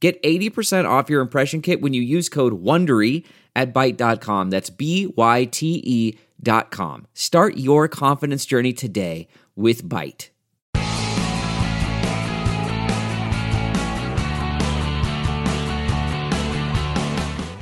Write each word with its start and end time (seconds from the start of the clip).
Get 0.00 0.22
80% 0.22 0.88
off 0.88 1.10
your 1.10 1.20
impression 1.20 1.60
kit 1.60 1.80
when 1.80 1.92
you 1.92 2.02
use 2.02 2.28
code 2.28 2.62
WONDERY 2.62 3.24
at 3.56 3.74
Byte.com. 3.74 4.50
That's 4.50 4.70
B-Y-T-E 4.70 6.18
dot 6.40 6.70
com. 6.70 7.06
Start 7.14 7.56
your 7.56 7.88
confidence 7.88 8.46
journey 8.46 8.72
today 8.72 9.26
with 9.56 9.82
Byte. 9.82 10.28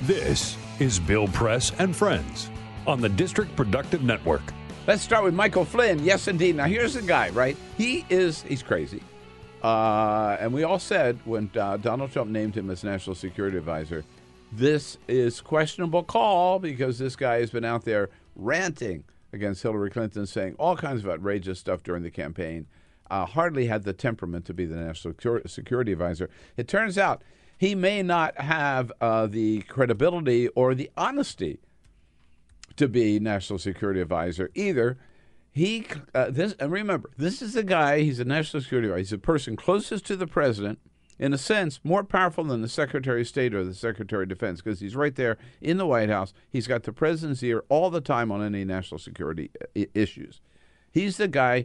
This 0.02 0.56
is 0.78 1.00
Bill 1.00 1.26
Press 1.28 1.72
and 1.78 1.96
Friends 1.96 2.50
on 2.86 3.00
the 3.00 3.08
District 3.08 3.56
Productive 3.56 4.02
Network. 4.02 4.42
Let's 4.86 5.02
start 5.02 5.24
with 5.24 5.34
Michael 5.34 5.64
Flynn. 5.64 6.04
Yes, 6.04 6.28
indeed. 6.28 6.54
Now, 6.54 6.66
here's 6.66 6.94
the 6.94 7.02
guy, 7.02 7.30
right? 7.30 7.56
He 7.76 8.04
is, 8.08 8.42
he's 8.42 8.62
crazy. 8.62 9.02
Uh, 9.66 10.36
and 10.38 10.52
we 10.52 10.62
all 10.62 10.78
said 10.78 11.18
when 11.24 11.50
uh, 11.58 11.76
Donald 11.78 12.12
Trump 12.12 12.30
named 12.30 12.56
him 12.56 12.70
as 12.70 12.84
national 12.84 13.16
security 13.16 13.58
advisor, 13.58 14.04
this 14.52 14.96
is 15.08 15.40
questionable 15.40 16.04
call 16.04 16.60
because 16.60 17.00
this 17.00 17.16
guy 17.16 17.40
has 17.40 17.50
been 17.50 17.64
out 17.64 17.84
there 17.84 18.08
ranting 18.36 19.02
against 19.32 19.64
Hillary 19.64 19.90
Clinton, 19.90 20.24
saying 20.24 20.54
all 20.56 20.76
kinds 20.76 21.02
of 21.02 21.10
outrageous 21.10 21.58
stuff 21.58 21.82
during 21.82 22.04
the 22.04 22.12
campaign. 22.12 22.68
Uh, 23.10 23.26
hardly 23.26 23.66
had 23.66 23.82
the 23.82 23.92
temperament 23.92 24.44
to 24.44 24.54
be 24.54 24.66
the 24.66 24.76
national 24.76 25.14
security 25.46 25.90
advisor. 25.90 26.30
It 26.56 26.68
turns 26.68 26.96
out 26.96 27.22
he 27.58 27.74
may 27.74 28.04
not 28.04 28.40
have 28.40 28.92
uh, 29.00 29.26
the 29.26 29.62
credibility 29.62 30.46
or 30.48 30.76
the 30.76 30.92
honesty 30.96 31.58
to 32.76 32.86
be 32.86 33.18
national 33.18 33.58
security 33.58 34.00
advisor 34.00 34.48
either. 34.54 34.96
He 35.56 35.86
uh, 36.14 36.28
this 36.30 36.54
and 36.60 36.70
remember 36.70 37.08
this 37.16 37.40
is 37.40 37.54
the 37.54 37.62
guy. 37.62 38.00
He's 38.00 38.20
a 38.20 38.26
national 38.26 38.62
security 38.62 38.88
advisor. 38.88 38.98
He's 38.98 39.10
the 39.10 39.16
person 39.18 39.56
closest 39.56 40.04
to 40.04 40.14
the 40.14 40.26
president, 40.26 40.78
in 41.18 41.32
a 41.32 41.38
sense, 41.38 41.80
more 41.82 42.04
powerful 42.04 42.44
than 42.44 42.60
the 42.60 42.68
Secretary 42.68 43.22
of 43.22 43.26
State 43.26 43.54
or 43.54 43.64
the 43.64 43.72
Secretary 43.72 44.24
of 44.24 44.28
Defense 44.28 44.60
because 44.60 44.80
he's 44.80 44.94
right 44.94 45.16
there 45.16 45.38
in 45.62 45.78
the 45.78 45.86
White 45.86 46.10
House. 46.10 46.34
He's 46.50 46.66
got 46.66 46.82
the 46.82 46.92
president's 46.92 47.42
ear 47.42 47.64
all 47.70 47.88
the 47.88 48.02
time 48.02 48.30
on 48.30 48.42
any 48.42 48.66
national 48.66 48.98
security 48.98 49.50
I- 49.74 49.88
issues. 49.94 50.42
He's 50.92 51.16
the 51.16 51.26
guy 51.26 51.64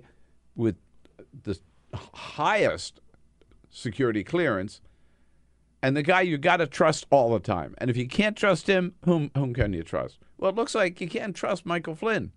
with 0.56 0.78
the 1.44 1.60
highest 1.94 3.02
security 3.70 4.24
clearance 4.24 4.80
and 5.84 5.98
the 5.98 6.04
guy 6.04 6.22
you 6.22 6.38
got 6.38 6.58
to 6.58 6.66
trust 6.66 7.08
all 7.10 7.34
the 7.34 7.42
time. 7.42 7.76
And 7.78 7.90
if 7.90 7.98
you 7.98 8.08
can't 8.08 8.38
trust 8.38 8.68
him, 8.68 8.96
whom 9.04 9.32
whom 9.36 9.54
can 9.54 9.74
you 9.74 9.84
trust? 9.84 10.18
Well, 10.38 10.52
it 10.52 10.56
looks 10.56 10.76
like 10.76 11.02
you 11.02 11.10
can't 11.10 11.36
trust 11.36 11.66
Michael 11.66 11.96
Flynn. 11.96 12.32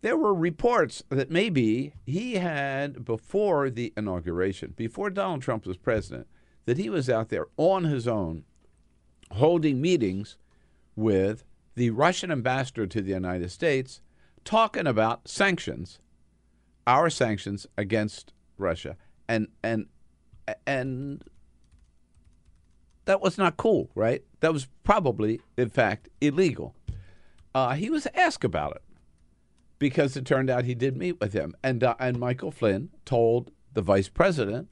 There 0.00 0.16
were 0.16 0.34
reports 0.34 1.02
that 1.08 1.30
maybe 1.30 1.92
he 2.06 2.34
had 2.34 3.04
before 3.04 3.68
the 3.68 3.92
inauguration, 3.96 4.74
before 4.76 5.10
Donald 5.10 5.42
Trump 5.42 5.66
was 5.66 5.76
president, 5.76 6.28
that 6.66 6.78
he 6.78 6.88
was 6.88 7.10
out 7.10 7.30
there 7.30 7.46
on 7.56 7.84
his 7.84 8.06
own 8.06 8.44
holding 9.32 9.80
meetings 9.80 10.36
with 10.94 11.44
the 11.74 11.90
Russian 11.90 12.30
ambassador 12.30 12.86
to 12.86 13.02
the 13.02 13.10
United 13.10 13.50
States 13.50 14.00
talking 14.44 14.86
about 14.86 15.26
sanctions, 15.28 15.98
our 16.86 17.10
sanctions 17.10 17.66
against 17.76 18.32
Russia. 18.56 18.96
And 19.28 19.48
and 19.62 19.86
and 20.66 21.24
that 23.04 23.20
was 23.20 23.36
not 23.36 23.56
cool, 23.56 23.90
right? 23.94 24.22
That 24.40 24.52
was 24.52 24.68
probably, 24.84 25.40
in 25.56 25.70
fact, 25.70 26.08
illegal. 26.20 26.74
Uh, 27.54 27.74
he 27.74 27.90
was 27.90 28.06
asked 28.14 28.44
about 28.44 28.76
it 28.76 28.82
because 29.78 30.16
it 30.16 30.24
turned 30.24 30.50
out 30.50 30.64
he 30.64 30.74
did 30.74 30.96
meet 30.96 31.20
with 31.20 31.32
him, 31.32 31.54
and 31.62 31.82
uh, 31.84 31.94
and 31.98 32.18
Michael 32.18 32.50
Flynn 32.50 32.90
told 33.04 33.50
the 33.72 33.82
vice 33.82 34.08
president 34.08 34.68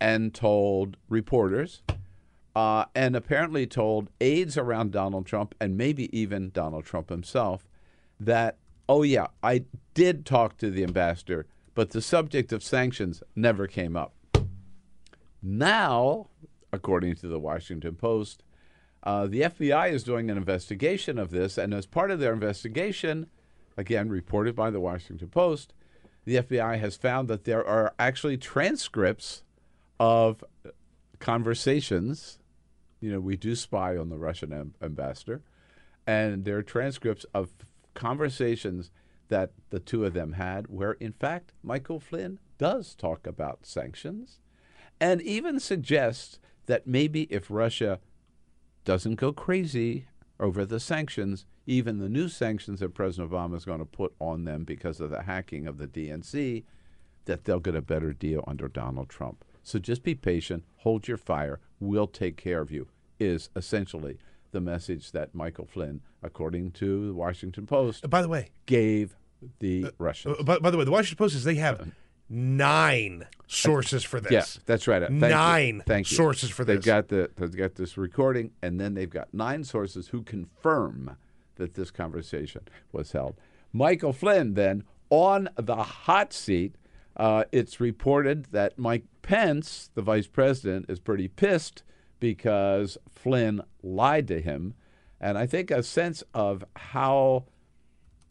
and 0.00 0.32
told 0.32 0.96
reporters, 1.08 1.82
uh, 2.56 2.86
and 2.94 3.14
apparently 3.14 3.66
told 3.66 4.08
aides 4.20 4.56
around 4.56 4.92
Donald 4.92 5.26
Trump 5.26 5.54
and 5.60 5.76
maybe 5.76 6.16
even 6.18 6.50
Donald 6.50 6.84
Trump 6.84 7.10
himself 7.10 7.68
that 8.18 8.58
oh 8.88 9.02
yeah, 9.02 9.28
I 9.42 9.64
did 9.94 10.26
talk 10.26 10.56
to 10.58 10.70
the 10.70 10.82
ambassador, 10.82 11.46
but 11.74 11.90
the 11.90 12.02
subject 12.02 12.52
of 12.52 12.62
sanctions 12.62 13.22
never 13.36 13.66
came 13.66 13.96
up. 13.96 14.14
Now 15.42 16.28
according 16.72 17.16
to 17.16 17.28
the 17.28 17.38
Washington 17.38 17.94
Post. 17.94 18.42
Uh, 19.02 19.26
the 19.26 19.42
FBI 19.42 19.90
is 19.90 20.04
doing 20.04 20.30
an 20.30 20.36
investigation 20.36 21.18
of 21.18 21.30
this, 21.30 21.56
and 21.56 21.72
as 21.72 21.86
part 21.86 22.10
of 22.10 22.20
their 22.20 22.32
investigation, 22.32 23.26
again 23.80 24.10
reported 24.10 24.54
by 24.54 24.70
the 24.70 24.78
Washington 24.78 25.28
Post, 25.28 25.72
the 26.24 26.36
FBI 26.36 26.78
has 26.78 26.96
found 26.96 27.28
that 27.28 27.44
there 27.44 27.66
are 27.66 27.94
actually 27.98 28.36
transcripts 28.36 29.42
of 29.98 30.44
conversations. 31.18 32.38
You 33.00 33.10
know, 33.10 33.20
we 33.20 33.36
do 33.36 33.56
spy 33.56 33.96
on 33.96 34.10
the 34.10 34.18
Russian 34.18 34.52
am- 34.52 34.74
ambassador, 34.82 35.42
and 36.06 36.44
there 36.44 36.58
are 36.58 36.62
transcripts 36.62 37.24
of 37.34 37.48
conversations 37.94 38.90
that 39.28 39.52
the 39.70 39.80
two 39.80 40.04
of 40.04 40.12
them 40.12 40.34
had, 40.34 40.66
where 40.68 40.92
in 40.92 41.12
fact 41.12 41.52
Michael 41.62 42.00
Flynn 42.00 42.38
does 42.58 42.94
talk 42.94 43.26
about 43.26 43.64
sanctions 43.64 44.40
and 45.00 45.22
even 45.22 45.58
suggests 45.58 46.38
that 46.66 46.86
maybe 46.86 47.22
if 47.30 47.50
Russia 47.50 47.98
doesn't 48.84 49.14
go 49.14 49.32
crazy 49.32 50.06
over 50.40 50.64
the 50.64 50.80
sanctions, 50.80 51.44
even 51.66 51.98
the 51.98 52.08
new 52.08 52.28
sanctions 52.28 52.80
that 52.80 52.94
President 52.94 53.30
Obama 53.30 53.56
is 53.56 53.64
going 53.64 53.78
to 53.78 53.84
put 53.84 54.14
on 54.18 54.44
them 54.44 54.64
because 54.64 55.00
of 55.00 55.10
the 55.10 55.22
hacking 55.22 55.66
of 55.66 55.78
the 55.78 55.86
DNC, 55.86 56.64
that 57.26 57.44
they'll 57.44 57.60
get 57.60 57.74
a 57.74 57.82
better 57.82 58.12
deal 58.12 58.42
under 58.46 58.66
Donald 58.66 59.08
Trump. 59.08 59.44
So 59.62 59.78
just 59.78 60.02
be 60.02 60.14
patient, 60.14 60.64
hold 60.78 61.06
your 61.06 61.18
fire, 61.18 61.60
we'll 61.78 62.06
take 62.06 62.36
care 62.36 62.60
of 62.60 62.70
you, 62.70 62.88
is 63.18 63.50
essentially 63.54 64.18
the 64.52 64.60
message 64.60 65.12
that 65.12 65.34
Michael 65.34 65.66
Flynn, 65.66 66.00
according 66.22 66.72
to 66.72 67.06
the 67.08 67.14
Washington 67.14 67.66
Post, 67.66 68.08
by 68.08 68.22
the 68.22 68.28
way, 68.28 68.50
gave 68.66 69.16
the 69.58 69.86
uh, 69.86 69.90
Russians. 69.98 70.36
Uh, 70.38 70.42
by, 70.42 70.58
by, 70.58 70.70
the 70.70 70.78
way, 70.78 70.84
the 70.84 70.90
Washington 70.90 71.16
Post 71.18 71.34
says 71.34 71.44
they 71.44 71.54
have 71.56 71.92
nine 72.30 73.26
sources 73.48 74.04
for 74.04 74.20
this. 74.20 74.56
Yeah, 74.56 74.62
that's 74.64 74.86
right. 74.86 75.02
Thank 75.02 75.20
nine 75.20 75.76
you. 75.76 75.82
Thank 75.86 76.10
you. 76.10 76.16
sources 76.16 76.48
for 76.50 76.64
they've 76.64 76.76
this. 76.76 76.86
Got 76.86 77.08
the, 77.08 77.30
they've 77.36 77.56
got 77.56 77.74
this 77.74 77.98
recording, 77.98 78.52
and 78.62 78.80
then 78.80 78.94
they've 78.94 79.10
got 79.10 79.34
nine 79.34 79.64
sources 79.64 80.08
who 80.08 80.22
confirm 80.22 81.16
that 81.56 81.74
this 81.74 81.90
conversation 81.90 82.62
was 82.92 83.12
held. 83.12 83.36
Michael 83.72 84.12
Flynn, 84.12 84.54
then, 84.54 84.84
on 85.10 85.48
the 85.56 85.76
hot 85.76 86.32
seat, 86.32 86.76
uh, 87.16 87.44
it's 87.52 87.80
reported 87.80 88.46
that 88.52 88.78
Mike 88.78 89.04
Pence, 89.22 89.90
the 89.94 90.02
vice 90.02 90.26
president, 90.26 90.86
is 90.88 91.00
pretty 91.00 91.28
pissed 91.28 91.82
because 92.20 92.96
Flynn 93.08 93.60
lied 93.82 94.28
to 94.28 94.40
him. 94.40 94.74
And 95.20 95.36
I 95.36 95.46
think 95.46 95.70
a 95.70 95.82
sense 95.82 96.22
of 96.32 96.64
how 96.76 97.44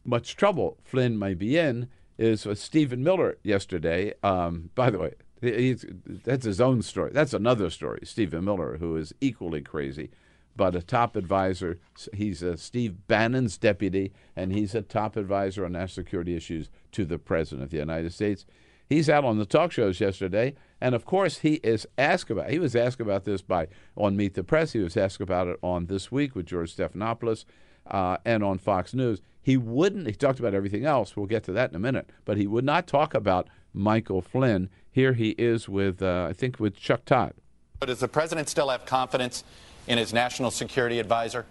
much 0.04 0.36
trouble 0.36 0.78
Flynn 0.84 1.20
may 1.20 1.34
be 1.34 1.58
in 1.58 1.88
is 2.20 2.46
Stephen 2.56 3.04
Miller 3.04 3.38
yesterday. 3.44 4.14
Um, 4.22 4.70
by 4.76 4.90
the 4.90 5.00
way, 5.00 5.14
he's, 5.42 5.86
that's 6.06 6.46
his 6.46 6.60
own 6.60 6.82
story. 6.82 7.12
That's 7.14 7.34
another 7.34 7.70
story. 7.70 8.02
Stephen 8.04 8.44
Miller, 8.44 8.78
who 8.78 8.98
is 8.98 9.14
equally 9.22 9.62
crazy, 9.62 10.12
but 10.56 10.76
a 10.76 10.82
top 10.82 11.16
advisor. 11.16 11.80
He's 12.14 12.44
Steve 12.58 13.08
Bannon's 13.08 13.58
deputy, 13.58 14.12
and 14.36 14.52
he's 14.52 14.76
a 14.76 14.82
top 14.82 15.16
advisor 15.16 15.64
on 15.64 15.72
national 15.72 16.06
security 16.06 16.36
issues 16.36 16.70
to 16.92 17.06
the 17.06 17.18
President 17.18 17.64
of 17.64 17.70
the 17.70 17.78
United 17.78 18.14
States. 18.14 18.46
He's 18.90 19.10
out 19.10 19.24
on 19.24 19.38
the 19.38 19.46
talk 19.46 19.72
shows 19.72 20.02
yesterday, 20.02 20.56
and 20.82 20.96
of 20.96 21.06
course, 21.06 21.38
he 21.38 21.56
is 21.56 21.88
asked 21.98 22.32
about. 22.32 22.50
He 22.50 22.60
was 22.60 22.76
asked 22.76 23.00
about 23.00 23.24
this 23.24 23.42
by 23.42 23.68
on 23.96 24.18
Meet 24.18 24.34
the 24.34 24.44
Press. 24.44 24.74
He 24.74 24.80
was 24.80 24.98
asked 24.98 25.22
about 25.22 25.48
it 25.48 25.58
on 25.62 25.86
This 25.86 26.12
Week 26.12 26.36
with 26.36 26.48
George 26.48 26.76
Stephanopoulos 26.76 27.46
uh, 27.90 28.18
and 28.26 28.44
on 28.44 28.58
Fox 28.58 28.94
News. 28.94 29.22
He 29.42 29.58
wouldn't, 29.58 30.06
he 30.06 30.14
talked 30.14 30.40
about 30.40 30.54
everything 30.54 30.86
else. 30.86 31.16
We'll 31.16 31.26
get 31.26 31.44
to 31.46 31.52
that 31.54 31.70
in 31.70 31.76
a 31.76 31.80
minute. 31.80 32.10
But 32.26 32.38
he 32.38 32.48
would 32.48 32.66
not 32.66 32.88
talk 32.88 33.14
about 33.14 33.48
Michael 33.74 34.22
Flynn. 34.22 34.70
Here 34.92 35.14
he 35.14 35.30
is 35.32 35.70
with, 35.70 36.02
uh, 36.02 36.28
I 36.30 36.34
think, 36.34 36.60
with 36.60 36.76
Chuck 36.76 37.06
Todd. 37.06 37.34
But 37.80 37.88
does 37.88 38.00
the 38.00 38.08
president 38.08 38.50
still 38.50 38.70
have 38.70 38.86
confidence 38.86 39.44
in 39.88 39.98
his 39.98 40.14
national 40.14 40.52
security 40.52 41.00
advisor? 41.00 41.46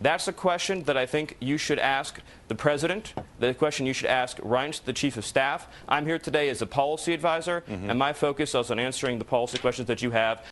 That's 0.00 0.26
a 0.26 0.32
question 0.32 0.84
that 0.84 0.96
I 0.96 1.06
think 1.06 1.36
you 1.40 1.58
should 1.58 1.78
ask 1.78 2.20
the 2.48 2.54
president. 2.54 3.14
The 3.38 3.54
question 3.54 3.86
you 3.86 3.92
should 3.92 4.08
ask 4.08 4.38
Reince, 4.38 4.82
the 4.82 4.92
chief 4.92 5.16
of 5.16 5.24
staff. 5.24 5.68
I'm 5.88 6.06
here 6.06 6.18
today 6.18 6.48
as 6.48 6.62
a 6.62 6.66
policy 6.66 7.12
advisor, 7.12 7.62
mm-hmm. 7.68 7.90
and 7.90 7.98
my 7.98 8.12
focus 8.12 8.54
is 8.54 8.70
on 8.70 8.78
answering 8.78 9.18
the 9.18 9.24
policy 9.24 9.58
questions 9.58 9.88
that 9.88 10.02
you 10.02 10.10
have. 10.12 10.42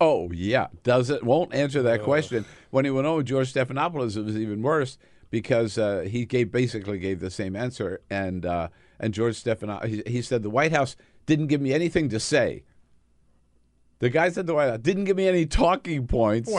Oh 0.00 0.30
yeah, 0.32 0.68
does 0.82 1.10
it? 1.10 1.24
Won't 1.24 1.54
answer 1.54 1.82
that 1.82 2.02
question. 2.02 2.44
When 2.70 2.84
he 2.84 2.90
went 2.90 3.06
over 3.06 3.22
George 3.22 3.52
Stephanopoulos, 3.52 4.16
it 4.16 4.24
was 4.24 4.36
even 4.36 4.62
worse 4.62 4.98
because 5.30 5.76
uh, 5.76 6.06
he 6.08 6.24
gave 6.24 6.52
basically 6.52 6.98
gave 6.98 7.20
the 7.20 7.30
same 7.30 7.56
answer, 7.56 8.00
and 8.08 8.46
uh, 8.46 8.68
and 9.00 9.12
George 9.12 9.42
Stephanopoulos 9.42 10.06
he, 10.06 10.12
he 10.12 10.22
said 10.22 10.42
the 10.42 10.50
White 10.50 10.72
House 10.72 10.96
didn't 11.26 11.48
give 11.48 11.60
me 11.60 11.72
anything 11.72 12.08
to 12.10 12.20
say. 12.20 12.64
The 13.98 14.10
guy 14.10 14.28
said 14.28 14.46
the 14.46 14.54
White 14.54 14.70
House 14.70 14.78
didn't 14.78 15.04
give 15.04 15.16
me 15.16 15.26
any 15.26 15.44
talking 15.44 16.06
points 16.06 16.50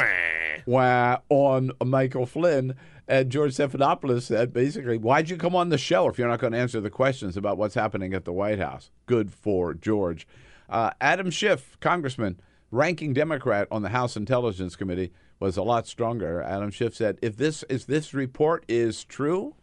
wah, 0.66 1.18
on 1.30 1.72
Michael 1.84 2.26
Flynn. 2.26 2.76
And 3.08 3.32
George 3.32 3.56
Stephanopoulos 3.56 4.24
said 4.24 4.54
basically, 4.54 4.98
why'd 4.98 5.30
you 5.30 5.38
come 5.38 5.56
on 5.56 5.70
the 5.70 5.78
show 5.78 6.08
if 6.08 6.20
you're 6.20 6.28
not 6.28 6.40
going 6.40 6.54
to 6.54 6.60
answer 6.60 6.80
the 6.80 6.92
questions 6.92 7.36
about 7.36 7.58
what's 7.58 7.74
happening 7.74 8.14
at 8.14 8.26
the 8.26 8.34
White 8.34 8.60
House? 8.60 8.92
Good 9.08 9.34
for 9.34 9.74
George. 9.74 10.28
Uh, 10.70 10.92
Adam 11.02 11.32
Schiff, 11.32 11.78
Congressman, 11.80 12.40
ranking 12.71 13.13
Democrat 13.13 13.68
on 13.71 13.81
the 13.81 13.89
House 13.89 14.16
Intelligence 14.16 14.75
Committee, 14.75 15.12
was 15.39 15.57
a 15.57 15.63
lot 15.63 15.88
stronger. 15.88 16.42
Adam 16.42 16.69
Schiff 16.69 16.94
said, 16.95 17.18
if 17.21 17.38
this 17.38 17.63
if 17.69 17.86
this 17.86 18.13
report 18.13 18.66
is 18.68 19.04
true, 19.06 19.56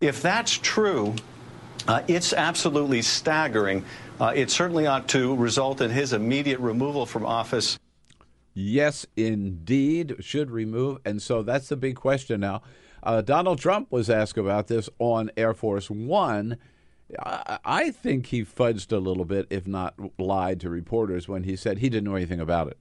If 0.00 0.20
that's 0.20 0.58
true, 0.58 1.14
uh, 1.88 2.02
it's 2.08 2.32
absolutely 2.34 3.00
staggering. 3.00 3.84
Uh, 4.20 4.32
it 4.34 4.50
certainly 4.50 4.86
ought 4.86 5.08
to 5.08 5.34
result 5.34 5.80
in 5.80 5.90
his 5.90 6.12
immediate 6.12 6.60
removal 6.60 7.06
from 7.06 7.24
office. 7.24 7.78
Yes, 8.52 9.06
indeed, 9.16 10.16
should 10.20 10.50
remove. 10.50 10.98
And 11.04 11.20
so 11.22 11.42
that's 11.42 11.68
the 11.68 11.76
big 11.76 11.96
question 11.96 12.40
now. 12.40 12.62
Uh, 13.02 13.20
Donald 13.22 13.58
Trump 13.58 13.90
was 13.90 14.08
asked 14.08 14.38
about 14.38 14.66
this 14.68 14.88
on 14.98 15.30
Air 15.36 15.54
Force 15.54 15.90
One. 15.90 16.58
I, 17.18 17.90
think 17.90 18.26
he 18.26 18.44
fudged 18.44 18.90
a 18.92 18.98
little 18.98 19.24
bit, 19.24 19.46
if 19.50 19.66
not 19.66 19.94
lied 20.18 20.60
to 20.60 20.70
reporters, 20.70 21.28
when 21.28 21.44
he 21.44 21.56
said 21.56 21.78
he 21.78 21.88
didn't 21.88 22.04
know 22.04 22.16
anything 22.16 22.40
about 22.40 22.68
it. 22.68 22.78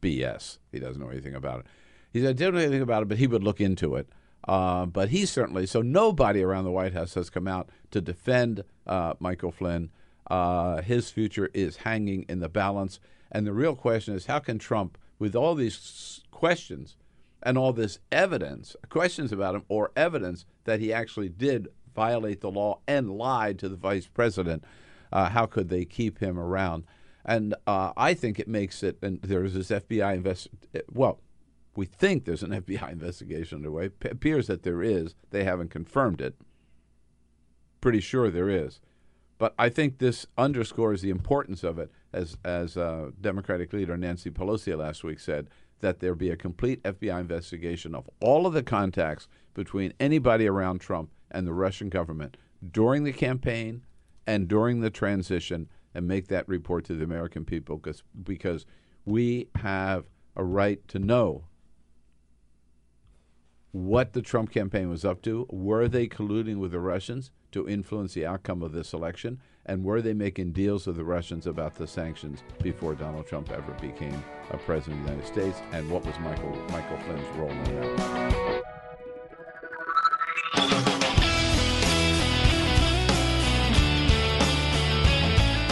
BS. 0.00 0.58
He 0.72 0.78
doesn't 0.78 1.02
know 1.02 1.10
anything 1.10 1.34
about 1.34 1.60
it. 1.60 1.66
He 2.12 2.22
said, 2.22 2.36
didn't 2.36 2.54
know 2.54 2.60
anything 2.60 2.82
about 2.82 3.02
it, 3.02 3.08
but 3.08 3.18
he 3.18 3.26
would 3.26 3.44
look 3.44 3.60
into 3.60 3.96
it. 3.96 4.08
Uh, 4.48 4.86
but 4.86 5.10
he 5.10 5.26
certainly, 5.26 5.66
so 5.66 5.82
nobody 5.82 6.42
around 6.42 6.64
the 6.64 6.70
White 6.70 6.94
House 6.94 7.14
has 7.14 7.28
come 7.28 7.46
out 7.46 7.68
to 7.90 8.00
defend 8.00 8.64
uh, 8.86 9.14
Michael 9.18 9.52
Flynn. 9.52 9.90
Uh, 10.30 10.80
his 10.80 11.10
future 11.10 11.50
is 11.52 11.78
hanging 11.78 12.24
in 12.28 12.40
the 12.40 12.48
balance. 12.48 13.00
And 13.30 13.46
the 13.46 13.52
real 13.52 13.76
question 13.76 14.14
is 14.14 14.26
how 14.26 14.38
can 14.38 14.58
Trump, 14.58 14.96
with 15.18 15.36
all 15.36 15.54
these 15.54 16.22
questions 16.30 16.96
and 17.42 17.58
all 17.58 17.72
this 17.72 17.98
evidence, 18.10 18.76
questions 18.88 19.32
about 19.32 19.54
him, 19.54 19.64
or 19.68 19.92
evidence 19.94 20.46
that 20.64 20.80
he 20.80 20.92
actually 20.92 21.28
did 21.28 21.68
violate 21.94 22.40
the 22.40 22.50
law 22.50 22.80
and 22.86 23.10
lied 23.10 23.58
to 23.58 23.68
the 23.68 23.76
vice 23.76 24.06
president, 24.06 24.64
uh, 25.12 25.28
how 25.30 25.46
could 25.46 25.68
they 25.68 25.84
keep 25.84 26.18
him 26.18 26.38
around? 26.38 26.84
And 27.24 27.54
uh, 27.66 27.92
I 27.96 28.14
think 28.14 28.38
it 28.38 28.48
makes 28.48 28.82
it, 28.82 28.98
and 29.02 29.20
there's 29.22 29.54
this 29.54 29.70
FBI 29.70 30.14
invest. 30.14 30.48
Well, 30.90 31.20
we 31.76 31.86
think 31.86 32.24
there's 32.24 32.42
an 32.42 32.50
FBI 32.62 32.90
investigation 32.92 33.56
underway. 33.58 33.90
P- 33.90 34.08
appears 34.08 34.46
that 34.46 34.62
there 34.62 34.82
is. 34.82 35.14
They 35.30 35.44
haven't 35.44 35.70
confirmed 35.70 36.20
it. 36.20 36.34
Pretty 37.80 38.00
sure 38.00 38.30
there 38.30 38.48
is. 38.48 38.80
But 39.38 39.54
I 39.58 39.70
think 39.70 39.98
this 39.98 40.26
underscores 40.36 41.00
the 41.00 41.08
importance 41.08 41.64
of 41.64 41.78
it, 41.78 41.90
as 42.12 42.36
as 42.44 42.76
uh, 42.76 43.10
Democratic 43.18 43.72
leader 43.72 43.96
Nancy 43.96 44.30
Pelosi 44.30 44.76
last 44.76 45.02
week 45.02 45.18
said, 45.18 45.48
that 45.80 46.00
there 46.00 46.14
be 46.14 46.28
a 46.28 46.36
complete 46.36 46.82
FBI 46.82 47.20
investigation 47.20 47.94
of 47.94 48.08
all 48.20 48.46
of 48.46 48.52
the 48.52 48.62
contacts 48.62 49.28
between 49.54 49.94
anybody 49.98 50.46
around 50.46 50.80
Trump 50.80 51.10
and 51.30 51.46
the 51.46 51.52
Russian 51.54 51.88
government 51.88 52.36
during 52.72 53.04
the 53.04 53.12
campaign 53.12 53.82
and 54.26 54.46
during 54.48 54.80
the 54.80 54.90
transition, 54.90 55.68
and 55.94 56.06
make 56.06 56.28
that 56.28 56.48
report 56.48 56.84
to 56.84 56.94
the 56.94 57.04
American 57.04 57.44
people, 57.44 57.76
because 57.76 58.02
because 58.22 58.64
we 59.04 59.48
have 59.56 60.04
a 60.36 60.44
right 60.44 60.86
to 60.88 60.98
know 60.98 61.44
what 63.72 64.12
the 64.12 64.22
Trump 64.22 64.50
campaign 64.50 64.88
was 64.88 65.04
up 65.04 65.22
to. 65.22 65.46
Were 65.50 65.88
they 65.88 66.06
colluding 66.06 66.56
with 66.56 66.72
the 66.72 66.80
Russians 66.80 67.30
to 67.52 67.68
influence 67.68 68.14
the 68.14 68.26
outcome 68.26 68.62
of 68.62 68.72
this 68.72 68.92
election? 68.92 69.40
And 69.66 69.84
were 69.84 70.02
they 70.02 70.14
making 70.14 70.52
deals 70.52 70.86
with 70.86 70.96
the 70.96 71.04
Russians 71.04 71.46
about 71.46 71.74
the 71.74 71.86
sanctions 71.86 72.42
before 72.62 72.94
Donald 72.94 73.26
Trump 73.26 73.50
ever 73.50 73.72
became 73.74 74.22
a 74.50 74.56
president 74.56 75.00
of 75.00 75.06
the 75.06 75.12
United 75.12 75.32
States? 75.32 75.60
And 75.72 75.90
what 75.90 76.04
was 76.04 76.18
Michael 76.20 76.56
Michael 76.70 76.98
Flynn's 76.98 77.36
role 77.36 77.50
in 77.50 77.64
that? 77.64 78.69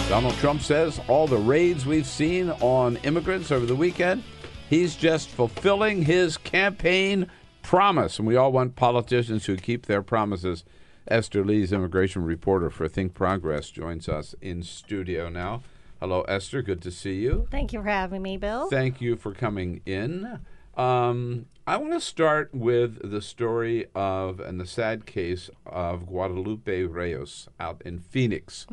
Donald 0.08 0.34
Trump 0.36 0.62
says 0.62 0.98
all 1.06 1.26
the 1.26 1.36
raids 1.36 1.84
we've 1.84 2.06
seen 2.06 2.48
on 2.62 2.96
immigrants 2.98 3.52
over 3.52 3.66
the 3.66 3.76
weekend, 3.76 4.22
he's 4.70 4.96
just 4.96 5.28
fulfilling 5.28 6.00
his 6.00 6.38
campaign 6.38 7.26
promise. 7.62 8.18
And 8.18 8.26
we 8.26 8.34
all 8.34 8.50
want 8.50 8.74
politicians 8.74 9.44
who 9.44 9.56
keep 9.56 9.84
their 9.84 10.00
promises. 10.00 10.64
Esther 11.08 11.44
Lee's 11.44 11.74
immigration 11.74 12.24
reporter 12.24 12.70
for 12.70 12.88
Think 12.88 13.12
Progress 13.12 13.70
joins 13.70 14.08
us 14.08 14.34
in 14.40 14.62
studio 14.62 15.28
now. 15.28 15.62
Hello, 16.00 16.22
Esther. 16.22 16.62
Good 16.62 16.80
to 16.82 16.90
see 16.90 17.16
you. 17.16 17.46
Thank 17.50 17.74
you 17.74 17.80
for 17.80 17.88
having 17.88 18.22
me, 18.22 18.38
Bill. 18.38 18.70
Thank 18.70 19.02
you 19.02 19.14
for 19.14 19.34
coming 19.34 19.82
in. 19.84 20.38
Um, 20.74 21.46
I 21.66 21.76
want 21.76 21.92
to 21.92 22.00
start 22.00 22.54
with 22.54 23.10
the 23.10 23.20
story 23.20 23.88
of 23.94 24.40
and 24.40 24.58
the 24.58 24.66
sad 24.66 25.04
case 25.04 25.50
of 25.66 26.06
Guadalupe 26.06 26.84
Reyes 26.84 27.48
out 27.60 27.82
in 27.84 27.98
Phoenix. 27.98 28.66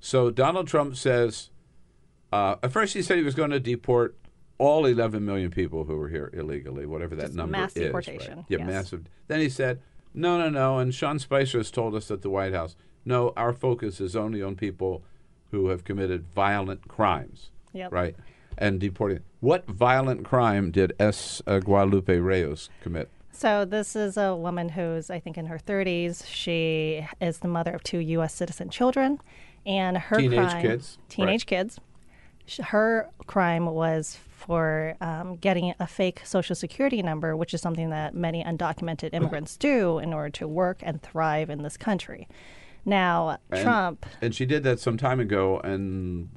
So 0.00 0.30
Donald 0.30 0.66
Trump 0.66 0.96
says, 0.96 1.50
uh, 2.32 2.56
at 2.62 2.72
first 2.72 2.94
he 2.94 3.02
said 3.02 3.18
he 3.18 3.22
was 3.24 3.34
going 3.34 3.50
to 3.50 3.60
deport 3.60 4.16
all 4.58 4.84
11 4.86 5.24
million 5.24 5.50
people 5.50 5.84
who 5.84 5.96
were 5.96 6.08
here 6.08 6.30
illegally, 6.32 6.86
whatever 6.86 7.14
that 7.16 7.26
Just 7.26 7.34
number 7.34 7.52
mass 7.52 7.72
is. 7.76 7.92
right? 7.92 8.04
deportation, 8.04 8.44
Yeah, 8.48 8.58
yes. 8.58 8.66
massive. 8.66 9.04
Then 9.28 9.40
he 9.40 9.48
said, 9.48 9.80
no, 10.12 10.38
no, 10.38 10.48
no. 10.50 10.78
And 10.78 10.94
Sean 10.94 11.18
Spicer 11.18 11.58
has 11.58 11.70
told 11.70 11.94
us 11.94 12.10
at 12.10 12.22
the 12.22 12.30
White 12.30 12.52
House, 12.52 12.76
no, 13.04 13.32
our 13.36 13.52
focus 13.52 14.00
is 14.00 14.14
only 14.16 14.42
on 14.42 14.56
people 14.56 15.02
who 15.50 15.68
have 15.68 15.84
committed 15.84 16.26
violent 16.34 16.88
crimes. 16.88 17.50
Yep. 17.72 17.92
Right? 17.92 18.16
And 18.58 18.78
deporting. 18.80 19.20
What 19.40 19.66
violent 19.66 20.24
crime 20.24 20.70
did 20.70 20.92
S. 21.00 21.40
Uh, 21.46 21.60
Guadalupe 21.60 22.18
Reyes 22.18 22.68
commit? 22.82 23.08
So 23.32 23.64
this 23.64 23.96
is 23.96 24.16
a 24.18 24.34
woman 24.36 24.68
who's, 24.70 25.08
I 25.08 25.20
think, 25.20 25.38
in 25.38 25.46
her 25.46 25.58
30s. 25.58 26.26
She 26.26 27.06
is 27.20 27.38
the 27.38 27.48
mother 27.48 27.70
of 27.72 27.82
two 27.82 27.98
U.S. 27.98 28.34
citizen 28.34 28.68
children, 28.68 29.18
and 29.66 29.96
her 29.98 30.16
Teenage 30.16 30.38
crime, 30.50 30.62
kids, 30.62 30.98
teenage 31.08 31.42
right. 31.42 31.46
kids. 31.46 31.78
Her 32.60 33.08
crime 33.26 33.66
was 33.66 34.16
for 34.30 34.96
um, 35.00 35.36
getting 35.36 35.74
a 35.78 35.86
fake 35.86 36.22
social 36.24 36.56
security 36.56 37.02
number, 37.02 37.36
which 37.36 37.54
is 37.54 37.60
something 37.60 37.90
that 37.90 38.14
many 38.14 38.42
undocumented 38.42 39.10
immigrants 39.12 39.56
do 39.56 39.98
in 39.98 40.12
order 40.12 40.30
to 40.30 40.48
work 40.48 40.78
and 40.82 41.00
thrive 41.02 41.50
in 41.50 41.62
this 41.62 41.76
country. 41.76 42.26
Now, 42.84 43.38
And- 43.50 43.62
Trump. 43.62 44.06
And 44.22 44.34
she 44.34 44.46
did 44.46 44.62
that 44.64 44.80
some 44.80 44.96
time 44.96 45.20
ago 45.20 45.60
and 45.60 46.30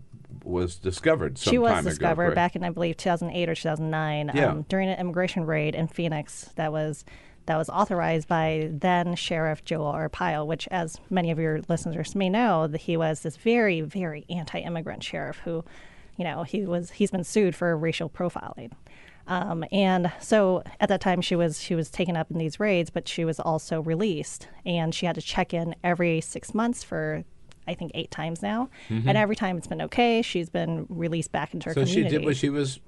was 0.43 0.75
discovered 0.75 1.37
some 1.37 1.51
she 1.51 1.57
was 1.57 1.71
time 1.71 1.79
ago, 1.81 1.89
discovered 1.91 2.35
back 2.35 2.55
in 2.55 2.63
I 2.65 2.69
believe 2.69 2.97
2008 2.97 3.49
or 3.49 3.55
2009 3.55 4.31
Yeah. 4.35 4.47
um, 4.49 4.65
during 4.67 4.89
an 4.89 4.99
immigration 4.99 5.45
raid 5.45 5.73
in 5.73 5.87
Phoenix 5.87 6.49
that 6.55 6.71
was 6.73 7.05
that 7.45 7.57
was 7.57 7.69
authorized 7.69 8.27
by 8.27 8.69
then 8.71 9.15
Sheriff 9.15 9.63
Joe 9.65 9.81
Arpaio, 9.81 10.45
which, 10.45 10.67
as 10.71 10.99
many 11.09 11.31
of 11.31 11.39
your 11.39 11.61
listeners 11.67 12.15
may 12.15 12.29
know, 12.29 12.67
that 12.67 12.81
he 12.81 12.95
was 12.97 13.21
this 13.21 13.35
very 13.37 13.81
very 13.81 14.25
anti-immigrant 14.29 15.03
sheriff 15.03 15.39
who, 15.43 15.63
you 16.17 16.23
know, 16.23 16.43
he 16.43 16.65
was 16.65 16.91
he's 16.91 17.11
been 17.11 17.23
sued 17.23 17.55
for 17.55 17.75
racial 17.77 18.09
profiling. 18.09 18.71
Um, 19.25 19.63
and 19.71 20.11
so 20.19 20.63
at 20.81 20.89
that 20.89 20.99
time 20.99 21.21
she 21.21 21.35
was 21.35 21.61
she 21.61 21.75
was 21.75 21.89
taken 21.89 22.17
up 22.17 22.29
in 22.29 22.37
these 22.37 22.59
raids, 22.59 22.89
but 22.89 23.07
she 23.07 23.23
was 23.23 23.39
also 23.39 23.81
released, 23.81 24.47
and 24.65 24.93
she 24.93 25.05
had 25.05 25.15
to 25.15 25.21
check 25.21 25.53
in 25.53 25.75
every 25.83 26.19
six 26.21 26.53
months 26.53 26.83
for 26.83 27.23
I 27.65 27.73
think 27.73 27.91
eight 27.95 28.11
times 28.11 28.41
now, 28.41 28.69
and 28.89 29.17
every 29.17 29.37
time 29.37 29.57
it's 29.57 29.67
been 29.67 29.81
okay. 29.83 30.21
She's 30.21 30.49
been 30.49 30.85
released 30.89 31.31
back 31.31 31.53
into 31.53 31.69
her 31.69 31.75
Mm-hmm. 31.75 31.85
So 31.85 31.93
community. 31.93 32.13
she 32.15 32.17
did 32.19 32.25
what 32.25 32.35
she 32.35 32.49
was 32.49 32.79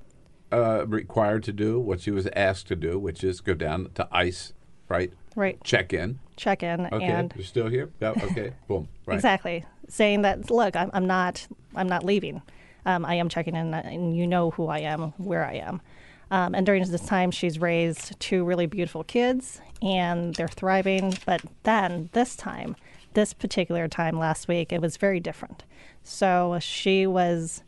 uh, 0.51 0.85
required 0.87 1.43
to 1.43 1.51
do, 1.51 1.79
what 1.79 2.01
she 2.01 2.11
was 2.11 2.27
asked 2.35 2.67
to 2.67 2.75
do, 2.75 2.97
which 2.99 3.23
is 3.23 3.41
go 3.41 3.53
down 3.53 3.89
to 3.95 4.07
ICE, 4.11 4.53
right? 4.89 5.11
Right. 5.35 5.61
Check 5.63 5.93
in. 5.93 6.19
check 6.37 6.63
in 6.63 6.87
Okay, 6.91 7.05
and 7.05 7.33
you're 7.35 7.43
still 7.43 7.67
here. 7.67 7.89
Yeah, 7.99 8.13
okay, 8.23 8.53
boom. 8.67 8.87
Right. 9.05 9.15
exactly 9.15 9.65
saying 9.89 10.21
that 10.23 10.49
look, 10.49 10.75
I'm, 10.75 10.89
I'm 10.93 11.05
not 11.05 11.47
I'm 11.75 11.87
not 11.87 12.03
leaving. 12.03 12.41
Um, 12.85 13.05
I 13.05 13.15
am 13.15 13.29
checking 13.29 13.55
in, 13.55 13.73
and 13.73 14.15
you 14.15 14.27
know 14.27 14.51
who 14.51 14.67
I 14.67 14.79
am, 14.79 15.13
where 15.17 15.43
I 15.43 15.55
am. 15.55 15.81
Um, 16.31 16.53
and 16.53 16.65
during 16.65 16.83
this 16.89 17.05
time, 17.05 17.31
she's 17.31 17.59
raised 17.59 18.19
two 18.19 18.43
really 18.43 18.67
beautiful 18.67 19.03
kids, 19.03 19.59
and 19.81 20.35
they're 20.35 20.47
thriving. 20.47 21.17
But 21.25 21.41
then 21.63 22.09
this 22.13 22.35
time, 22.35 22.75
this 23.13 23.33
particular 23.33 23.87
time 23.87 24.19
last 24.19 24.47
week, 24.47 24.71
it 24.71 24.81
was 24.81 24.97
very 24.97 25.19
different. 25.19 25.63
So 26.03 26.59
she 26.61 27.07
was 27.07 27.63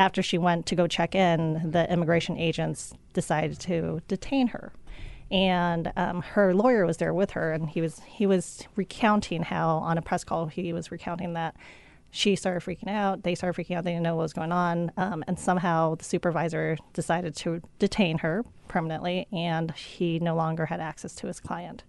after 0.00 0.22
she 0.22 0.38
went 0.38 0.64
to 0.64 0.74
go 0.74 0.86
check 0.86 1.14
in, 1.14 1.70
the 1.72 1.90
immigration 1.92 2.38
agents 2.38 2.94
decided 3.12 3.60
to 3.60 4.00
detain 4.08 4.46
her. 4.46 4.72
And 5.30 5.92
um, 5.94 6.22
her 6.22 6.54
lawyer 6.54 6.86
was 6.86 6.96
there 6.96 7.12
with 7.12 7.32
her, 7.32 7.52
and 7.52 7.68
he 7.68 7.82
was 7.82 8.00
he 8.00 8.26
was 8.26 8.66
recounting 8.76 9.42
how 9.42 9.76
on 9.76 9.98
a 9.98 10.02
press 10.02 10.24
call 10.24 10.46
he 10.46 10.72
was 10.72 10.90
recounting 10.90 11.34
that 11.34 11.54
she 12.10 12.34
started 12.34 12.62
freaking 12.64 12.88
out. 12.88 13.24
They 13.24 13.34
started 13.34 13.62
freaking 13.62 13.76
out. 13.76 13.84
They 13.84 13.92
didn't 13.92 14.02
know 14.02 14.16
what 14.16 14.22
was 14.22 14.32
going 14.32 14.52
on. 14.52 14.90
Um, 14.96 15.22
and 15.28 15.38
somehow 15.38 15.96
the 15.96 16.04
supervisor 16.04 16.78
decided 16.94 17.36
to 17.36 17.60
detain 17.78 18.18
her 18.18 18.42
permanently, 18.68 19.28
and 19.32 19.70
he 19.72 20.18
no 20.18 20.34
longer 20.34 20.66
had 20.66 20.80
access 20.80 21.14
to 21.16 21.26
his 21.26 21.40
client. 21.40 21.84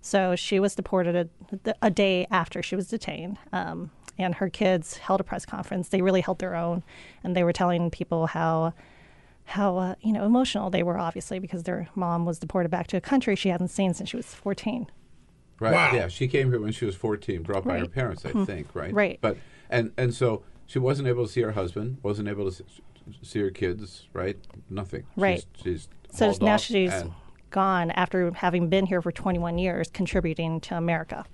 So 0.00 0.34
she 0.36 0.58
was 0.60 0.74
deported 0.74 1.28
a, 1.64 1.74
a 1.82 1.90
day 1.90 2.26
after 2.30 2.62
she 2.62 2.76
was 2.76 2.88
detained. 2.88 3.38
Um, 3.52 3.90
and 4.18 4.34
her 4.36 4.50
kids 4.50 4.98
held 4.98 5.20
a 5.20 5.24
press 5.24 5.46
conference. 5.46 5.88
They 5.88 6.02
really 6.02 6.20
held 6.20 6.40
their 6.40 6.54
own, 6.54 6.82
and 7.24 7.34
they 7.34 7.42
were 7.44 7.52
telling 7.52 7.90
people 7.90 8.26
how 8.28 8.74
how 9.44 9.76
uh, 9.78 9.94
you 10.00 10.12
know 10.12 10.24
emotional 10.24 10.70
they 10.70 10.82
were 10.82 10.98
obviously 10.98 11.38
because 11.38 11.62
their 11.64 11.88
mom 11.94 12.24
was 12.24 12.38
deported 12.38 12.68
back 12.70 12.86
to 12.88 12.96
a 12.96 13.00
country 13.00 13.34
she 13.34 13.48
hadn't 13.48 13.68
seen 13.68 13.92
since 13.94 14.08
she 14.10 14.16
was 14.16 14.26
14 14.34 14.86
Right. 15.58 15.72
Wow. 15.72 15.90
Yeah, 15.92 16.08
she 16.08 16.26
came 16.28 16.50
here 16.50 16.60
when 16.60 16.72
she 16.72 16.86
was 16.86 16.94
14, 16.96 17.42
brought 17.42 17.64
by 17.64 17.72
her 17.72 17.78
Right. 17.80 17.84
Mm-hmm. 17.84 17.92
parents, 17.92 18.24
I 18.24 18.32
think, 18.46 18.68
right? 18.74 18.94
Right. 18.94 19.18
But 19.20 19.36
and 19.68 19.92
and 19.98 20.14
so 20.14 20.42
she 20.66 20.78
wasn't 20.78 21.08
able 21.08 21.26
to 21.26 21.32
see 21.32 21.42
her 21.42 21.52
husband, 21.52 21.98
wasn't 22.02 22.28
able 22.28 22.50
to 22.50 22.62
s- 22.64 22.80
see 23.22 23.40
her 23.40 23.50
kids, 23.50 24.06
right? 24.14 24.38
Nothing. 24.70 25.04
Right. 25.16 25.44
She's, 25.62 25.64
she's 25.64 25.88
so 26.16 26.32
now 26.40 26.54
off 26.54 26.60
she's 26.62 26.92
and- 26.92 27.12
gone 27.50 27.90
after 27.92 28.30
having 28.32 28.68
been 28.68 28.86
here 28.86 29.02
for 29.02 29.12
21 29.12 29.58
years 29.58 29.88
contributing 29.92 30.60
to 30.60 30.76
america 30.76 31.24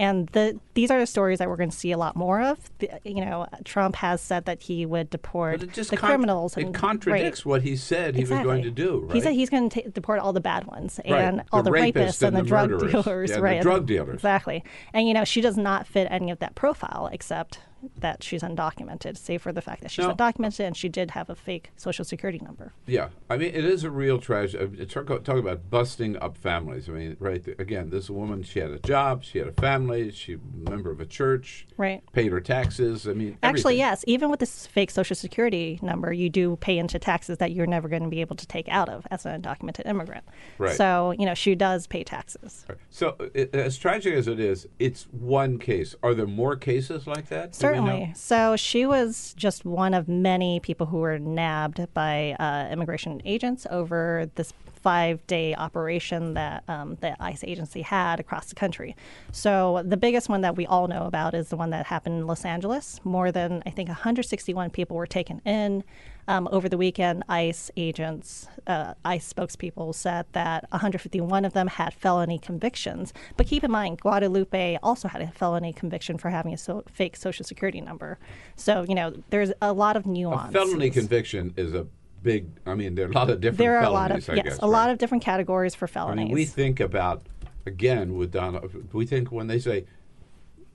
and 0.00 0.28
the, 0.28 0.58
these 0.72 0.90
are 0.90 0.98
the 0.98 1.06
stories 1.06 1.40
that 1.40 1.48
we're 1.50 1.58
going 1.58 1.68
to 1.68 1.76
see 1.76 1.92
a 1.92 1.98
lot 1.98 2.16
more 2.16 2.40
of. 2.40 2.58
The, 2.78 2.88
you 3.04 3.22
know, 3.22 3.46
Trump 3.64 3.96
has 3.96 4.22
said 4.22 4.46
that 4.46 4.62
he 4.62 4.86
would 4.86 5.10
deport 5.10 5.60
But 5.60 5.68
it 5.68 5.72
just 5.74 5.90
the 5.90 5.98
con- 5.98 6.08
criminals. 6.08 6.56
It 6.56 6.64
and, 6.64 6.74
contradicts 6.74 7.44
right. 7.44 7.50
what 7.50 7.62
he 7.62 7.76
said 7.76 8.14
he 8.16 8.22
was 8.22 8.30
going 8.30 8.62
to 8.62 8.70
do, 8.70 9.00
right? 9.00 9.14
He 9.14 9.20
said 9.20 9.34
he's 9.34 9.50
going 9.50 9.68
to 9.68 9.90
deport 9.90 10.20
all 10.20 10.32
the 10.32 10.40
bad 10.40 10.64
ones 10.64 11.00
and 11.04 11.40
The 11.40 11.44
all 11.52 11.62
the, 11.62 11.70
rapists 11.70 12.22
and 12.22 12.28
and 12.28 12.36
the, 12.38 12.42
the 12.44 12.48
drug 12.48 12.70
murderers. 12.70 12.92
dealers. 12.92 13.30
Yeah, 13.30 13.36
the 13.36 13.42
right. 13.42 13.60
drug 13.60 13.84
dealers. 13.84 14.14
Exactly. 14.14 14.64
And, 14.94 15.06
you 15.06 15.12
know, 15.12 15.24
she 15.24 15.42
does 15.42 15.58
not 15.58 15.86
fit 15.86 16.08
any 16.10 16.30
of 16.30 16.38
that 16.38 16.54
profile 16.54 17.10
except 17.12 17.58
that 17.98 18.22
she's 18.22 18.42
undocumented, 18.42 19.16
save 19.16 19.42
for 19.42 19.52
the 19.52 19.62
fact 19.62 19.82
that 19.82 19.90
she's 19.90 20.04
No. 20.06 20.14
undocumented 20.14 20.60
and 20.66 20.76
she 20.76 20.88
did 20.88 21.12
have 21.12 21.30
a 21.30 21.34
fake 21.34 21.70
social 21.76 22.04
security 22.04 22.38
number. 22.44 22.72
Yeah, 22.86 23.08
I 23.28 23.36
mean, 23.36 23.54
it 23.54 23.64
is 23.64 23.84
a 23.84 23.90
real 23.90 24.18
tragedy. 24.18 24.82
Uh, 24.82 24.84
talk, 24.86 25.06
talk 25.24 25.36
about 25.38 25.70
busting 25.70 26.16
up 26.18 26.36
families. 26.36 26.88
I 26.88 26.92
mean, 26.92 27.16
right 27.20 27.44
again, 27.58 27.90
this 27.90 28.10
woman, 28.10 28.42
she 28.42 28.58
had 28.60 28.70
a 28.70 28.78
job, 28.78 29.24
she 29.24 29.38
had 29.38 29.48
a 29.48 29.52
family, 29.52 30.10
she 30.10 30.34
a 30.34 30.70
member 30.70 30.90
of 30.90 31.00
a 31.00 31.06
church, 31.06 31.66
Right. 31.76 32.02
paid 32.12 32.32
her 32.32 32.40
taxes. 32.40 33.06
I 33.08 33.12
mean, 33.14 33.38
Actually, 33.42 33.74
everything. 33.74 33.78
yes. 33.78 34.04
Even 34.06 34.30
with 34.30 34.40
this 34.40 34.66
fake 34.66 34.90
social 34.90 35.16
security 35.16 35.78
number, 35.82 36.12
you 36.12 36.28
do 36.30 36.56
pay 36.56 36.78
into 36.78 36.98
taxes 36.98 37.38
that 37.38 37.52
you're 37.52 37.66
never 37.66 37.88
going 37.88 38.02
to 38.02 38.08
be 38.08 38.20
able 38.20 38.36
to 38.36 38.46
take 38.46 38.68
out 38.68 38.88
of 38.88 39.06
as 39.10 39.24
an 39.26 39.40
undocumented 39.42 39.86
immigrant. 39.86 40.24
Right. 40.58 40.74
So, 40.76 41.12
you 41.18 41.26
know, 41.26 41.34
she 41.34 41.54
does 41.54 41.86
pay 41.86 42.04
taxes. 42.04 42.66
So, 42.90 43.16
it, 43.34 43.54
as 43.54 43.78
tragic 43.78 44.14
as 44.14 44.28
it 44.28 44.38
is, 44.40 44.66
it's 44.78 45.04
one 45.10 45.58
case. 45.58 45.94
Are 46.02 46.14
there 46.14 46.26
more 46.26 46.56
cases 46.56 47.06
like 47.06 47.28
that? 47.28 47.40
Know? 47.62 47.69
Certainly. 47.74 48.12
So 48.14 48.56
she 48.56 48.86
was 48.86 49.34
just 49.36 49.64
one 49.64 49.94
of 49.94 50.08
many 50.08 50.60
people 50.60 50.86
who 50.86 50.98
were 50.98 51.18
nabbed 51.18 51.86
by 51.94 52.36
uh, 52.38 52.68
immigration 52.70 53.22
agents 53.24 53.66
over 53.70 54.30
this 54.34 54.52
five 54.82 55.26
day 55.26 55.54
operation 55.54 56.34
that 56.34 56.64
um, 56.68 56.96
the 57.00 57.14
ICE 57.22 57.44
agency 57.44 57.82
had 57.82 58.18
across 58.18 58.46
the 58.46 58.54
country. 58.54 58.96
So 59.32 59.82
the 59.84 59.96
biggest 59.96 60.28
one 60.28 60.40
that 60.40 60.56
we 60.56 60.66
all 60.66 60.88
know 60.88 61.04
about 61.04 61.34
is 61.34 61.48
the 61.48 61.56
one 61.56 61.70
that 61.70 61.86
happened 61.86 62.20
in 62.20 62.26
Los 62.26 62.44
Angeles. 62.44 63.00
More 63.04 63.30
than, 63.30 63.62
I 63.66 63.70
think, 63.70 63.88
161 63.88 64.70
people 64.70 64.96
were 64.96 65.06
taken 65.06 65.40
in. 65.44 65.84
Um, 66.30 66.48
over 66.52 66.68
the 66.68 66.76
weekend, 66.78 67.24
ICE 67.28 67.72
agents, 67.76 68.46
uh, 68.68 68.94
ICE 69.04 69.32
spokespeople 69.32 69.92
said 69.92 70.26
that 70.30 70.64
151 70.70 71.44
of 71.44 71.54
them 71.54 71.66
had 71.66 71.92
felony 71.92 72.38
convictions. 72.38 73.12
But 73.36 73.48
keep 73.48 73.64
in 73.64 73.70
mind, 73.72 74.00
Guadalupe 74.00 74.78
also 74.80 75.08
had 75.08 75.22
a 75.22 75.26
felony 75.32 75.72
conviction 75.72 76.18
for 76.18 76.30
having 76.30 76.54
a 76.54 76.56
so- 76.56 76.84
fake 76.88 77.16
social 77.16 77.44
security 77.44 77.80
number. 77.80 78.16
So, 78.54 78.84
you 78.88 78.94
know, 78.94 79.12
there's 79.30 79.52
a 79.60 79.72
lot 79.72 79.96
of 79.96 80.06
A 80.06 80.08
nuance. 80.08 80.52
felony 80.52 80.90
conviction 80.90 81.52
is 81.56 81.74
a 81.74 81.88
big. 82.22 82.46
I 82.64 82.76
mean, 82.76 82.94
there 82.94 83.06
are 83.06 83.10
a 83.10 83.14
lot 83.14 83.28
of 83.28 83.40
different. 83.40 83.58
There 83.58 83.78
are 83.78 83.82
a 83.82 83.90
lot 83.90 84.12
of, 84.12 84.30
I 84.30 84.34
yes, 84.34 84.44
guess, 84.44 84.58
a 84.62 84.68
lot 84.68 84.88
of 84.88 84.98
different 84.98 85.24
categories 85.24 85.74
for 85.74 85.88
felonies. 85.88 86.22
I 86.22 86.26
mean, 86.26 86.34
we 86.34 86.44
think 86.44 86.78
about 86.78 87.22
again 87.66 88.14
with 88.16 88.30
Donald. 88.30 88.72
We 88.92 89.04
think 89.04 89.32
when 89.32 89.48
they 89.48 89.58
say 89.58 89.84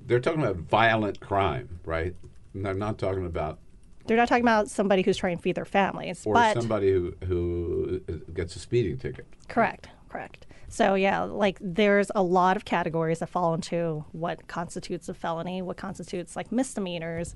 they're 0.06 0.20
talking 0.20 0.42
about 0.42 0.58
violent 0.58 1.22
crime, 1.22 1.80
right? 1.86 2.14
And 2.54 2.66
they're 2.66 2.74
not 2.74 2.98
talking 2.98 3.26
about 3.26 3.60
They're 4.08 4.18
not 4.18 4.28
talking 4.28 4.44
about 4.44 4.70
somebody 4.70 5.02
who's 5.02 5.18
trying 5.18 5.38
to 5.38 5.42
feed 5.44 5.56
their 5.56 5.66
families, 5.66 6.26
or 6.26 6.34
but 6.36 6.54
somebody 6.60 6.92
who 6.92 7.14
who 7.26 8.00
gets 8.34 8.56
a 8.56 8.60
speeding 8.60 8.98
ticket. 8.98 9.26
Correct, 9.48 9.90
correct. 10.10 10.46
So 10.68 10.96
yeah, 10.96 11.24
like 11.24 11.58
there's 11.62 12.12
a 12.16 12.24
lot 12.24 12.58
of 12.58 12.66
categories 12.66 13.20
that 13.20 13.30
fall 13.30 13.54
into 13.54 14.04
what 14.12 14.48
constitutes 14.48 15.10
a 15.10 15.14
felony, 15.14 15.62
what 15.62 15.78
constitutes 15.78 16.36
like 16.36 16.52
misdemeanors, 16.52 17.36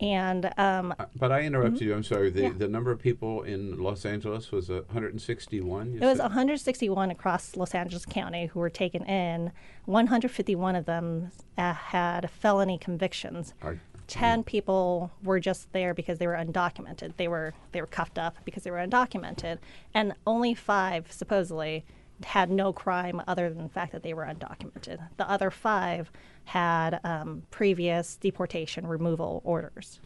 and 0.00 0.50
um, 0.58 0.94
But 1.16 1.30
I 1.32 1.42
interrupted 1.42 1.80
you. 1.82 1.94
I'm 1.94 2.02
sorry. 2.02 2.30
The 2.30 2.40
Mm-hmm. 2.40 2.52
Yeah. 2.52 2.58
the 2.58 2.68
number 2.68 2.90
of 2.90 2.98
people 2.98 3.42
in 3.42 3.78
Los 3.78 4.04
Angeles 4.04 4.50
was 4.50 4.68
uh, 4.70 4.82
161. 4.86 5.92
You 5.92 6.00
it 6.00 6.04
was 6.06 6.18
161 6.18 7.10
across 7.10 7.56
Los 7.56 7.74
Angeles 7.74 8.04
County 8.04 8.46
who 8.46 8.58
were 8.60 8.70
taken 8.70 9.04
in. 9.04 9.52
151 9.84 10.74
of 10.76 10.86
them 10.86 11.30
uh, 11.56 11.72
had 11.74 12.30
felony 12.30 12.78
convictions. 12.78 13.54
Are- 13.62 13.78
10 14.08 14.44
people 14.44 15.10
were 15.22 15.40
just 15.40 15.72
there 15.72 15.94
because 15.94 16.18
they 16.18 16.26
were 16.26 16.34
undocumented. 16.34 17.16
They 17.16 17.28
were 17.28 17.54
they 17.72 17.80
were 17.80 17.86
cuffed 17.86 18.18
up 18.18 18.36
because 18.44 18.62
they 18.62 18.70
were 18.70 18.78
undocumented, 18.78 19.58
and 19.94 20.14
only 20.26 20.54
five 20.54 21.10
supposedly 21.10 21.84
had 22.24 22.50
no 22.50 22.72
crime 22.72 23.22
other 23.26 23.48
than 23.48 23.64
the 23.64 23.68
fact 23.68 23.92
that 23.92 24.02
they 24.02 24.14
were 24.14 24.24
undocumented. 24.24 24.98
The 25.16 25.28
other 25.28 25.50
five 25.50 26.10
had 26.44 27.00
um, 27.04 27.42
previous 27.50 28.16
deportation 28.16 28.86
removal 28.86 29.40
orders. 29.44 30.00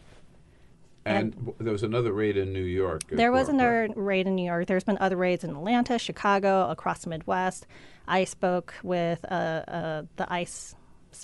And 1.05 1.33
w- 1.35 1.55
there 1.59 1.71
was 1.71 1.83
another 1.83 2.11
raid 2.11 2.37
in 2.37 2.51
New 2.51 2.63
York. 2.63 3.03
There 3.09 3.31
was 3.31 3.49
another 3.49 3.87
right? 3.87 3.97
raid 3.97 4.27
in 4.27 4.35
New 4.35 4.45
York. 4.45 4.67
There's 4.67 4.83
been 4.83 4.97
other 4.99 5.15
raids 5.15 5.43
in 5.43 5.51
Atlanta, 5.51 5.97
Chicago, 5.97 6.69
across 6.69 6.99
the 6.99 7.09
Midwest. 7.09 7.65
I 8.07 8.25
spoke 8.25 8.73
with 8.83 9.23
uh, 9.29 9.35
uh, 9.67 10.03
the 10.17 10.31
ICE 10.31 10.75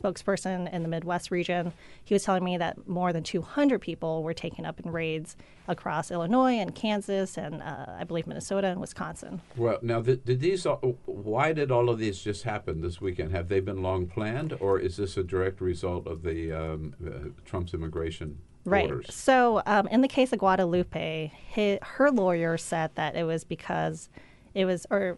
spokesperson 0.01 0.71
in 0.73 0.83
the 0.83 0.89
Midwest 0.89 1.31
region. 1.31 1.73
He 2.03 2.13
was 2.13 2.23
telling 2.23 2.43
me 2.43 2.57
that 2.57 2.87
more 2.87 3.13
than 3.13 3.23
200 3.23 3.79
people 3.79 4.23
were 4.23 4.33
taken 4.33 4.65
up 4.65 4.79
in 4.79 4.91
raids 4.91 5.35
across 5.67 6.11
Illinois 6.11 6.53
and 6.59 6.75
Kansas 6.75 7.37
and 7.37 7.61
uh, 7.61 7.85
I 7.97 8.03
believe 8.03 8.27
Minnesota 8.27 8.67
and 8.67 8.81
Wisconsin. 8.81 9.41
Well, 9.55 9.79
now 9.81 10.01
th- 10.01 10.21
did 10.25 10.39
these? 10.41 10.65
all- 10.65 10.97
Why 11.05 11.53
did 11.53 11.71
all 11.71 11.89
of 11.89 11.99
these 11.99 12.19
just 12.21 12.43
happen 12.43 12.81
this 12.81 12.99
weekend? 12.99 13.31
Have 13.31 13.47
they 13.49 13.59
been 13.59 13.81
long 13.81 14.07
planned, 14.07 14.53
or 14.59 14.79
is 14.79 14.97
this 14.97 15.15
a 15.17 15.23
direct 15.23 15.61
result 15.61 16.05
of 16.07 16.23
the 16.23 16.51
um, 16.51 16.95
uh, 17.05 17.29
Trump's 17.45 17.73
immigration 17.73 18.39
Right. 18.65 18.89
orders? 18.89 19.13
So, 19.13 19.61
um, 19.65 19.87
in 19.87 20.01
the 20.01 20.07
case 20.07 20.33
of 20.33 20.39
Guadalupe, 20.39 21.31
hi 21.55 21.79
her 21.81 22.11
lawyer 22.11 22.57
said 22.57 22.91
that 22.95 23.15
it 23.15 23.23
was 23.23 23.43
because 23.43 24.09
it 24.53 24.65
was, 24.65 24.85
or 24.89 25.17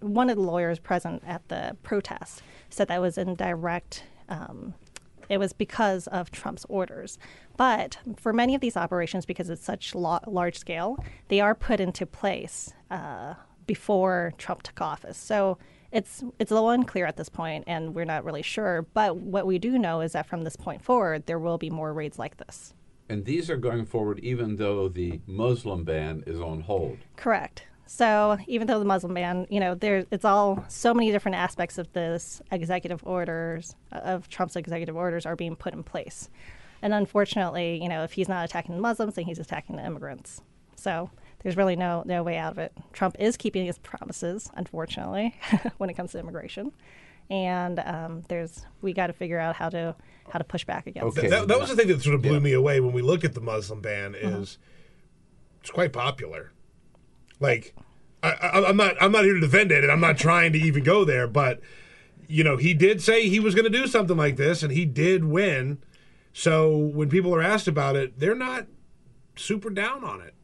one 0.00 0.28
of 0.28 0.36
the 0.36 0.42
lawyers 0.42 0.78
present 0.78 1.22
at 1.26 1.46
the 1.48 1.74
protest 1.82 2.42
said 2.68 2.88
that 2.88 2.96
it 2.96 3.00
was 3.00 3.16
in 3.16 3.34
direct. 3.34 4.04
Um, 4.28 4.74
it 5.28 5.38
was 5.38 5.52
because 5.52 6.06
of 6.08 6.30
Trump's 6.30 6.64
orders. 6.68 7.18
But 7.56 7.98
for 8.16 8.32
many 8.32 8.54
of 8.54 8.60
these 8.60 8.76
operations, 8.76 9.26
because 9.26 9.50
it's 9.50 9.64
such 9.64 9.94
lo- 9.94 10.20
large 10.26 10.58
scale, 10.58 11.02
they 11.28 11.40
are 11.40 11.54
put 11.54 11.80
into 11.80 12.06
place 12.06 12.72
uh, 12.90 13.34
before 13.66 14.34
Trump 14.38 14.62
took 14.62 14.80
office. 14.80 15.18
So 15.18 15.58
it's 15.92 16.22
it's 16.38 16.50
a 16.50 16.54
little 16.54 16.70
unclear 16.70 17.06
at 17.06 17.16
this 17.16 17.28
point, 17.28 17.64
and 17.66 17.94
we're 17.94 18.04
not 18.04 18.24
really 18.24 18.42
sure. 18.42 18.86
But 18.94 19.16
what 19.16 19.46
we 19.46 19.58
do 19.58 19.78
know 19.78 20.00
is 20.00 20.12
that 20.12 20.26
from 20.26 20.44
this 20.44 20.56
point 20.56 20.82
forward, 20.82 21.26
there 21.26 21.38
will 21.38 21.58
be 21.58 21.70
more 21.70 21.92
raids 21.92 22.18
like 22.18 22.36
this. 22.36 22.74
And 23.08 23.24
these 23.24 23.48
are 23.50 23.56
going 23.56 23.86
forward, 23.86 24.18
even 24.20 24.56
though 24.56 24.88
the 24.88 25.20
Muslim 25.26 25.84
ban 25.84 26.24
is 26.26 26.40
on 26.40 26.62
hold. 26.62 26.98
Correct. 27.14 27.64
So 27.86 28.36
even 28.46 28.66
though 28.66 28.78
the 28.78 28.84
Muslim 28.84 29.14
ban, 29.14 29.46
you 29.48 29.60
know, 29.60 29.74
there 29.74 30.04
it's 30.10 30.24
all 30.24 30.64
so 30.68 30.92
many 30.92 31.12
different 31.12 31.36
aspects 31.36 31.78
of 31.78 31.92
this 31.92 32.42
executive 32.50 33.00
orders 33.06 33.74
of 33.92 34.28
Trump's 34.28 34.56
executive 34.56 34.96
orders 34.96 35.24
are 35.24 35.36
being 35.36 35.56
put 35.56 35.72
in 35.72 35.82
place. 35.82 36.28
And 36.82 36.92
unfortunately, 36.92 37.80
you 37.82 37.88
know, 37.88 38.02
if 38.02 38.12
he's 38.12 38.28
not 38.28 38.44
attacking 38.44 38.74
the 38.74 38.82
Muslims, 38.82 39.14
then 39.14 39.24
he's 39.24 39.38
attacking 39.38 39.76
the 39.76 39.86
immigrants. 39.86 40.42
So 40.74 41.10
there's 41.42 41.56
really 41.56 41.76
no 41.76 42.02
no 42.04 42.22
way 42.22 42.36
out 42.36 42.52
of 42.52 42.58
it. 42.58 42.72
Trump 42.92 43.16
is 43.18 43.36
keeping 43.36 43.66
his 43.66 43.78
promises, 43.78 44.50
unfortunately, 44.54 45.34
when 45.78 45.88
it 45.88 45.94
comes 45.94 46.12
to 46.12 46.18
immigration. 46.18 46.72
And 47.30 47.80
um, 47.80 48.22
there's 48.28 48.66
we 48.82 48.92
got 48.92 49.06
to 49.08 49.12
figure 49.12 49.38
out 49.38 49.56
how 49.56 49.68
to 49.68 49.94
how 50.28 50.38
to 50.38 50.44
push 50.44 50.64
back 50.64 50.86
against. 50.88 51.18
Okay. 51.18 51.28
That, 51.28 51.48
that 51.48 51.60
was 51.60 51.70
the 51.70 51.76
thing 51.76 51.88
that 51.88 52.02
sort 52.02 52.16
of 52.16 52.22
blew 52.22 52.40
me 52.40 52.52
away 52.52 52.80
when 52.80 52.92
we 52.92 53.02
look 53.02 53.24
at 53.24 53.34
the 53.34 53.40
Muslim 53.40 53.80
ban. 53.80 54.14
Uh-huh. 54.14 54.40
Is 54.40 54.58
it's 55.60 55.70
quite 55.70 55.92
popular. 55.92 56.52
Like, 57.40 57.74
I, 58.22 58.30
I, 58.30 58.68
I'm 58.68 58.76
not 58.76 58.96
I'm 59.00 59.12
not 59.12 59.24
here 59.24 59.34
to 59.34 59.40
defend 59.40 59.72
it, 59.72 59.82
and 59.82 59.92
I'm 59.92 60.00
not 60.00 60.18
trying 60.18 60.52
to 60.52 60.58
even 60.58 60.82
go 60.82 61.04
there. 61.04 61.26
But 61.26 61.60
you 62.28 62.42
know, 62.42 62.56
he 62.56 62.74
did 62.74 63.00
say 63.02 63.28
he 63.28 63.40
was 63.40 63.54
going 63.54 63.70
to 63.70 63.78
do 63.78 63.86
something 63.86 64.16
like 64.16 64.36
this, 64.36 64.62
and 64.62 64.72
he 64.72 64.84
did 64.84 65.24
win. 65.24 65.78
So 66.32 66.76
when 66.76 67.08
people 67.08 67.34
are 67.34 67.42
asked 67.42 67.68
about 67.68 67.96
it, 67.96 68.18
they're 68.18 68.34
not 68.34 68.66
super 69.36 69.70
down 69.70 70.04
on 70.04 70.20
it. 70.20 70.34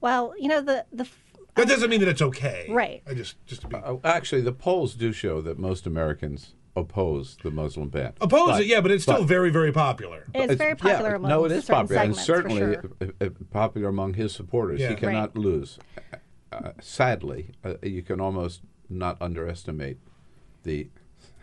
Well, 0.00 0.34
you 0.38 0.48
know 0.48 0.60
the 0.60 0.86
the 0.92 1.08
That 1.54 1.68
doesn't 1.68 1.90
mean 1.90 2.00
that 2.00 2.08
it's 2.08 2.22
okay, 2.22 2.66
Right. 2.68 3.02
I 3.08 3.14
just 3.14 3.44
just 3.46 3.62
to 3.62 3.68
be 3.68 3.76
Uh, 3.76 3.96
actually, 4.04 4.42
the 4.42 4.52
polls 4.52 4.94
do 4.94 5.12
show 5.12 5.40
that 5.42 5.58
most 5.58 5.86
Americans 5.86 6.54
oppose 6.76 7.36
the 7.42 7.50
Muslim 7.50 7.88
ban. 7.88 8.12
Oppose 8.20 8.48
But- 8.50 8.60
it, 8.62 8.66
yeah, 8.66 8.80
but 8.80 8.90
it's 8.90 9.02
still 9.04 9.18
but- 9.20 9.26
very, 9.26 9.50
very 9.50 9.72
popular. 9.72 10.26
It's 10.34 10.54
very 10.54 10.76
popular 10.76 11.10
yeah, 11.10 11.16
among 11.16 11.28
no, 11.30 11.44
it 11.46 11.52
is 11.52 11.64
popular, 11.64 12.02
and 12.02 12.14
segments, 12.14 12.20
for 12.20 12.24
certainly 12.24 12.58
sure. 13.20 13.30
popular 13.50 13.88
among 13.88 14.14
his 14.14 14.32
supporters. 14.34 14.80
Yeah. 14.80 14.88
He 14.88 14.92
Right. 14.94 15.00
cannot 15.00 15.36
lose. 15.36 15.78
Uh, 16.52 16.72
sadly, 16.80 17.50
uh, 17.64 17.74
you 17.82 18.02
can 18.02 18.20
almost 18.20 18.60
not 18.88 19.20
underestimate 19.20 19.98
the 20.62 20.88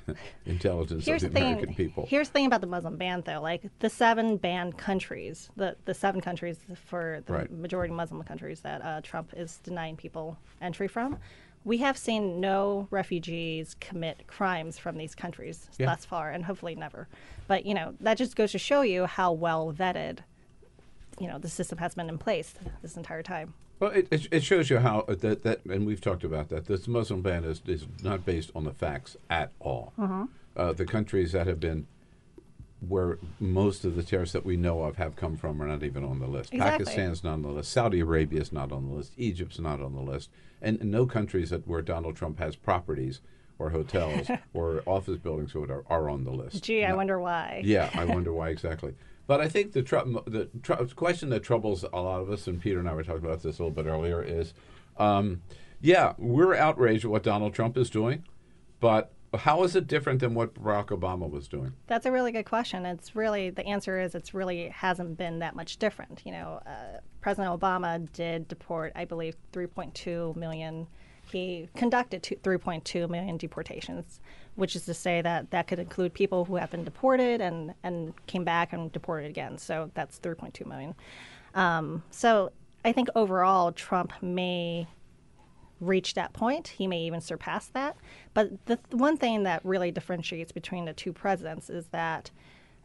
intelligence 0.45 1.05
Here's 1.05 1.23
of 1.23 1.33
the 1.33 1.39
the 1.39 1.45
American 1.45 1.67
thing. 1.67 1.75
people. 1.75 2.05
Here's 2.07 2.27
the 2.29 2.33
thing 2.33 2.45
about 2.45 2.61
the 2.61 2.67
Muslim 2.67 2.97
ban, 2.97 3.23
though. 3.25 3.41
Like 3.41 3.63
the 3.79 3.89
seven 3.89 4.37
banned 4.37 4.77
countries, 4.77 5.49
the 5.55 5.75
the 5.85 5.93
seven 5.93 6.21
countries 6.21 6.59
for 6.75 7.21
the 7.25 7.33
Right. 7.33 7.51
majority 7.51 7.93
Muslim 7.93 8.21
countries 8.23 8.61
that 8.61 8.83
uh, 8.83 9.01
Trump 9.01 9.33
is 9.35 9.57
denying 9.63 9.95
people 9.95 10.37
entry 10.61 10.87
from. 10.87 11.17
We 11.65 11.77
have 11.77 11.97
seen 11.97 12.41
no 12.41 12.87
refugees 12.91 13.75
commit 13.79 14.27
crimes 14.27 14.77
from 14.77 14.97
these 14.97 15.15
countries 15.15 15.69
Yeah. 15.77 15.87
thus 15.87 16.05
far, 16.05 16.31
and 16.31 16.43
hopefully 16.43 16.75
never. 16.75 17.07
But 17.47 17.65
you 17.65 17.73
know 17.73 17.95
that 18.01 18.17
just 18.17 18.35
goes 18.35 18.51
to 18.51 18.59
show 18.59 18.81
you 18.81 19.05
how 19.05 19.31
well 19.31 19.73
vetted, 19.73 20.19
you 21.19 21.27
know, 21.27 21.37
the 21.39 21.49
system 21.49 21.77
has 21.77 21.95
been 21.95 22.09
in 22.09 22.17
place 22.17 22.53
this 22.81 22.97
entire 22.97 23.23
time. 23.23 23.53
Well, 23.79 23.91
it, 23.91 24.27
it, 24.31 24.43
shows 24.43 24.69
you 24.69 24.79
how 24.79 24.99
uh, 25.09 25.15
that, 25.15 25.43
that, 25.43 25.65
and 25.65 25.85
we've 25.85 25.99
talked 25.99 26.23
about 26.23 26.47
that. 26.49 26.67
This 26.67 26.87
Muslim 26.87 27.21
ban 27.21 27.43
is, 27.43 27.61
is 27.65 27.85
not 28.01 28.23
based 28.23 28.49
on 28.55 28.63
the 28.63 28.71
facts 28.71 29.17
at 29.29 29.51
all. 29.59 29.91
Uh-huh. 29.97 30.27
Uh, 30.55 30.71
the 30.71 30.85
countries 30.85 31.33
that 31.33 31.47
have 31.47 31.59
been 31.59 31.85
where 32.87 33.17
most 33.39 33.85
of 33.85 33.95
the 33.95 34.03
terrorists 34.03 34.33
that 34.33 34.45
we 34.45 34.57
know 34.57 34.83
of 34.83 34.97
have 34.97 35.15
come 35.15 35.37
from 35.37 35.61
are 35.61 35.67
not 35.67 35.83
even 35.83 36.03
on 36.03 36.19
the 36.19 36.27
list. 36.27 36.53
Exactly. 36.53 36.85
Pakistan's 36.85 37.23
not 37.23 37.33
on 37.33 37.41
the 37.43 37.49
list. 37.49 37.71
Saudi 37.71 37.99
Arabia 37.99 38.41
is 38.41 38.51
not 38.51 38.71
on 38.71 38.87
the 38.89 38.95
list. 38.95 39.13
Egypt's 39.17 39.59
not 39.59 39.81
on 39.81 39.93
the 39.93 40.01
list. 40.01 40.29
And, 40.61 40.79
and 40.81 40.91
no 40.91 41.05
countries 41.05 41.49
that 41.51 41.67
where 41.67 41.81
Donald 41.81 42.15
Trump 42.15 42.39
has 42.39 42.55
properties 42.55 43.21
or 43.59 43.69
hotels 43.69 44.27
or 44.53 44.83
office 44.85 45.17
buildings 45.17 45.55
or 45.55 45.61
whatever 45.61 45.83
are 45.87 46.09
on 46.09 46.23
the 46.23 46.31
list. 46.31 46.63
Gee, 46.63 46.83
I 46.83 46.93
wonder 46.93 47.19
why. 47.19 47.61
Yeah, 47.63 47.89
I 47.95 48.05
wonder 48.05 48.33
why 48.33 48.49
exactly. 48.49 48.95
But 49.25 49.39
I 49.39 49.47
think 49.47 49.71
the, 49.71 49.81
tr- 49.83 49.99
the 50.25 50.49
tr- 50.61 50.73
question 50.95 51.29
that 51.29 51.43
troubles 51.43 51.83
a 51.93 52.01
lot 52.01 52.21
of 52.21 52.29
us, 52.29 52.47
and 52.47 52.61
Peter 52.61 52.79
and 52.79 52.89
I 52.89 52.93
were 52.93 53.03
talking 53.03 53.25
about 53.25 53.41
this 53.41 53.59
a 53.59 53.63
little 53.63 53.71
bit 53.71 53.89
earlier, 53.89 54.21
is 54.21 54.53
um, 54.97 55.41
yeah, 55.79 56.13
we're 56.17 56.55
outraged 56.55 57.05
at 57.05 57.11
what 57.11 57.23
Donald 57.23 57.53
Trump 57.53 57.77
is 57.77 57.89
doing, 57.89 58.25
but 58.79 59.13
how 59.39 59.63
is 59.63 59.75
it 59.75 59.87
different 59.87 60.19
than 60.19 60.33
what 60.33 60.53
Barack 60.53 60.87
Obama 60.87 61.29
was 61.29 61.47
doing? 61.47 61.73
That's 61.87 62.05
a 62.05 62.11
really 62.11 62.31
good 62.31 62.45
question. 62.45 62.85
It's 62.85 63.15
really 63.15 63.49
the 63.49 63.65
answer 63.65 63.99
is 63.99 64.15
it's 64.15 64.33
really 64.33 64.69
hasn't 64.69 65.17
been 65.17 65.39
that 65.39 65.55
much 65.55 65.77
different. 65.77 66.21
You 66.25 66.33
know, 66.33 66.61
uh, 66.65 66.99
President 67.21 67.59
Obama 67.59 68.11
did 68.13 68.47
deport, 68.47 68.91
I 68.95 69.05
believe, 69.05 69.35
3.2 69.51 70.35
million. 70.35 70.87
He 71.31 71.67
conducted 71.75 72.21
3.2 72.21 73.09
million 73.09 73.37
deportations, 73.37 74.19
which 74.55 74.75
is 74.75 74.85
to 74.85 74.93
say 74.93 75.21
that 75.21 75.49
that 75.51 75.67
could 75.67 75.79
include 75.79 76.13
people 76.13 76.45
who 76.45 76.57
have 76.57 76.69
been 76.69 76.83
deported 76.83 77.41
and 77.41 77.73
and 77.83 78.13
came 78.27 78.43
back 78.43 78.73
and 78.73 78.91
deported 78.91 79.29
again. 79.29 79.57
So 79.57 79.89
that's 79.93 80.19
3.2 80.19 80.65
million. 80.65 80.93
Um, 81.55 82.03
so 82.11 82.51
I 82.85 82.91
think 82.91 83.07
overall, 83.15 83.71
Trump 83.71 84.11
may 84.21 84.87
reach 85.83 86.13
that 86.13 86.33
point. 86.33 86.67
He 86.69 86.87
may 86.87 87.01
even 87.01 87.21
surpass 87.21 87.67
that. 87.67 87.97
But 88.33 88.65
the 88.65 88.77
th- 88.77 88.87
one 88.91 89.17
thing 89.17 89.43
that 89.43 89.63
really 89.65 89.91
differentiates 89.91 90.51
between 90.51 90.85
the 90.85 90.93
two 90.93 91.13
presidents 91.13 91.69
is 91.69 91.87
that 91.87 92.31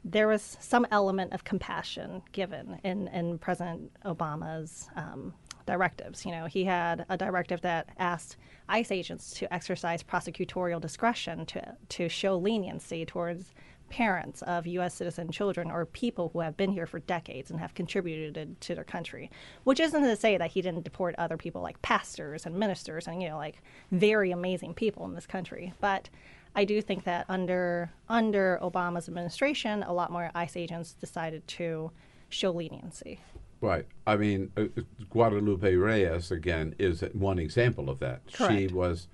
there 0.05 0.28
was 0.28 0.57
some 0.61 0.87
element 0.90 1.33
of 1.33 1.45
compassion 1.45 2.23
given 2.33 2.81
in, 2.85 3.09
in 3.09 3.38
President 3.38 3.90
Obama's 4.05 4.88
um, 4.97 5.35
directives. 5.67 6.25
You 6.25 6.33
know, 6.33 6.47
he 6.47 6.64
had 6.64 7.05
a 7.09 7.17
directive 7.17 7.61
that 7.61 7.90
asked 7.99 8.37
ICE 8.69 8.90
agents 8.90 9.33
to 9.35 9.52
exercise 9.52 10.02
prosecutorial 10.02 10.81
discretion 10.81 11.45
to, 11.47 11.76
to 11.90 12.09
show 12.09 12.38
leniency 12.38 13.05
towards 13.05 13.52
parents 13.88 14.42
of 14.42 14.66
U.S. 14.66 14.95
citizen 14.95 15.30
children 15.30 15.71
or 15.71 15.87
people 15.87 16.30
who 16.33 16.40
have 16.40 16.57
been 16.57 16.71
here 16.71 16.87
for 16.87 17.00
decades 17.00 17.50
and 17.50 17.61
have 17.61 17.75
contributed 17.75 18.61
to 18.61 18.75
their 18.75 18.85
country. 18.85 19.30
Which 19.64 19.80
isn't 19.80 20.02
to 20.02 20.16
say 20.16 20.37
that 20.37 20.50
he 20.50 20.62
didn't 20.62 20.85
deport 20.85 21.14
other 21.18 21.37
people 21.37 21.62
like 21.62 21.80
pastors 21.83 22.47
and 22.47 22.54
ministers 22.57 23.07
and 23.07 23.23
you 23.23 23.28
know 23.28 23.37
like 23.37 23.62
very 23.92 24.30
amazing 24.30 24.75
people 24.75 25.04
in 25.06 25.15
this 25.15 25.26
country, 25.26 25.73
but. 25.80 26.08
I 26.56 26.65
do 26.65 26.80
think 26.80 27.04
that 27.04 27.26
under 27.28 27.93
under 28.08 28.58
Obama's 28.62 29.06
administration, 29.06 29.82
a 29.82 29.93
lot 29.93 30.10
more 30.10 30.30
ICE 30.34 30.56
agents 30.56 30.95
decided 30.95 31.47
to 31.47 31.93
show 32.30 32.50
leniency. 32.50 33.21
Right. 33.60 33.86
I 34.06 34.17
mean, 34.17 34.50
uh, 34.56 34.65
Guadalupe 35.10 35.75
Reyes, 35.75 36.30
again, 36.30 36.75
is 36.78 37.02
one 37.12 37.39
example 37.39 37.91
of 37.91 37.99
that. 37.99 38.23
She 38.28 38.69
was 38.69 39.08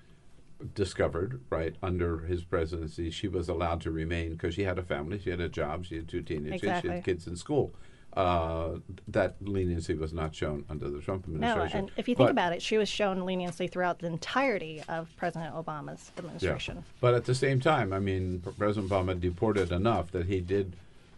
discovered, 0.75 1.41
right, 1.51 1.75
under 1.83 2.21
his 2.21 2.45
presidency. 2.45 3.11
She 3.11 3.29
was 3.29 3.49
allowed 3.49 3.81
to 3.83 3.91
remain 3.91 4.31
because 4.31 4.55
she 4.55 4.63
had 4.63 4.79
a 4.79 4.83
family, 4.83 5.19
she 5.19 5.31
had 5.31 5.41
a 5.41 5.49
job, 5.49 5.85
she 5.85 5.97
had 5.97 6.09
two 6.09 6.23
teenagers, 6.23 6.61
she 6.61 6.89
had 6.89 7.05
kids 7.05 7.27
in 7.27 7.37
school. 7.37 7.75
Uh, 8.17 8.77
that 9.09 9.35
leniency 9.41 9.93
was 9.95 10.13
not 10.13 10.33
shown 10.33 10.65
under 10.71 10.89
the 10.89 11.01
Trump 11.01 11.25
administration. 11.25 11.41
No, 11.41 11.49
administration. 11.65 11.79
and 11.81 11.91
if 11.99 12.09
you 12.09 12.15
think 12.15 12.27
But- 12.29 12.31
about 12.31 12.53
it, 12.53 12.63
she 12.63 12.79
was 12.79 12.89
shown 12.89 13.25
leniency 13.27 13.67
throughout 13.67 13.99
the 13.99 14.07
entirety 14.07 14.83
of 14.89 15.09
President 15.17 15.53
Obama's 15.53 16.13
Yeah. 16.15 16.21
administration. 16.21 16.85
But 17.01 17.15
at 17.15 17.25
the 17.25 17.35
same 17.35 17.59
time, 17.59 17.93
I 17.93 17.99
mean, 17.99 18.41
President 18.57 18.89
Obama 18.91 19.19
deported 19.21 19.73
enough 19.73 20.13
that 20.13 20.27
he 20.27 20.41
did 20.41 20.77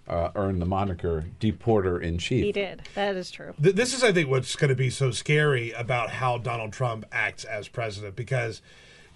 uh, 0.09 0.31
earn 0.37 0.61
the 0.61 0.65
moniker 0.67 1.25
deporter 1.41 2.01
in 2.01 2.17
chief. 2.17 2.45
He 2.45 2.53
did. 2.53 2.81
That 2.95 3.17
is 3.17 3.29
true. 3.31 3.53
Th- 3.61 3.75
this 3.75 3.93
is, 3.93 4.05
I 4.05 4.13
think, 4.13 4.31
what's 4.31 4.55
going 4.55 4.69
to 4.69 4.77
be 4.77 4.89
so 4.89 5.11
scary 5.11 5.73
about 5.73 6.11
how 6.11 6.39
Donald 6.39 6.73
Trump 6.73 7.05
acts 7.11 7.43
as 7.45 7.67
president 7.67 8.15
because 8.15 8.63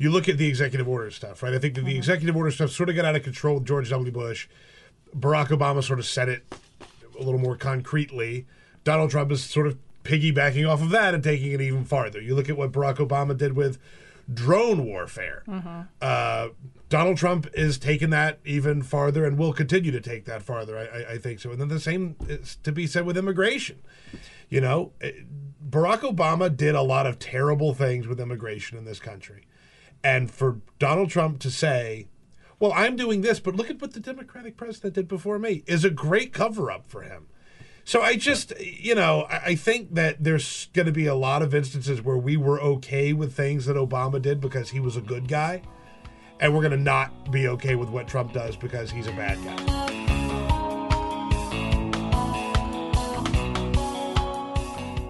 you 0.01 0.11
look 0.11 0.31
at 0.31 0.39
the 0.39 0.49
executive 0.49 0.89
order 0.89 1.11
stuff, 1.11 1.43
right? 1.43 1.53
I 1.53 1.59
think 1.59 1.75
that 1.75 1.85
the 1.85 1.95
executive 1.95 2.35
order 2.35 2.51
stuff 2.51 2.71
sort 2.71 2.89
of 2.89 2.97
got 2.97 3.05
out 3.05 3.17
of 3.17 3.23
control 3.23 3.57
with 3.57 3.67
George 3.67 3.91
W. 3.91 4.11
Bush. 4.11 4.49
Barack 5.15 5.49
Obama 5.49 5.85
sort 5.85 5.99
of 5.99 6.07
said 6.07 6.31
it 6.31 6.43
a 7.19 7.23
little 7.23 7.39
more 7.39 7.55
concretely. 7.55 8.47
Donald 8.83 9.11
Trump 9.11 9.31
is 9.31 9.45
sort 9.45 9.67
of 9.67 9.77
piggybacking 10.03 10.67
off 10.67 10.81
of 10.81 10.89
that 10.89 11.13
and 11.13 11.23
taking 11.23 11.53
it 11.53 11.61
even 11.61 11.85
farther. 11.85 12.19
You 12.19 12.35
look 12.35 12.49
at 12.49 12.57
what 12.57 12.73
Barack 12.73 12.97
Obama 12.97 13.37
did 13.37 13.53
with 13.53 13.79
drone 14.33 14.87
warfare. 14.87 15.43
Uh, 16.01 16.49
Donald 16.89 17.19
Trump 17.19 17.47
is 17.53 17.77
taking 17.77 18.09
that 18.09 18.39
even 18.47 18.83
farther 18.83 19.27
and 19.27 19.37
will 19.37 19.53
continue 19.53 19.91
to 19.91 20.01
take 20.01 20.25
that 20.25 20.43
farther. 20.43 20.79
I, 20.79 20.85
I, 20.85 21.13
I 21.13 21.19
think 21.19 21.41
so. 21.41 21.51
And 21.51 21.61
then 21.61 21.69
the 21.69 21.79
same 21.79 22.17
is 22.27 22.57
to 22.63 22.73
be 22.73 22.87
said 22.87 23.05
with 23.05 23.19
immigration. 23.19 23.81
You 24.49 24.63
know, 24.63 24.93
eh, 25.03 25.13
Barack 25.69 26.01
Obama 26.01 26.57
did 26.57 26.75
a 26.75 26.83
lot 26.83 27.07
of 27.07 27.19
terrible 27.19 27.75
things 27.75 28.07
with 28.07 28.19
immigration 28.19 28.79
in 28.79 28.87
this 28.87 28.99
country. 28.99 29.43
And 30.03 30.31
for 30.31 30.61
Donald 30.79 31.11
Trump 31.11 31.39
to 31.41 31.51
say, 31.51 32.09
well, 32.59 32.73
I'm 32.75 32.97
doing 32.97 33.23
this, 33.23 33.41
but 33.41 33.57
look 33.57 33.71
at 33.71 33.81
what 33.81 33.93
the 33.93 34.01
Democratic 34.01 34.57
president 34.57 34.95
did 34.95 35.09
before 35.09 35.39
me, 35.39 35.63
is 35.67 35.85
a 35.85 35.91
great 35.91 36.33
cover 36.33 36.71
up 36.71 36.87
for 36.87 37.03
him. 37.03 37.27
So 37.85 38.03
I 38.03 38.17
just, 38.17 38.53
you 38.61 38.95
know, 38.95 39.27
I, 39.29 39.55
think 39.55 39.95
that 39.95 40.23
there's 40.23 40.67
going 40.75 40.87
to 40.87 40.93
be 40.93 41.07
a 41.07 41.15
lot 41.15 41.43
of 41.43 41.55
instances 41.55 42.03
where 42.03 42.19
we 42.19 42.37
were 42.37 42.61
okay 42.61 43.13
with 43.13 43.35
things 43.35 43.65
that 43.67 43.77
Obama 43.77 44.21
did 44.21 44.41
because 44.41 44.71
he 44.71 44.79
was 44.79 44.97
a 44.97 45.01
good 45.01 45.27
guy, 45.27 45.63
and 46.39 46.55
we're 46.55 46.61
going 46.61 46.71
to 46.73 46.77
not 46.77 47.33
be 47.33 47.49
okay 47.49 47.75
with 47.75 47.89
what 47.89 48.07
Trump 48.07 48.33
does 48.33 48.55
because 48.55 48.91
he's 48.91 49.07
a 49.07 49.13
bad 49.13 49.43
guy. 49.43 49.90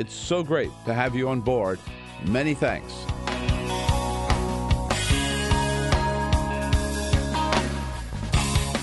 It's 0.00 0.14
so 0.14 0.42
great 0.42 0.70
to 0.86 0.94
have 0.94 1.14
you 1.14 1.28
on 1.28 1.42
board. 1.42 1.78
Many 2.24 2.54
thanks. 2.54 3.04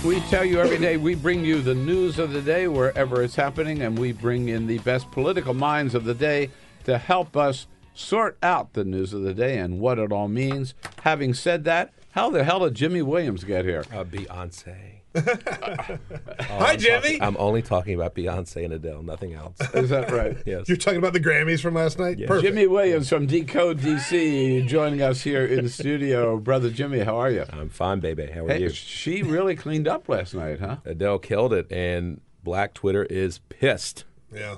We 0.05 0.19
tell 0.29 0.45
you 0.45 0.59
every 0.59 0.77
day 0.77 0.97
we 0.97 1.15
bring 1.15 1.43
you 1.43 1.63
the 1.63 1.73
news 1.73 2.19
of 2.19 2.33
the 2.33 2.41
day 2.43 2.67
wherever 2.67 3.23
it's 3.23 3.35
happening, 3.35 3.81
and 3.81 3.97
we 3.97 4.11
bring 4.11 4.49
in 4.49 4.67
the 4.67 4.77
best 4.77 5.09
political 5.09 5.55
minds 5.55 5.95
of 5.95 6.03
the 6.03 6.13
day 6.13 6.51
to 6.83 6.99
help 6.99 7.35
us 7.35 7.65
sort 7.95 8.37
out 8.43 8.73
the 8.73 8.85
news 8.85 9.11
of 9.11 9.23
the 9.23 9.33
day 9.33 9.57
and 9.57 9.79
what 9.79 9.97
it 9.97 10.11
all 10.11 10.27
means. 10.27 10.75
Having 11.01 11.33
said 11.33 11.63
that, 11.63 11.95
how 12.11 12.29
the 12.29 12.43
hell 12.43 12.59
did 12.59 12.75
Jimmy 12.75 13.01
Williams 13.01 13.43
get 13.43 13.65
here? 13.65 13.83
Uh, 13.91 14.03
Beyonce. 14.03 14.97
Hi, 16.39 16.73
oh, 16.73 16.75
Jimmy. 16.77 17.21
I'm 17.21 17.35
only 17.37 17.61
talking 17.61 17.95
about 17.95 18.15
Beyonce 18.15 18.63
and 18.65 18.73
Adele, 18.73 19.03
nothing 19.03 19.33
else. 19.33 19.57
Is 19.73 19.89
that 19.89 20.11
right? 20.11 20.37
yes. 20.45 20.67
You're 20.67 20.77
talking 20.77 20.99
about 20.99 21.13
the 21.13 21.19
Grammys 21.19 21.61
from 21.61 21.73
last 21.75 21.99
night. 21.99 22.19
Perfect. 22.25 22.43
Jimmy 22.47 22.67
Williams 22.67 23.09
from 23.09 23.25
Decode 23.27 23.79
DC 23.79 24.67
joining 24.67 25.01
us 25.01 25.21
here 25.21 25.45
in 25.45 25.63
the 25.63 25.69
studio. 25.69 26.37
Brother 26.37 26.69
Jimmy, 26.69 26.99
how 26.99 27.17
are 27.17 27.31
you? 27.31 27.45
I'm 27.51 27.69
fine, 27.69 27.99
baby. 27.99 28.27
How 28.27 28.45
are 28.45 28.49
Hey, 28.49 28.61
you? 28.63 28.69
she 28.69 29.23
really 29.23 29.55
cleaned 29.55 29.87
up 29.87 30.07
last 30.09 30.33
night, 30.33 30.59
huh? 30.59 30.77
Adele 30.85 31.19
killed 31.19 31.53
it, 31.53 31.71
and 31.71 32.21
Black 32.43 32.73
Twitter 32.73 33.03
is 33.05 33.39
pissed. 33.49 34.05
Yeah. 34.33 34.57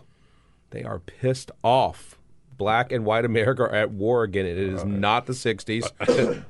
They 0.72 0.84
are 0.84 1.00
pissed 1.00 1.52
off. 1.64 2.18
Black 2.58 2.92
and 2.92 3.06
white 3.06 3.24
America 3.26 3.64
are 3.64 3.74
at 3.74 3.92
war 3.92 4.24
again. 4.24 4.46
It 4.46 4.58
is 4.58 4.84
not 4.84 5.26
the 5.26 5.34
60s. 5.34 5.92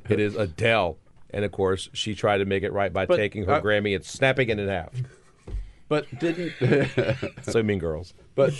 it 0.09 0.19
is 0.19 0.35
Adele. 0.35 0.97
And 1.31 1.45
of 1.45 1.51
course, 1.51 1.89
she 1.93 2.15
tried 2.15 2.39
to 2.39 2.45
make 2.45 2.63
it 2.63 2.73
right 2.73 2.91
by 2.91 3.05
But, 3.05 3.17
taking 3.17 3.45
her 3.45 3.53
uh, 3.53 3.61
Grammy 3.61 3.95
and 3.95 4.03
snapping 4.03 4.49
it 4.49 4.59
in 4.59 4.67
half. 4.67 4.91
But 5.87 6.05
didn't 6.19 6.53
So 7.43 7.63
mean 7.63 7.79
girls. 7.79 8.13
but 8.35 8.53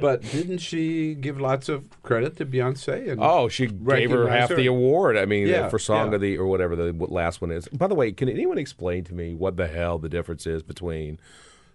but 0.00 0.22
didn't 0.22 0.58
she 0.58 1.14
give 1.14 1.38
lots 1.38 1.68
of 1.68 1.84
credit 2.02 2.36
to 2.38 2.46
Beyonce? 2.46 3.10
And 3.10 3.20
Oh, 3.22 3.48
she 3.48 3.66
gave 3.66 4.10
her 4.10 4.20
Recognize 4.24 4.40
half 4.40 4.48
her. 4.50 4.56
the 4.56 4.66
award. 4.66 5.18
I 5.18 5.26
mean, 5.26 5.46
Yeah, 5.46 5.68
for 5.68 5.78
song 5.78 6.08
yeah. 6.08 6.14
of 6.14 6.20
the 6.22 6.38
or 6.38 6.46
whatever 6.46 6.74
the 6.74 6.92
last 6.92 7.42
one 7.42 7.50
is. 7.50 7.68
By 7.68 7.86
the 7.86 7.94
way, 7.94 8.12
can 8.12 8.30
anyone 8.30 8.56
explain 8.56 9.04
to 9.04 9.14
me 9.14 9.34
what 9.34 9.58
the 9.58 9.66
hell 9.66 9.98
the 9.98 10.08
difference 10.08 10.46
is 10.46 10.62
between 10.62 11.18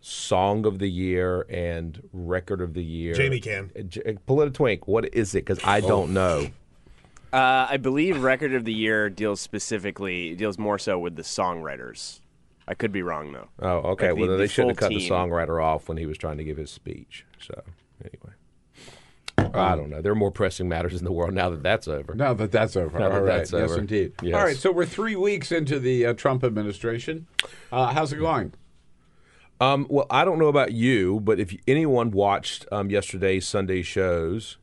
song 0.01 0.65
of 0.65 0.79
the 0.79 0.89
year 0.89 1.45
and 1.49 2.01
record 2.11 2.59
of 2.61 2.73
the 2.73 2.83
year? 2.83 3.13
Jamie 3.13 3.39
can. 3.39 3.69
Uh, 3.77 3.81
J- 3.83 4.17
Pull 4.25 4.41
it 4.41 4.47
a 4.47 4.51
twink. 4.51 4.87
What 4.87 5.13
is 5.13 5.35
it? 5.35 5.45
Because 5.45 5.59
I 5.63 5.81
don't 5.81 6.13
know. 6.15 6.47
Uh, 7.31 7.67
I 7.69 7.77
believe 7.77 8.23
Record 8.23 8.53
of 8.53 8.65
the 8.65 8.73
Year 8.73 9.09
deals 9.09 9.39
specifically 9.39 10.35
deals 10.35 10.57
more 10.57 10.79
so 10.79 10.97
with 10.97 11.15
the 11.15 11.21
songwriters. 11.21 12.21
I 12.67 12.73
could 12.73 12.91
be 12.91 13.01
wrong 13.01 13.31
though. 13.33 13.49
Oh, 13.61 13.69
okay. 13.91 14.07
Like 14.11 14.15
the- 14.15 14.21
well, 14.21 14.29
then 14.29 14.37
the 14.37 14.43
they 14.43 14.47
shouldn't 14.47 14.79
have 14.79 14.89
full 14.89 14.97
cut 14.97 14.99
the 14.99 15.09
songwriter 15.09 15.63
off 15.63 15.87
when 15.89 15.97
he 15.97 16.05
was 16.05 16.17
trying 16.17 16.37
to 16.37 16.43
give 16.43 16.57
his 16.57 16.71
speech. 16.71 17.25
So 17.39 17.63
anyway, 18.03 19.53
I 19.55 19.75
don't 19.75 19.89
know. 19.89 20.01
There 20.01 20.11
are 20.11 20.15
more 20.15 20.31
pressing 20.31 20.69
matters 20.69 20.93
in 20.99 21.03
the 21.03 21.11
world 21.11 21.33
now 21.33 21.49
that 21.49 21.63
that's 21.63 21.87
over. 21.87 22.13
now 22.13 22.33
that 22.35 22.51
that's 22.51 22.75
over, 22.75 22.99
Now 22.99 23.09
that 23.09 23.15
all 23.15 23.21
right, 23.21 23.37
that's 23.37 23.51
yes, 23.51 23.71
indeed. 23.75 24.13
Yes. 24.21 24.35
All 24.35 24.43
right, 24.43 24.55
so 24.55 24.71
we're 24.71 24.85
three 24.85 25.15
weeks 25.15 25.51
into 25.51 25.79
the 25.79 26.05
uh, 26.07 26.13
Trump 26.13 26.43
administration. 26.43 27.25
Uh, 27.71 27.87
how's 27.93 28.13
it 28.13 28.17
going? 28.17 28.53
Um, 29.59 29.87
well, 29.89 30.05
I 30.11 30.23
don't 30.23 30.37
know 30.39 30.47
about 30.47 30.71
you, 30.71 31.19
but 31.19 31.39
if 31.39 31.55
anyone 31.67 32.11
watched 32.11 32.65
um, 32.71 32.89
yesterday's 32.91 33.47
Sunday 33.47 33.81
shows, 33.81 34.57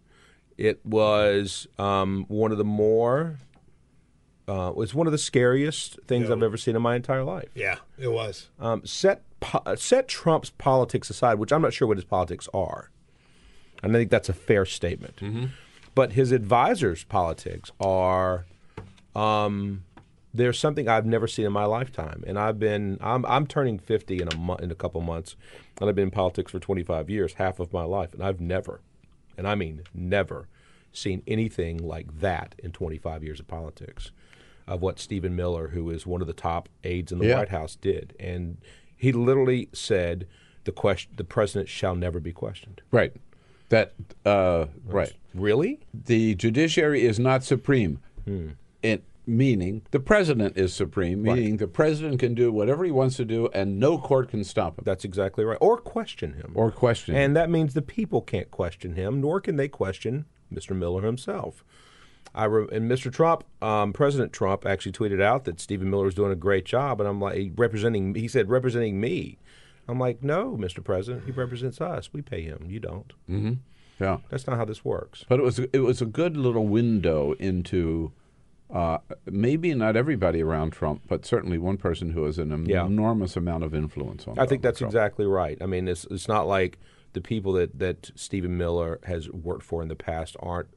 it 0.59 0.85
was 0.85 1.67
um, 1.79 2.25
one 2.29 2.53
of 2.53 2.59
the 2.59 2.65
more. 2.65 3.39
Uh, 4.49 4.69
it 4.71 4.77
was 4.77 4.95
one 4.95 5.09
of 5.09 5.11
the 5.13 5.19
scariest 5.19 5.99
things 6.07 6.31
I've 6.31 6.43
ever 6.43 6.57
seen 6.57 6.77
in 6.77 6.83
my 6.83 6.95
entire 6.95 7.25
life. 7.25 7.49
Yeah, 7.55 7.79
it 7.99 8.13
was. 8.13 8.49
Um, 8.61 8.87
set 8.87 9.23
po- 9.41 9.75
set 9.75 10.07
Trump's 10.07 10.51
politics 10.51 11.11
aside, 11.11 11.35
which 11.41 11.53
I'm 11.53 11.63
not 11.63 11.73
sure 11.73 11.89
what 11.89 11.97
his 11.97 12.05
politics 12.05 12.49
are, 12.55 12.91
and 13.83 13.95
I 13.95 13.99
think 13.99 14.11
that's 14.11 14.29
a 14.29 14.33
fair 14.33 14.65
statement. 14.65 15.19
But 15.97 16.13
his 16.13 16.31
advisors' 16.31 17.03
politics 17.05 17.73
are 17.81 18.45
um, 19.17 19.83
there's 20.33 20.59
something 20.61 20.89
I've 20.89 21.07
never 21.07 21.27
seen 21.27 21.45
in 21.47 21.53
my 21.53 21.65
lifetime, 21.65 22.23
and 22.27 22.39
I've 22.39 22.61
been 22.61 22.99
I'm 23.01 23.27
I'm 23.27 23.47
turning 23.49 23.79
50 23.81 24.23
in 24.23 24.29
a 24.33 24.37
mo- 24.37 24.57
in 24.57 24.71
a 24.71 24.75
couple 24.77 25.01
months, 25.01 25.35
and 25.81 25.89
I've 25.89 25.97
been 25.97 26.05
in 26.05 26.11
politics 26.13 26.53
for 26.53 26.61
25 26.61 27.11
years, 27.11 27.35
half 27.35 27.59
of 27.59 27.73
my 27.73 27.83
life, 27.83 28.15
and 28.15 28.23
I've 28.23 28.41
never, 28.41 28.81
and 29.37 29.47
I 29.47 29.55
mean 29.55 29.83
never, 29.95 30.49
seen 30.93 31.23
anything 31.27 31.79
like 31.79 32.21
that 32.21 32.55
in 32.59 32.73
25 32.73 33.23
years 33.23 33.41
of 33.41 33.47
politics, 33.47 34.11
of 34.67 34.81
what 34.83 34.99
Stephen 34.99 35.37
Miller, 35.37 35.69
who 35.69 35.91
is 35.91 36.07
one 36.07 36.21
of 36.21 36.27
the 36.27 36.33
top 36.33 36.69
aides 36.85 37.13
in 37.13 37.19
the 37.19 37.27
Yeah. 37.27 37.39
White 37.39 37.51
House, 37.51 37.77
did, 37.77 38.15
and 38.19 38.57
he 38.97 39.13
literally 39.13 39.69
said 39.73 40.27
the 40.65 40.73
question 40.73 41.13
the 41.17 41.25
president 41.25 41.69
shall 41.69 41.95
never 41.95 42.19
be 42.19 42.33
questioned. 42.33 42.81
Right. 42.91 43.13
That 43.69 43.95
uh, 44.25 44.67
right. 44.87 45.13
Really? 45.35 45.81
The 45.93 46.35
judiciary 46.37 47.05
is 47.05 47.19
not 47.19 47.45
supreme. 47.45 47.99
It 48.83 49.03
meaning 49.27 49.83
the 49.91 50.01
president 50.01 50.57
is 50.57 50.73
supreme, 50.73 51.23
meaning 51.23 51.57
the 51.57 51.67
president 51.67 52.21
can 52.21 52.35
do 52.35 52.53
whatever 52.53 52.85
he 52.85 52.91
wants 52.91 53.17
to 53.17 53.25
do, 53.25 53.49
and 53.53 53.79
no 53.79 53.99
court 53.99 54.31
can 54.31 54.45
stop 54.45 54.79
him 54.79 54.83
That's 54.85 55.05
exactly 55.05 55.45
right. 55.45 55.59
Or 55.61 55.79
question 55.79 56.35
him. 56.35 56.53
or 56.55 56.71
question. 56.71 57.15
him. 57.15 57.21
And 57.23 57.37
that 57.37 57.51
means 57.51 57.75
the 57.75 57.83
people 57.83 58.21
can't 58.21 58.51
question 58.51 58.95
him, 58.95 59.21
nor 59.21 59.41
can 59.41 59.57
they 59.57 59.69
question 59.69 60.27
Mr. 60.53 60.77
Miller 60.77 61.03
himself. 61.03 61.65
I 62.35 62.45
re- 62.45 62.69
and 62.71 62.91
Mr. 62.91 63.13
Trump, 63.13 63.45
um, 63.63 63.93
President 63.93 64.33
Trump, 64.33 64.67
actually 64.67 64.93
tweeted 64.93 65.23
out 65.23 65.45
that 65.45 65.59
Stephen 65.61 65.91
Miller 65.91 66.07
is 66.07 66.15
doing 66.15 66.33
a 66.33 66.37
great 66.37 66.65
job, 66.65 67.01
and 67.01 67.09
I'm 67.09 67.21
like 67.21 67.53
representing. 67.57 68.15
He 68.15 68.29
said 68.29 68.49
representing 68.51 69.01
me. 69.01 69.39
I'm 69.89 69.99
like, 69.99 70.23
no, 70.23 70.57
Mr. 70.59 70.83
President, 70.83 71.25
he 71.25 71.31
represents 71.31 71.81
us. 71.81 72.13
We 72.13 72.23
pay 72.23 72.43
him. 72.43 72.67
You 72.69 72.81
don't. 72.81 73.13
Mm-hmm. 73.31 73.53
yeah. 74.01 74.19
That's 74.29 74.47
not 74.47 74.57
how 74.57 74.65
this 74.65 74.85
works. 74.85 75.25
But 75.29 75.39
it 75.39 75.43
was 75.43 75.59
it 75.59 75.79
was 75.79 76.03
a 76.03 76.07
good 76.07 76.37
little 76.37 76.67
window 76.67 77.33
into 77.39 78.13
uh, 78.73 78.99
maybe 79.27 79.73
not 79.75 79.97
everybody 79.97 80.43
around 80.43 80.73
Trump, 80.73 81.03
but 81.09 81.25
certainly 81.25 81.59
one 81.59 81.77
person 81.77 82.11
who 82.11 82.25
has 82.25 82.39
an 82.39 82.53
em- 82.53 82.67
Yeah. 82.67 82.85
enormous 82.87 83.37
amount 83.37 83.65
of 83.65 83.75
influence 83.75 84.27
on. 84.27 84.39
I 84.39 84.47
think 84.47 84.63
that's 84.63 84.79
Trump. 84.79 84.91
exactly 84.93 85.25
right. 85.27 85.57
I 85.61 85.67
mean, 85.67 85.87
it's 85.89 86.05
it's 86.11 86.29
not 86.29 86.47
like 86.49 86.79
the 87.13 87.21
people 87.21 87.53
that 87.55 87.79
that 87.79 88.11
Stephen 88.17 88.57
Miller 88.59 88.99
has 89.05 89.31
worked 89.31 89.63
for 89.63 89.83
in 89.83 89.89
the 89.89 89.95
past 89.97 90.37
aren't 90.41 90.69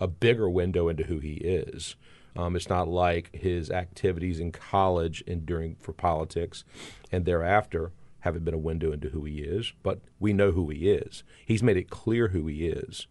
a 0.00 0.06
bigger 0.08 0.48
window 0.48 0.88
into 0.88 1.04
who 1.04 1.18
he 1.18 1.34
is. 1.34 1.96
Um, 2.34 2.54
it's 2.54 2.68
not 2.68 2.86
like 2.88 3.34
his 3.34 3.70
activities 3.70 4.40
in 4.40 4.52
college 4.52 5.24
and 5.26 5.46
during 5.46 5.76
for 5.76 5.92
politics 5.94 6.64
and 7.10 7.24
thereafter 7.24 7.92
haven't 8.20 8.44
been 8.44 8.52
a 8.54 8.58
window 8.58 8.92
into 8.92 9.08
who 9.10 9.24
he 9.24 9.38
is, 9.38 9.72
but 9.82 10.00
we 10.20 10.32
know 10.34 10.50
who 10.52 10.68
he 10.68 10.90
is. 10.90 11.22
He's 11.46 11.62
made 11.62 11.76
it 11.78 11.88
clear 11.88 12.28
who 12.28 12.46
he 12.46 12.66
is, 12.66 13.06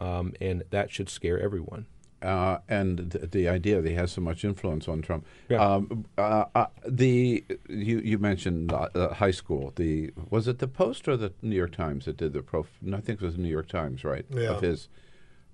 um, 0.00 0.34
and 0.40 0.64
that 0.70 0.90
should 0.90 1.08
scare 1.08 1.38
everyone. 1.40 1.86
Uh, 2.22 2.58
and 2.68 3.10
th- 3.12 3.30
the 3.30 3.48
idea 3.48 3.80
that 3.80 3.88
he 3.88 3.94
has 3.94 4.12
so 4.12 4.20
much 4.20 4.44
influence 4.44 4.88
on 4.88 5.02
Trump. 5.02 5.24
Yeah. 5.48 5.58
Um, 5.64 6.04
uh, 6.16 6.44
uh, 6.54 6.66
the 6.86 7.44
you 7.68 7.98
you 8.00 8.18
mentioned 8.18 8.72
uh, 8.72 8.88
uh, 8.94 9.14
high 9.14 9.30
school. 9.30 9.72
The 9.76 10.12
was 10.30 10.48
it 10.48 10.58
the 10.58 10.68
Post 10.68 11.06
or 11.08 11.16
the 11.16 11.32
New 11.42 11.56
York 11.56 11.72
Times 11.72 12.06
that 12.06 12.16
did 12.16 12.32
the 12.32 12.42
prof? 12.42 12.66
I 12.86 13.00
think 13.00 13.20
it 13.20 13.24
was 13.24 13.36
the 13.36 13.42
New 13.42 13.48
York 13.50 13.68
Times, 13.68 14.04
right? 14.04 14.24
Yeah. 14.30 14.50
Of 14.50 14.62
his, 14.62 14.88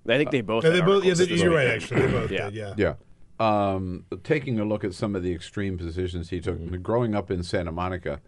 I 0.07 0.17
think 0.17 0.31
they 0.31 0.41
both. 0.41 0.63
Yeah, 0.63 0.71
had 0.71 0.81
they 0.81 0.85
both, 0.85 1.03
yeah, 1.05 1.13
they, 1.13 1.25
you're 1.25 1.53
right. 1.53 1.67
Actually, 1.67 2.01
they 2.07 2.11
both 2.11 2.31
Yeah. 2.31 2.49
did. 2.49 2.53
Yeah. 2.55 2.73
yeah. 2.77 2.93
Um, 3.37 4.05
taking 4.23 4.59
a 4.59 4.65
look 4.65 4.83
at 4.83 4.93
some 4.93 5.15
of 5.15 5.21
the 5.23 5.33
extreme 5.33 5.77
positions 5.77 6.29
he 6.29 6.39
took, 6.39 6.57
Mm-hmm. 6.57 6.81
growing 6.81 7.13
up 7.15 7.29
in 7.29 7.43
Santa 7.43 7.71
Monica. 7.71 8.21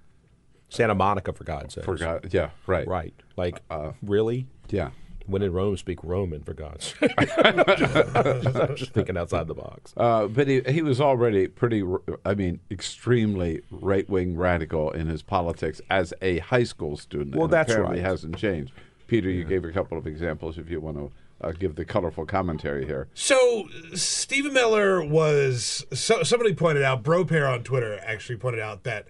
Santa 0.69 0.93
Monica, 0.95 1.31
for 1.31 1.45
God's 1.45 1.75
sake. 1.75 1.85
Forgot, 1.85 2.33
yeah, 2.33 2.49
right, 2.65 2.85
Right. 2.85 3.13
Like, 3.37 3.61
Uh, 3.69 3.93
really? 4.01 4.47
yeah. 4.69 4.89
When 5.27 5.41
in 5.41 5.51
Rome, 5.51 5.77
speak 5.77 6.03
Roman, 6.03 6.41
for 6.41 6.53
God's 6.53 6.95
sake. 6.99 7.11
I'm 7.17 8.75
just 8.75 8.93
thinking 8.93 9.17
outside 9.17 9.47
the 9.47 9.53
box. 9.53 9.93
Uh, 9.97 10.27
but 10.27 10.47
he, 10.47 10.61
he 10.67 10.81
was 10.81 10.99
already 11.01 11.47
pretty, 11.47 11.83
I 12.25 12.33
mean, 12.33 12.59
extremely 12.71 13.61
right 13.69 14.09
wing 14.09 14.37
radical 14.37 14.91
in 14.91 15.07
his 15.07 15.21
politics 15.21 15.81
as 15.89 16.13
a 16.21 16.39
high 16.39 16.63
school 16.63 16.97
student. 16.97 17.35
Well, 17.35 17.45
and 17.45 17.53
that's 17.53 17.71
apparently 17.71 17.99
right. 17.99 18.09
hasn't 18.09 18.37
changed. 18.37 18.71
Peter, 19.07 19.29
you 19.29 19.43
gave 19.43 19.63
a 19.63 19.71
couple 19.71 19.97
of 19.97 20.07
examples 20.07 20.57
if 20.57 20.69
you 20.69 20.79
want 20.79 20.97
to 20.97 21.11
uh, 21.41 21.51
give 21.51 21.75
the 21.75 21.85
colorful 21.85 22.25
commentary 22.25 22.85
here. 22.85 23.07
So 23.13 23.67
Stephen 23.93 24.53
Miller 24.53 25.03
was 25.03 25.85
so, 25.93 26.23
somebody 26.23 26.53
pointed 26.53 26.83
out. 26.83 27.03
Bro 27.03 27.25
Pair 27.25 27.47
on 27.47 27.63
Twitter 27.63 27.99
actually 28.03 28.37
pointed 28.37 28.61
out 28.61 28.83
that 28.83 29.07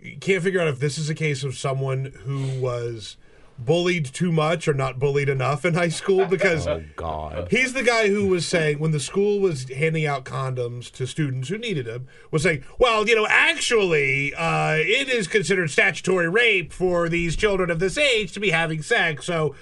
you 0.00 0.16
can't 0.18 0.42
figure 0.42 0.60
out 0.60 0.68
if 0.68 0.80
this 0.80 0.98
is 0.98 1.08
a 1.08 1.14
case 1.14 1.44
of 1.44 1.56
someone 1.56 2.12
who 2.24 2.60
was 2.60 3.16
bullied 3.58 4.06
too 4.06 4.30
much 4.30 4.68
or 4.68 4.74
not 4.74 4.98
bullied 4.98 5.28
enough 5.28 5.64
in 5.64 5.74
high 5.74 5.88
school 5.88 6.26
because 6.30 6.66
Oh, 6.66 6.84
God. 6.96 7.48
He's 7.50 7.72
the 7.72 7.82
guy 7.82 8.08
who 8.08 8.26
was 8.26 8.46
saying 8.46 8.78
when 8.78 8.92
the 8.92 9.00
school 9.00 9.40
was 9.40 9.68
handing 9.68 10.06
out 10.06 10.24
condoms 10.24 10.90
to 10.92 11.06
students 11.06 11.48
who 11.48 11.58
needed 11.58 11.86
them, 11.86 12.06
was 12.30 12.42
saying, 12.42 12.64
"Well, 12.78 13.08
you 13.08 13.14
know, 13.14 13.26
actually, 13.28 14.34
uh, 14.34 14.76
it 14.76 15.08
is 15.08 15.26
considered 15.26 15.70
statutory 15.70 16.28
rape 16.28 16.72
for 16.72 17.08
these 17.08 17.36
children 17.36 17.70
of 17.70 17.78
this 17.80 17.98
age 17.98 18.32
to 18.32 18.40
be 18.40 18.50
having 18.50 18.82
sex." 18.82 19.26
So, 19.26 19.54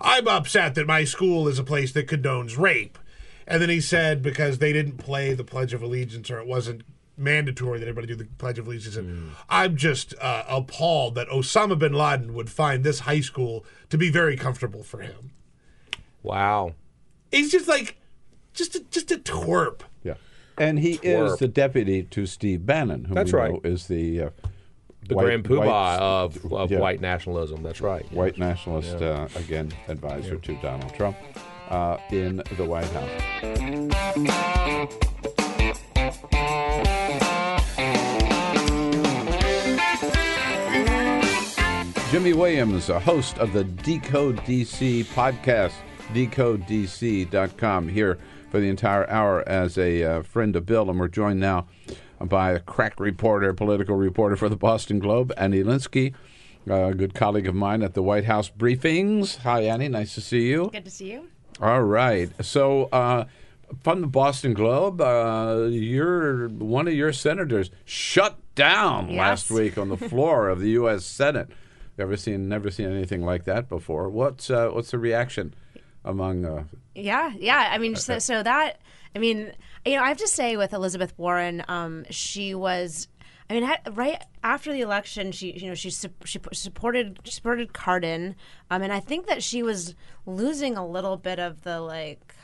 I'm 0.00 0.28
upset 0.28 0.74
that 0.76 0.86
my 0.86 1.04
school 1.04 1.46
is 1.48 1.58
a 1.58 1.64
place 1.64 1.92
that 1.92 2.06
condones 2.08 2.56
rape. 2.56 2.98
And 3.46 3.60
then 3.60 3.68
he 3.68 3.80
said 3.80 4.22
because 4.22 4.58
they 4.58 4.72
didn't 4.72 4.96
play 4.98 5.34
the 5.34 5.44
Pledge 5.44 5.74
of 5.74 5.82
Allegiance 5.82 6.30
or 6.30 6.38
it 6.38 6.46
wasn't 6.46 6.82
mandatory 7.20 7.78
that 7.78 7.86
everybody 7.86 8.06
do 8.08 8.16
the 8.16 8.24
Pledge 8.38 8.58
of 8.58 8.66
Allegiance. 8.66 8.96
And 8.96 9.32
I'm 9.48 9.76
just 9.76 10.14
uh, 10.20 10.44
appalled 10.48 11.14
that 11.16 11.28
Osama 11.28 11.78
bin 11.78 11.92
Laden 11.92 12.34
would 12.34 12.50
find 12.50 12.82
this 12.82 13.00
high 13.00 13.20
school 13.20 13.64
to 13.90 13.98
be 13.98 14.10
very 14.10 14.36
comfortable 14.36 14.82
for 14.82 15.00
him. 15.00 15.30
Wow. 16.22 16.74
He's 17.30 17.52
just 17.52 17.68
like, 17.68 17.96
just 18.54 18.74
a, 18.74 18.80
just 18.90 19.12
a 19.12 19.16
twerp. 19.18 19.82
Yeah. 20.02 20.14
And 20.58 20.78
he 20.80 20.98
Twerp. 20.98 21.32
is 21.34 21.38
the 21.38 21.48
deputy 21.48 22.02
to 22.04 22.26
Steve 22.26 22.66
Bannon, 22.66 23.04
who 23.04 23.14
That's 23.14 23.32
we 23.32 23.38
right. 23.38 23.52
know 23.52 23.60
is 23.64 23.86
the 23.86 24.22
uh, 24.22 24.30
The 25.08 25.14
white- 25.14 25.24
grand 25.24 25.44
poobah 25.44 25.66
white- 25.66 25.98
of, 26.00 26.52
of 26.52 26.70
yeah. 26.72 26.78
white 26.80 27.00
nationalism. 27.00 27.62
That's 27.62 27.80
right. 27.80 28.10
white 28.12 28.36
nationalist, 28.38 28.96
uh, 28.96 29.28
again, 29.36 29.72
advisor 29.88 30.36
to 30.36 30.54
Donald 30.60 30.92
Trump 30.94 31.16
uh, 31.68 31.96
in 32.10 32.42
the 32.56 32.64
White 32.64 32.88
House. 32.88 33.10
Jimmy 42.10 42.32
Williams, 42.32 42.88
a 42.88 42.98
host 42.98 43.38
of 43.38 43.52
the 43.52 43.62
Decode 43.62 44.38
DC 44.38 45.04
podcast, 45.06 45.74
decodedc.com, 46.12 47.86
here 47.88 48.18
for 48.50 48.58
the 48.58 48.68
entire 48.68 49.08
hour 49.08 49.48
as 49.48 49.78
a 49.78 50.02
uh, 50.02 50.22
friend 50.22 50.56
of 50.56 50.66
Bill. 50.66 50.90
And 50.90 50.98
we're 50.98 51.06
joined 51.06 51.38
now 51.38 51.68
by 52.20 52.50
a 52.50 52.58
crack 52.58 52.98
reporter, 52.98 53.52
political 53.54 53.94
reporter 53.94 54.34
for 54.34 54.48
the 54.48 54.56
Boston 54.56 54.98
Globe, 54.98 55.32
Annie 55.36 55.62
Linskey, 55.62 56.12
a 56.68 56.92
good 56.94 57.14
colleague 57.14 57.46
of 57.46 57.54
mine 57.54 57.80
at 57.82 57.94
the 57.94 58.02
White 58.02 58.24
House 58.24 58.50
briefings. 58.50 59.38
Hi, 59.38 59.62
Annie. 59.62 59.86
Nice 59.88 60.14
to 60.16 60.20
see 60.20 60.48
you. 60.48 60.70
Good 60.72 60.86
to 60.86 60.90
see 60.90 61.12
you. 61.12 61.28
All 61.60 61.82
right. 61.82 62.28
So, 62.44 62.84
uh, 62.86 63.26
from 63.84 64.00
the 64.00 64.08
Boston 64.08 64.52
Globe, 64.52 65.00
uh, 65.00 65.68
you're 65.70 66.48
one 66.48 66.88
of 66.88 66.94
your 66.94 67.12
senators 67.12 67.70
shut 67.84 68.36
down 68.56 69.10
Yes. 69.10 69.18
last 69.18 69.50
week 69.52 69.78
on 69.78 69.88
the 69.90 69.96
floor 69.96 70.48
of 70.48 70.58
the 70.58 70.70
U.S. 70.70 71.04
Senate. 71.04 71.50
Never 72.00 72.16
seen, 72.16 72.48
never 72.48 72.70
seen 72.70 72.90
anything 72.90 73.26
like 73.26 73.44
that 73.44 73.68
before. 73.68 74.08
What's 74.08 74.48
uh, 74.48 74.70
what's 74.70 74.90
the 74.90 74.98
reaction 74.98 75.52
among? 76.02 76.46
Uh, 76.46 76.64
Yeah, 76.94 77.34
yeah. 77.38 77.68
I 77.70 77.76
mean, 77.76 77.94
so, 77.94 78.18
so 78.18 78.42
that, 78.42 78.80
I 79.14 79.18
mean, 79.18 79.52
you 79.84 79.96
know, 79.96 80.02
I 80.02 80.08
have 80.08 80.16
to 80.16 80.26
say 80.26 80.56
with 80.56 80.72
Elizabeth 80.72 81.12
Warren, 81.18 81.62
um, 81.68 82.06
she 82.08 82.54
was. 82.54 83.06
I 83.50 83.52
mean, 83.52 83.70
right 83.92 84.22
after 84.42 84.72
the 84.72 84.80
election, 84.80 85.30
she 85.32 85.52
you 85.52 85.68
know 85.68 85.74
she 85.74 85.90
sup- 85.90 86.24
she 86.24 86.38
supported 86.54 87.18
she 87.24 87.32
supported 87.32 87.74
Carson, 87.74 88.34
um, 88.70 88.80
and 88.80 88.94
I 88.94 89.00
think 89.00 89.26
that 89.26 89.42
she 89.42 89.62
was 89.62 89.94
losing 90.24 90.78
a 90.78 90.86
little 90.86 91.18
bit 91.18 91.38
of 91.38 91.64
the 91.64 91.80
like 91.82 92.34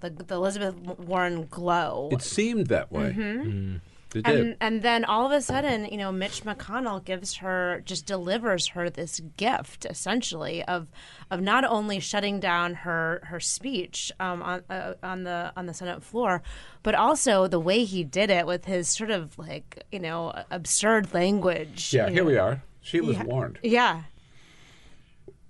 the, 0.00 0.10
the 0.10 0.34
Elizabeth 0.34 0.74
Warren 0.98 1.46
glow. 1.48 2.08
it 2.10 2.22
seemed 2.22 2.66
that 2.66 2.90
way. 2.90 3.12
Mhm. 3.16 3.80
It 4.14 4.24
did. 4.24 4.40
And 4.40 4.56
and 4.60 4.82
then 4.82 5.04
all 5.04 5.26
of 5.26 5.32
a 5.32 5.40
sudden, 5.42 5.84
you 5.86 5.98
know, 5.98 6.10
Mitch 6.10 6.42
McConnell 6.44 7.04
gives 7.04 7.36
her 7.36 7.82
just 7.84 8.06
delivers 8.06 8.68
her 8.68 8.88
this 8.88 9.20
gift 9.36 9.84
essentially 9.84 10.64
of 10.64 10.88
of 11.30 11.40
not 11.40 11.64
only 11.64 12.00
shutting 12.00 12.40
down 12.40 12.74
her 12.74 13.20
her 13.24 13.38
speech 13.40 14.10
um, 14.18 14.42
on 14.42 14.62
uh, 14.70 14.94
on 15.02 15.24
the 15.24 15.52
on 15.56 15.66
the 15.66 15.74
Senate 15.74 16.02
floor, 16.02 16.42
but 16.82 16.94
also 16.94 17.46
the 17.46 17.60
way 17.60 17.84
he 17.84 18.02
did 18.04 18.30
it 18.30 18.46
with 18.46 18.64
his 18.64 18.88
sort 18.88 19.10
of 19.10 19.38
like 19.38 19.84
you 19.92 19.98
know 20.00 20.32
absurd 20.50 21.12
language. 21.12 21.92
yeah, 21.92 22.08
here 22.08 22.22
know. 22.24 22.30
we 22.30 22.38
are. 22.38 22.62
She 22.80 23.00
was 23.00 23.16
Yeah. 23.16 23.24
warned. 23.24 23.58
Yeah. 23.62 24.02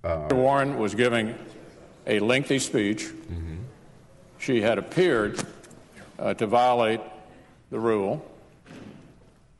Mr. 0.03 0.33
Warren 0.33 0.77
was 0.77 0.95
giving 0.95 1.35
a 2.07 2.19
lengthy 2.19 2.59
speech. 2.59 3.07
She 4.37 4.61
had 4.61 4.77
appeared 4.77 5.41
uh, 6.17 6.33
to 6.35 6.47
violate 6.47 7.01
the 7.69 7.79
rule. 7.79 8.25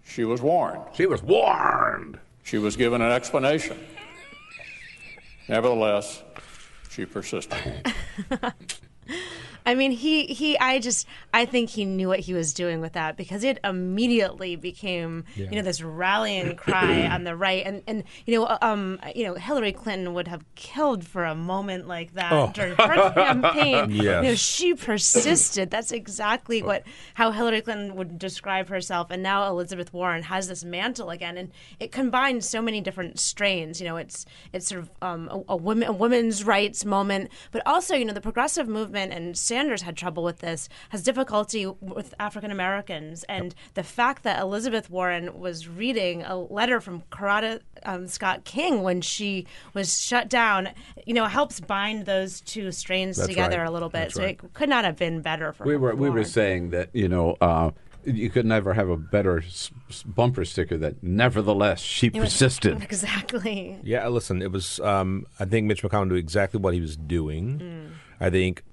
She 0.10 0.26
was 0.26 0.42
warned. 0.42 0.82
She 0.96 1.06
was 1.06 1.22
warned. 1.22 2.20
She 2.44 2.58
was 2.58 2.76
given 2.76 3.00
an 3.02 3.12
explanation. 3.12 3.78
Nevertheless, 5.48 6.24
she 6.90 7.06
persisted. 7.06 7.94
I 9.66 9.76
mean, 9.76 9.92
he 9.92 10.26
he. 10.26 10.58
I 10.58 10.80
just 10.80 11.06
I 11.34 11.46
think 11.46 11.70
he 11.70 11.86
knew 11.86 12.08
what 12.08 12.20
he 12.20 12.34
was 12.34 12.54
doing 12.54 12.82
with 12.82 12.94
that 12.94 13.18
because 13.18 13.44
it 13.44 13.60
immediately 13.64 14.56
became 14.56 15.26
Yeah. 15.36 15.46
you 15.50 15.56
know 15.58 15.62
this 15.62 15.82
rallying 15.82 16.56
cry 16.66 17.08
on 17.08 17.24
the 17.24 17.36
right, 17.36 17.64
and 17.66 17.84
and 17.88 18.04
you 18.26 18.36
know 18.40 18.58
um 18.62 19.00
you 19.16 19.24
know 19.26 19.36
Hillary 19.36 19.72
Clinton 19.74 20.14
would 20.14 20.28
have 20.28 20.44
killed 20.56 21.06
for 21.06 21.26
a 21.26 21.36
moment 21.36 21.88
like 21.88 22.14
that 22.14 22.32
Oh. 22.32 22.52
during 22.54 22.76
her 22.76 23.12
campaign. 23.16 23.92
You 23.92 24.04
know, 24.04 24.36
she 24.36 24.74
persisted. 24.74 25.70
That's 25.70 25.92
exactly 25.92 26.62
what 26.64 26.84
how 27.16 27.32
Hillary 27.32 27.62
Clinton 27.62 27.96
would 27.96 28.18
describe 28.20 28.70
herself, 28.70 29.08
and 29.12 29.22
now 29.24 29.48
Elizabeth 29.50 29.94
Warren 29.94 30.24
has 30.24 30.48
this 30.48 30.64
mantle 30.64 31.10
again, 31.10 31.38
and 31.38 31.52
it 31.80 31.92
combines 31.92 32.48
so 32.48 32.62
many 32.62 32.82
different 32.82 33.20
strains. 33.20 33.80
You 33.82 33.88
know, 33.88 33.98
it's 33.98 34.26
it's 34.54 34.68
sort 34.68 34.82
of 34.82 34.90
um, 35.02 35.28
a, 35.32 35.54
a 35.54 35.56
women 35.56 35.88
a 35.90 35.94
women's 35.94 36.44
rights 36.44 36.86
moment, 36.86 37.30
but 37.52 37.62
also 37.66 37.96
you 37.96 38.06
know 38.06 38.14
the 38.14 38.22
progressive 38.22 38.68
movement 38.68 39.14
and 39.14 39.38
Sanders 39.50 39.82
had 39.82 39.98
trouble 39.98 40.24
with 40.24 40.40
this, 40.40 40.70
has 40.90 41.04
difficulty 41.04 41.66
with 41.82 42.14
African 42.20 42.52
Americans, 42.52 43.24
and 43.28 43.54
the 43.74 43.84
fact 43.84 44.24
that 44.24 44.40
Elizabeth 44.40 44.90
Warren 44.90 45.40
was 45.40 45.68
reading 45.68 46.22
a 46.24 46.38
letter 46.38 46.80
from 46.80 47.02
Coretta 47.12 47.60
um, 47.84 48.08
Scott 48.08 48.44
King 48.46 48.84
when 48.84 49.02
she 49.02 49.46
was 49.74 50.00
shut 50.02 50.30
down, 50.30 50.70
you 51.06 51.14
know, 51.14 51.26
helps 51.26 51.60
bind 51.60 52.06
those 52.06 52.42
two 52.42 52.72
strains 52.72 53.18
That's 53.18 53.28
together 53.28 53.58
right. 53.60 53.68
a 53.68 53.72
little 53.72 53.90
bit. 53.90 54.00
That's 54.00 54.14
so 54.16 54.24
right. 54.24 54.40
it 54.44 54.54
could 54.54 54.70
not 54.70 54.86
have 54.86 54.96
been 54.98 55.22
better 55.22 55.52
for 55.52 55.66
We 55.66 55.74
her. 55.74 55.80
were 55.80 55.96
we 55.96 56.10
were 56.10 56.24
saying 56.24 56.70
that 56.70 56.90
you 56.94 57.10
know 57.10 57.36
uh, 57.42 57.72
you 58.06 58.30
could 58.30 58.46
never 58.46 58.74
have 58.74 58.90
a 58.90 58.96
better 58.98 59.40
s- 59.40 59.72
s- 59.90 60.04
bumper 60.04 60.46
sticker 60.46 60.78
that 60.78 61.02
nevertheless 61.04 61.82
she 61.82 62.08
It 62.08 62.14
was- 62.16 62.24
persisted. 62.34 62.82
exactly. 62.90 63.80
Yeah, 63.84 64.08
listen, 64.08 64.42
it 64.42 64.52
was. 64.52 64.80
Um, 64.80 65.26
I 65.40 65.46
think 65.46 65.68
Mitch 65.68 65.82
McConnell 65.84 66.08
knew 66.10 66.16
exactly 66.16 66.60
what 66.60 66.74
he 66.74 66.82
was 66.82 66.96
doing. 66.96 67.60
Mm. 67.60 67.90
I 68.22 68.30
think 68.30 68.64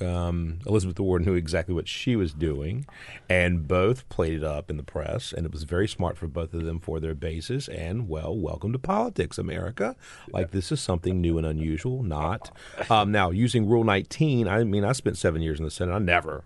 um, 0.00 0.58
Elizabeth 0.66 1.00
Warren 1.00 1.24
knew 1.24 1.34
exactly 1.34 1.74
what 1.74 1.88
she 1.88 2.16
was 2.16 2.32
doing, 2.32 2.86
and 3.28 3.66
both 3.66 4.08
played 4.08 4.34
it 4.34 4.44
up 4.44 4.70
in 4.70 4.76
the 4.76 4.82
press. 4.82 5.32
And 5.32 5.46
it 5.46 5.52
was 5.52 5.62
very 5.62 5.88
smart 5.88 6.16
for 6.16 6.26
both 6.26 6.52
of 6.54 6.64
them 6.64 6.80
for 6.80 7.00
their 7.00 7.14
bases. 7.14 7.68
And 7.68 8.08
well, 8.08 8.36
welcome 8.36 8.72
to 8.72 8.78
politics, 8.78 9.38
America. 9.38 9.96
Like 10.30 10.50
this 10.50 10.70
is 10.70 10.80
something 10.80 11.20
new 11.20 11.38
and 11.38 11.46
unusual. 11.46 12.02
Not 12.02 12.50
um, 12.90 13.10
now 13.10 13.30
using 13.30 13.66
Rule 13.66 13.84
19. 13.84 14.48
I 14.48 14.64
mean, 14.64 14.84
I 14.84 14.92
spent 14.92 15.16
seven 15.16 15.42
years 15.42 15.58
in 15.58 15.64
the 15.64 15.70
Senate. 15.70 15.94
I 15.94 15.98
never, 15.98 16.44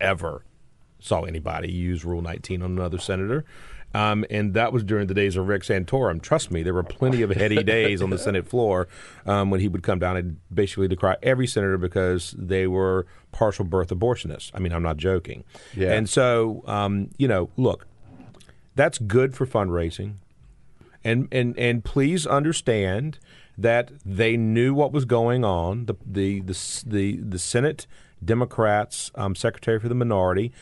ever 0.00 0.44
saw 0.98 1.22
anybody 1.22 1.72
use 1.72 2.04
Rule 2.04 2.22
19 2.22 2.62
on 2.62 2.72
another 2.72 2.98
senator. 2.98 3.44
Um, 3.92 4.24
and 4.30 4.54
that 4.54 4.72
was 4.72 4.84
during 4.84 5.08
the 5.08 5.14
days 5.14 5.36
of 5.36 5.48
Rick 5.48 5.62
Santorum. 5.62 6.22
Trust 6.22 6.50
me, 6.50 6.62
there 6.62 6.74
were 6.74 6.82
plenty 6.82 7.22
of 7.22 7.30
heady 7.30 7.62
days 7.64 8.00
on 8.00 8.10
the 8.10 8.18
Senate 8.18 8.46
floor 8.46 8.88
um, 9.26 9.50
when 9.50 9.60
he 9.60 9.68
would 9.68 9.82
come 9.82 9.98
down 9.98 10.16
and 10.16 10.36
basically 10.52 10.88
decry 10.88 11.16
every 11.22 11.46
senator 11.46 11.76
because 11.76 12.34
they 12.38 12.66
were 12.66 13.06
partial 13.32 13.64
birth 13.64 13.88
abortionists. 13.88 14.50
I 14.54 14.60
mean, 14.60 14.72
I'm 14.72 14.82
not 14.82 14.96
joking. 14.96 15.44
Yeah. 15.74 15.92
And 15.92 16.08
so, 16.08 16.62
um, 16.66 17.10
you 17.18 17.26
know, 17.26 17.50
look, 17.56 17.86
that's 18.76 18.98
good 18.98 19.34
for 19.34 19.46
fundraising. 19.46 20.14
And, 21.02 21.28
and, 21.32 21.58
and 21.58 21.82
please 21.82 22.26
understand 22.26 23.18
that 23.56 23.90
they 24.04 24.36
knew 24.36 24.72
what 24.74 24.92
was 24.92 25.04
going 25.04 25.44
on. 25.44 25.86
The, 25.86 25.94
the, 26.06 26.40
the, 26.40 26.82
the, 26.86 27.16
the 27.16 27.38
Senate 27.38 27.86
Democrats 28.24 29.10
um, 29.14 29.34
Secretary 29.34 29.80
for 29.80 29.88
the 29.88 29.94
Minority, 29.94 30.52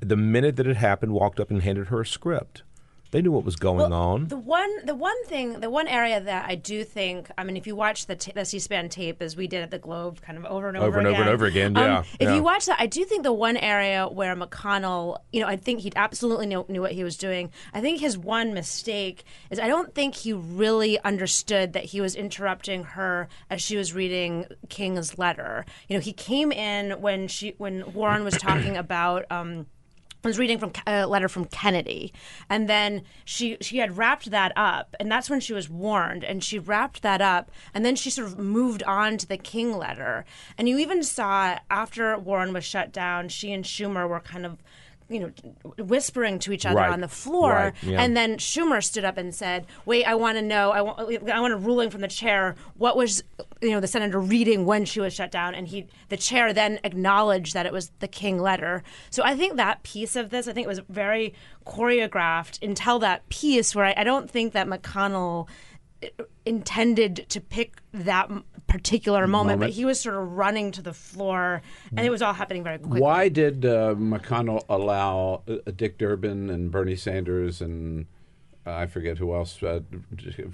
the 0.00 0.16
minute 0.16 0.56
that 0.56 0.66
it 0.66 0.76
happened, 0.76 1.12
walked 1.12 1.40
up 1.40 1.50
and 1.50 1.62
handed 1.62 1.88
her 1.88 2.00
a 2.00 2.06
script. 2.06 2.62
They 3.10 3.22
knew 3.22 3.32
what 3.32 3.44
was 3.44 3.56
going 3.56 3.90
on. 3.92 4.28
The 4.28 4.36
one, 4.36 4.84
the 4.84 4.94
one 4.94 5.24
thing, 5.24 5.60
the 5.60 5.70
one 5.70 5.88
area 5.88 6.20
that 6.20 6.48
I 6.48 6.56
do 6.56 6.84
think, 6.84 7.30
I 7.38 7.44
mean, 7.44 7.56
if 7.56 7.66
you 7.66 7.74
watch 7.74 8.06
the, 8.06 8.16
t- 8.16 8.32
the 8.34 8.44
C-SPAN 8.44 8.90
tape 8.90 9.22
as 9.22 9.34
we 9.34 9.46
did 9.46 9.62
at 9.62 9.70
the 9.70 9.78
Globe, 9.78 10.20
kind 10.20 10.36
of 10.36 10.44
over 10.44 10.68
and 10.68 10.76
over, 10.76 10.86
Over 10.86 10.98
and 10.98 11.06
over 11.06 11.14
again, 11.14 11.22
and 11.22 11.30
over 11.30 11.46
again, 11.46 11.76
um, 11.78 11.82
yeah, 11.84 12.00
If 12.20 12.28
yeah. 12.28 12.34
you 12.34 12.42
watch 12.42 12.66
that, 12.66 12.76
I 12.78 12.86
do 12.86 13.04
think 13.04 13.22
the 13.22 13.32
one 13.32 13.56
area 13.56 14.06
where 14.06 14.36
McConnell, 14.36 15.18
you 15.32 15.40
know, 15.40 15.46
I 15.46 15.56
think 15.56 15.80
he 15.80 15.92
absolutely 15.96 16.46
knew, 16.46 16.66
knew 16.68 16.82
what 16.82 16.92
he 16.92 17.02
was 17.02 17.16
doing. 17.16 17.50
I 17.72 17.80
think 17.80 18.00
his 18.00 18.18
one 18.18 18.52
mistake 18.52 19.24
is 19.50 19.58
I 19.58 19.68
don't 19.68 19.94
think 19.94 20.14
he 20.14 20.34
really 20.34 21.00
understood 21.00 21.72
that 21.72 21.86
he 21.86 22.02
was 22.02 22.14
interrupting 22.14 22.84
her 22.84 23.28
as 23.48 23.62
she 23.62 23.78
was 23.78 23.94
reading 23.94 24.46
King's 24.68 25.16
letter. 25.18 25.64
You 25.88 25.96
know, 25.96 26.00
he 26.00 26.12
came 26.12 26.52
in 26.52 27.00
when 27.00 27.28
she, 27.28 27.54
when 27.56 27.94
Warren 27.94 28.22
was 28.22 28.36
talking 28.36 28.76
about. 28.76 29.24
Um, 29.30 29.66
Was 30.24 30.38
reading 30.38 30.58
from 30.58 30.72
uh, 30.86 31.02
a 31.04 31.06
letter 31.06 31.28
from 31.28 31.44
Kennedy, 31.44 32.12
and 32.50 32.68
then 32.68 33.02
she 33.24 33.56
she 33.60 33.78
had 33.78 33.96
wrapped 33.96 34.30
that 34.32 34.52
up, 34.56 34.96
and 34.98 35.10
that's 35.10 35.30
when 35.30 35.38
she 35.38 35.52
was 35.52 35.70
warned, 35.70 36.24
and 36.24 36.42
she 36.42 36.58
wrapped 36.58 37.02
that 37.02 37.20
up, 37.20 37.52
and 37.72 37.84
then 37.84 37.94
she 37.94 38.10
sort 38.10 38.26
of 38.26 38.38
moved 38.38 38.82
on 38.82 39.16
to 39.18 39.26
the 39.26 39.36
King 39.36 39.76
letter, 39.78 40.24
and 40.58 40.68
you 40.68 40.76
even 40.78 41.04
saw 41.04 41.58
after 41.70 42.18
Warren 42.18 42.52
was 42.52 42.64
shut 42.64 42.92
down, 42.92 43.28
she 43.28 43.52
and 43.52 43.64
Schumer 43.64 44.08
were 44.08 44.20
kind 44.20 44.44
of. 44.44 44.58
You 45.10 45.20
know, 45.20 45.32
whispering 45.84 46.38
to 46.40 46.52
each 46.52 46.66
other 46.66 46.76
Right. 46.76 46.90
on 46.90 47.00
the 47.00 47.08
floor, 47.08 47.52
Right, 47.52 47.74
yeah. 47.82 48.02
and 48.02 48.14
then 48.14 48.36
Schumer 48.36 48.84
stood 48.84 49.04
up 49.06 49.16
and 49.16 49.34
said, 49.34 49.66
"Wait, 49.86 50.04
I 50.04 50.14
want 50.14 50.36
to 50.36 50.42
know. 50.42 50.70
I 50.70 50.82
want. 50.82 50.98
I 51.30 51.40
want 51.40 51.54
a 51.54 51.56
ruling 51.56 51.88
from 51.88 52.02
the 52.02 52.08
chair. 52.08 52.56
What 52.76 52.94
was, 52.94 53.22
you 53.62 53.70
know, 53.70 53.80
the 53.80 53.86
senator 53.86 54.20
reading 54.20 54.66
when 54.66 54.84
she 54.84 55.00
was 55.00 55.14
shut 55.14 55.30
down?" 55.30 55.54
And 55.54 55.66
he, 55.66 55.86
the 56.10 56.18
chair, 56.18 56.52
then 56.52 56.78
acknowledged 56.84 57.54
that 57.54 57.64
it 57.64 57.72
was 57.72 57.90
the 58.00 58.08
King 58.08 58.38
letter. 58.38 58.82
So 59.08 59.22
I 59.24 59.34
think 59.34 59.56
that 59.56 59.82
piece 59.82 60.14
of 60.14 60.28
this, 60.28 60.46
I 60.46 60.52
think 60.52 60.66
it 60.66 60.68
was 60.68 60.80
very 60.90 61.32
choreographed 61.64 62.62
until 62.62 62.98
that 62.98 63.26
piece 63.30 63.74
where 63.74 63.86
I, 63.86 63.94
I 63.98 64.04
don't 64.04 64.30
think 64.30 64.52
that 64.52 64.66
McConnell 64.66 65.48
uh, 66.02 66.24
intended 66.44 67.24
to 67.30 67.40
pick 67.40 67.80
that 67.92 68.30
particular 68.68 69.26
moment, 69.26 69.58
Moment. 69.58 69.60
but 69.60 69.70
he 69.70 69.84
was 69.84 69.98
sort 69.98 70.14
of 70.14 70.36
running 70.36 70.70
to 70.72 70.82
the 70.82 70.92
floor, 70.92 71.62
and 71.96 72.06
it 72.06 72.10
was 72.10 72.22
all 72.22 72.34
happening 72.34 72.62
very 72.62 72.78
quickly. 72.78 73.00
Why 73.00 73.28
did 73.28 73.64
uh, 73.64 73.94
McConnell 73.96 74.64
allow 74.68 75.42
uh, 75.48 75.70
Dick 75.74 75.98
Durbin 75.98 76.50
and 76.50 76.70
Bernie 76.70 76.94
Sanders 76.94 77.60
and 77.60 78.06
I 78.68 78.86
forget 78.86 79.18
who 79.18 79.34
else, 79.34 79.62
uh, 79.62 79.80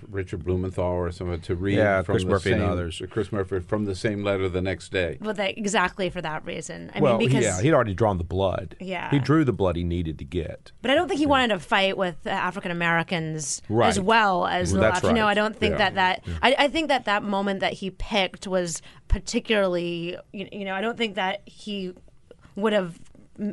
Richard 0.08 0.44
Blumenthal 0.44 0.84
or 0.84 1.10
someone 1.10 1.40
to 1.42 1.54
read 1.54 1.76
Yeah, 1.78 2.02
from 2.02 2.14
Chris 2.14 2.24
the 2.24 2.30
Murphy 2.30 2.52
and 2.52 2.60
same, 2.62 2.70
others. 2.70 3.02
Chris 3.10 3.32
Murphy 3.32 3.60
from 3.60 3.84
the 3.84 3.94
same 3.94 4.22
letter 4.22 4.48
the 4.48 4.62
next 4.62 4.90
day. 4.92 5.18
Well, 5.20 5.34
that, 5.34 5.58
exactly 5.58 6.10
for 6.10 6.22
that 6.22 6.44
reason. 6.44 6.90
I 6.94 7.00
well, 7.00 7.18
mean, 7.18 7.28
because 7.28 7.44
yeah, 7.44 7.60
he'd 7.60 7.72
already 7.74 7.94
drawn 7.94 8.18
the 8.18 8.24
blood. 8.24 8.76
Yeah. 8.80 9.10
he 9.10 9.18
drew 9.18 9.44
the 9.44 9.52
blood 9.52 9.76
he 9.76 9.84
needed 9.84 10.18
to 10.18 10.24
get. 10.24 10.72
But 10.82 10.90
I 10.90 10.94
don't 10.94 11.08
think 11.08 11.18
he 11.18 11.26
wanted 11.26 11.48
to 11.48 11.58
fight 11.58 11.96
with 11.96 12.26
African 12.26 12.70
Americans 12.70 13.62
Right. 13.68 13.88
as 13.88 13.98
well 14.00 14.46
as 14.46 14.72
the 14.72 14.80
That's 14.80 15.02
left. 15.02 15.06
You 15.16 15.20
know. 15.20 15.26
I 15.28 15.34
don't 15.34 15.56
think 15.56 15.72
Yeah. 15.72 15.90
that 15.90 15.94
that 15.94 16.24
I, 16.42 16.54
I 16.58 16.68
think 16.68 16.88
that 16.88 17.04
that 17.06 17.22
moment 17.22 17.60
that 17.60 17.74
he 17.74 17.90
picked 17.90 18.46
was 18.46 18.80
particularly 19.08 20.16
you, 20.32 20.48
you 20.52 20.64
know 20.64 20.74
I 20.74 20.80
don't 20.80 20.96
think 20.96 21.14
that 21.16 21.42
he 21.46 21.92
would 22.56 22.72
have 22.72 22.98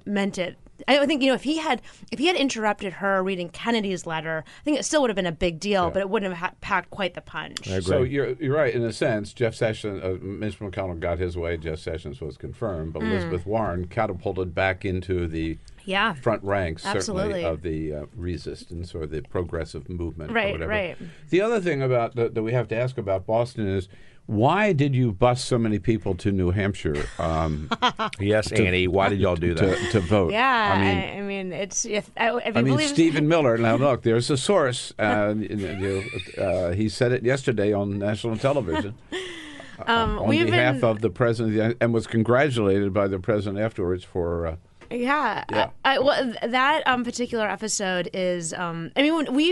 meant 0.05 0.37
it. 0.37 0.57
I 0.87 1.05
think 1.05 1.21
you 1.21 1.27
know 1.29 1.33
if 1.35 1.43
he 1.43 1.57
had 1.57 1.81
if 2.11 2.19
he 2.19 2.27
had 2.27 2.35
interrupted 2.35 2.93
her 2.93 3.21
reading 3.23 3.49
Kennedy's 3.49 4.05
letter, 4.05 4.43
I 4.47 4.63
think 4.63 4.79
it 4.79 4.83
still 4.83 5.01
would 5.01 5.09
have 5.09 5.15
been 5.15 5.25
a 5.25 5.31
big 5.31 5.59
deal, 5.59 5.89
but 5.91 5.99
it 5.99 6.09
wouldn't 6.09 6.33
have 6.33 6.39
ha- 6.51 6.55
packed 6.61 6.89
quite 6.89 7.13
the 7.13 7.21
punch. 7.21 7.67
So 7.83 8.03
you're 8.03 8.33
you're 8.33 8.55
right 8.55 8.73
in 8.73 8.83
a 8.83 8.93
sense. 8.93 9.33
Jeff 9.33 9.55
Sessions, 9.55 10.03
uh, 10.03 10.17
Mitch 10.21 10.59
McConnell 10.59 10.99
got 10.99 11.19
his 11.19 11.37
way. 11.37 11.57
Jeff 11.57 11.79
Sessions 11.79 12.21
was 12.21 12.37
confirmed, 12.37 12.93
but 12.93 13.01
Mm. 13.01 13.11
Elizabeth 13.11 13.45
Warren 13.45 13.87
catapulted 13.87 14.53
back 14.55 14.85
into 14.85 15.27
the 15.27 15.57
Yeah. 15.85 16.13
front 16.13 16.43
ranks, 16.43 16.85
Absolutely. 16.85 17.41
certainly 17.41 17.45
of 17.45 17.61
the 17.63 17.93
uh, 17.93 18.05
resistance 18.15 18.93
or 18.93 19.05
the 19.07 19.21
progressive 19.21 19.89
movement. 19.89 20.31
or 20.31 20.33
Right, 20.35 20.51
whatever. 20.51 20.69
right. 20.69 20.97
The 21.29 21.41
other 21.41 21.59
thing 21.59 21.81
about 21.81 22.15
that, 22.15 22.35
that 22.35 22.43
we 22.43 22.51
have 22.53 22.67
to 22.69 22.75
ask 22.75 22.97
about 22.97 23.25
Boston 23.25 23.67
is. 23.67 23.87
Why 24.31 24.71
did 24.71 24.95
you 24.95 25.11
bus 25.11 25.43
so 25.43 25.57
many 25.57 25.77
people 25.77 26.15
to 26.15 26.31
New 26.31 26.51
Hampshire? 26.51 27.05
Um, 27.19 27.69
yes, 28.19 28.47
to- 28.47 28.65
Annie. 28.65 28.87
Why 28.87 29.09
did 29.09 29.19
y'all 29.19 29.35
do 29.35 29.53
that? 29.53 29.77
to, 29.77 29.91
to 29.91 29.99
vote? 29.99 30.31
Yeah, 30.31 30.71
I 30.73 30.79
mean, 30.79 30.97
I, 30.97 31.17
I 31.17 31.21
mean, 31.21 31.51
it's 31.51 31.83
if 31.83 32.09
I, 32.15 32.37
if 32.37 32.55
I 32.55 32.61
mean, 32.61 32.75
believe 32.75 32.87
Stephen 32.87 33.27
Miller. 33.33 33.57
Now, 33.57 33.75
look, 33.75 34.03
there's 34.03 34.29
a 34.29 34.37
source. 34.37 34.93
Uh, 34.97 35.35
you 35.37 35.57
know, 35.57 36.41
uh, 36.41 36.71
he 36.71 36.87
said 36.87 37.11
it 37.11 37.23
yesterday 37.25 37.73
on 37.73 37.99
national 37.99 38.37
television 38.37 38.95
um, 39.85 40.19
on 40.19 40.29
we've 40.29 40.45
behalf 40.45 40.75
been, 40.75 40.89
of 40.89 41.01
the 41.01 41.09
president, 41.09 41.75
and 41.81 41.93
was 41.93 42.07
congratulated 42.07 42.93
by 42.93 43.09
the 43.09 43.19
president 43.19 43.59
afterwards 43.59 44.05
for. 44.05 44.47
Uh, 44.47 44.55
Yeah. 44.91 45.43
Yeah. 45.51 45.69
I, 45.83 45.95
I, 45.95 45.99
well, 45.99 46.33
that 46.41 46.87
um, 46.87 47.03
particular 47.03 47.47
episode 47.49 48.09
is. 48.13 48.53
Um, 48.53 48.91
I 48.95 49.01
mean, 49.01 49.13
when 49.15 49.33
we 49.33 49.51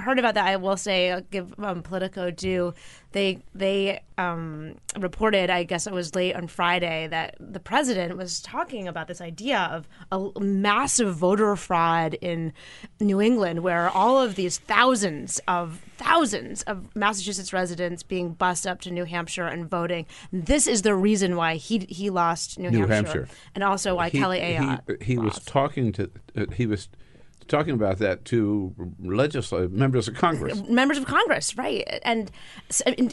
heard 0.00 0.18
about 0.18 0.34
that, 0.34 0.46
I 0.46 0.56
will 0.56 0.76
say, 0.76 1.12
I'll 1.12 1.20
give 1.20 1.54
um, 1.58 1.82
Politico 1.82 2.30
due. 2.32 2.74
They 3.12 3.42
they 3.54 4.00
um, 4.18 4.76
reported, 4.98 5.50
I 5.50 5.64
guess 5.64 5.86
it 5.86 5.92
was 5.92 6.14
late 6.14 6.34
on 6.34 6.48
Friday, 6.48 7.06
that 7.08 7.36
the 7.40 7.60
president 7.60 8.16
was 8.16 8.40
talking 8.40 8.88
about 8.88 9.08
this 9.08 9.20
idea 9.20 9.58
of 9.72 9.88
a 10.12 10.40
massive 10.40 11.14
voter 11.14 11.56
fraud 11.56 12.14
in 12.20 12.52
New 13.00 13.20
England, 13.20 13.62
where 13.62 13.88
all 13.88 14.20
of 14.20 14.34
these 14.34 14.58
thousands 14.58 15.40
of 15.48 15.80
thousands 15.96 16.62
of 16.62 16.94
Massachusetts 16.94 17.52
residents 17.52 18.02
being 18.02 18.32
bussed 18.32 18.66
up 18.66 18.80
to 18.82 18.90
New 18.90 19.04
Hampshire 19.04 19.46
and 19.46 19.68
voting. 19.68 20.06
This 20.32 20.66
is 20.66 20.82
the 20.82 20.94
reason 20.94 21.36
why 21.36 21.56
he 21.56 21.86
he 21.88 22.10
lost 22.10 22.58
New, 22.58 22.70
New 22.70 22.86
Hampshire, 22.86 23.20
Hampshire. 23.20 23.28
and 23.54 23.64
also 23.64 23.94
why 23.94 24.10
he, 24.10 24.18
Kelly 24.18 24.40
Ayotte. 24.40 25.02
He, 25.02 25.14
he 25.14 25.18
was 25.18 25.38
talking 25.40 25.92
to. 25.92 26.10
Uh, 26.36 26.46
he 26.54 26.66
was 26.66 26.88
talking 27.48 27.74
about 27.74 27.98
that 27.98 28.24
to 28.26 28.74
legislative 29.02 29.72
members 29.72 30.08
of 30.08 30.14
Congress. 30.14 30.62
members 30.68 30.98
of 30.98 31.06
Congress, 31.06 31.56
right, 31.56 31.86
and 32.02 32.30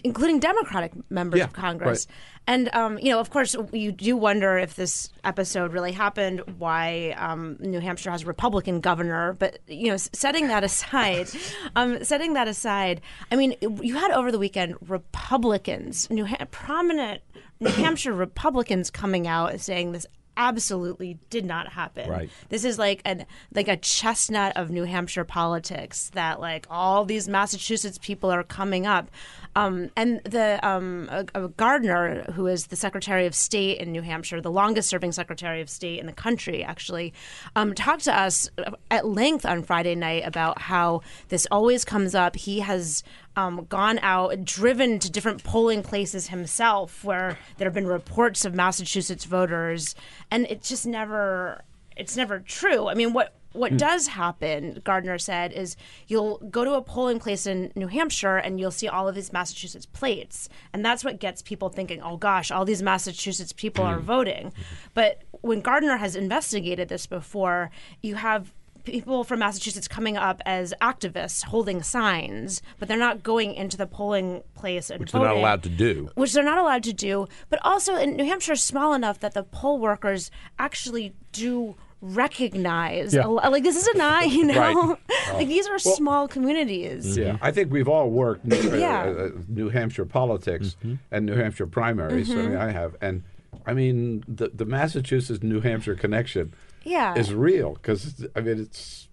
including 0.03 0.39
Democratic 0.39 0.91
members 1.09 1.39
Yeah, 1.39 1.45
of 1.45 1.53
Congress. 1.53 2.07
right. 2.09 2.15
And 2.45 2.69
um, 2.75 2.99
you 2.99 3.09
know, 3.09 3.19
of 3.19 3.29
course, 3.29 3.55
you 3.71 3.93
do 3.93 4.17
wonder 4.17 4.57
if 4.57 4.75
this 4.75 5.09
episode 5.23 5.71
really 5.71 5.93
happened. 5.93 6.41
Why 6.57 7.15
um, 7.17 7.55
New 7.61 7.79
Hampshire 7.79 8.11
has 8.11 8.23
a 8.23 8.25
Republican 8.25 8.81
governor? 8.81 9.33
But 9.39 9.59
you 9.67 9.87
know, 9.89 9.95
setting 9.97 10.49
that 10.49 10.61
aside, 10.63 11.27
um, 11.77 12.03
setting 12.03 12.33
that 12.33 12.49
aside, 12.49 12.99
I 13.31 13.37
mean, 13.37 13.55
you 13.61 13.95
had 13.95 14.11
over 14.11 14.29
the 14.29 14.39
weekend 14.39 14.75
Republicans, 14.87 16.09
New 16.09 16.25
ha- 16.25 16.45
prominent 16.51 17.21
New 17.61 17.69
Hampshire 17.69 18.13
Republicans 18.13 18.91
coming 18.91 19.25
out 19.25 19.57
saying 19.61 19.93
this 19.93 20.05
absolutely 20.37 21.17
did 21.29 21.45
not 21.45 21.69
happen. 21.73 22.09
Right. 22.09 22.29
This 22.49 22.65
is 22.65 22.79
like 22.79 23.01
an 23.05 23.25
like 23.53 23.67
a 23.67 23.77
chestnut 23.77 24.55
of 24.55 24.69
New 24.69 24.83
Hampshire 24.83 25.23
politics 25.23 26.09
that 26.13 26.39
like 26.39 26.65
all 26.69 27.05
these 27.05 27.27
Massachusetts 27.27 27.99
people 28.01 28.31
are 28.31 28.43
coming 28.43 28.85
up. 28.85 29.09
Um, 29.55 29.91
and 29.95 30.19
the 30.23 30.59
um, 30.67 31.07
a, 31.11 31.25
a 31.35 31.47
Gardner, 31.49 32.23
who 32.33 32.47
is 32.47 32.67
the 32.67 32.75
Secretary 32.75 33.27
of 33.27 33.35
State 33.35 33.79
in 33.79 33.91
New 33.91 34.01
Hampshire, 34.01 34.41
the 34.41 34.51
longest 34.51 34.89
serving 34.89 35.11
Secretary 35.11 35.61
of 35.61 35.69
State 35.69 35.99
in 35.99 36.07
the 36.07 36.13
country, 36.13 36.63
actually 36.63 37.13
um, 37.55 37.75
talked 37.75 38.05
to 38.05 38.17
us 38.17 38.49
at 38.89 39.05
length 39.05 39.45
on 39.45 39.61
Friday 39.61 39.95
night 39.95 40.23
about 40.25 40.59
how 40.59 41.01
this 41.29 41.47
always 41.51 41.85
comes 41.85 42.15
up. 42.15 42.35
He 42.35 42.61
has 42.61 43.03
um, 43.35 43.65
gone 43.69 43.99
out, 43.99 44.43
driven 44.45 44.99
to 44.99 45.11
different 45.11 45.43
polling 45.43 45.83
places 45.83 46.27
himself, 46.27 47.03
where 47.03 47.37
there 47.57 47.65
have 47.65 47.73
been 47.73 47.87
reports 47.87 48.45
of 48.45 48.53
Massachusetts 48.53 49.25
voters, 49.25 49.95
and 50.29 50.45
it 50.47 50.61
just 50.61 50.85
never, 50.85 51.63
it's 51.97 52.15
never 52.15 52.39
true. 52.39 52.87
I 52.87 52.93
mean, 52.93 53.13
what 53.13 53.33
what 53.53 53.77
does 53.77 54.07
happen, 54.07 54.81
Gardner 54.83 55.19
said, 55.19 55.53
is 55.53 55.75
you'll 56.07 56.39
go 56.49 56.65
to 56.65 56.73
a 56.73 56.81
polling 56.81 57.19
place 57.19 57.45
in 57.45 57.71
New 57.75 57.85
Hampshire 57.87 58.37
and 58.37 58.59
you'll 58.59 58.71
see 58.71 58.87
all 58.87 59.07
of 59.07 59.13
these 59.13 59.31
Massachusetts 59.31 59.85
plates, 59.85 60.49
and 60.73 60.83
that's 60.83 61.03
what 61.03 61.19
gets 61.19 61.43
people 61.43 61.69
thinking, 61.69 62.01
oh 62.01 62.17
gosh, 62.17 62.49
all 62.49 62.65
these 62.65 62.81
Massachusetts 62.81 63.53
people 63.53 63.85
are 63.85 63.99
voting. 63.99 64.53
But 64.95 65.21
when 65.41 65.61
Gardner 65.61 65.97
has 65.97 66.15
investigated 66.15 66.89
this 66.89 67.05
before, 67.05 67.69
you 68.01 68.15
have 68.15 68.51
people 68.83 69.23
from 69.23 69.39
Massachusetts 69.39 69.87
coming 69.87 70.17
up 70.17 70.41
as 70.45 70.73
activists 70.81 71.43
holding 71.45 71.81
signs, 71.83 72.61
but 72.79 72.87
they're 72.87 72.97
not 72.97 73.23
going 73.23 73.53
into 73.53 73.77
the 73.77 73.87
polling 73.87 74.41
place 74.55 74.89
and 74.89 74.99
Which 74.99 75.11
they're 75.11 75.21
not 75.21 75.35
allowed 75.37 75.63
to 75.63 75.69
do. 75.69 76.09
Which 76.15 76.33
they're 76.33 76.43
not 76.43 76.57
allowed 76.57 76.83
to 76.83 76.93
do. 76.93 77.27
But 77.49 77.59
also, 77.63 77.95
in 77.95 78.15
New 78.15 78.25
Hampshire 78.25 78.53
is 78.53 78.61
small 78.61 78.93
enough 78.93 79.19
that 79.19 79.33
the 79.33 79.43
poll 79.43 79.79
workers 79.79 80.29
actually 80.59 81.13
do 81.31 81.75
recognize. 82.01 83.13
Yeah. 83.13 83.25
a 83.25 83.49
like 83.49 83.63
this 83.63 83.75
is 83.77 83.87
a 83.87 83.97
not, 83.97 84.29
you 84.29 84.43
know, 84.51 84.59
Right. 84.59 84.97
like 85.33 85.47
these 85.47 85.67
are 85.67 85.79
small 85.79 86.27
communities. 86.27 87.17
Yeah, 87.17 87.37
I 87.41 87.51
think 87.51 87.71
we've 87.71 87.87
all 87.87 88.09
worked 88.09 88.45
New, 88.45 88.57
uh, 88.71 88.75
Yeah. 88.75 89.03
uh, 89.03 89.29
New 89.47 89.69
Hampshire 89.69 90.05
politics 90.05 90.75
and 91.11 91.25
New 91.25 91.35
Hampshire 91.35 91.67
primaries. 91.67 92.29
I 92.31 92.35
mean, 92.35 92.49
Mhm. 92.51 92.59
I 92.59 92.71
have, 92.71 92.95
and 93.01 93.23
I 93.65 93.73
mean 93.73 94.23
the 94.27 94.49
the 94.53 94.65
Massachusetts 94.65 95.41
New 95.43 95.61
Hampshire 95.61 95.95
connection 95.95 96.53
Yeah. 96.83 97.15
is 97.15 97.33
real 97.33 97.73
because 97.73 98.25
I 98.35 98.41
mean 98.41 98.59
it's 98.59 99.07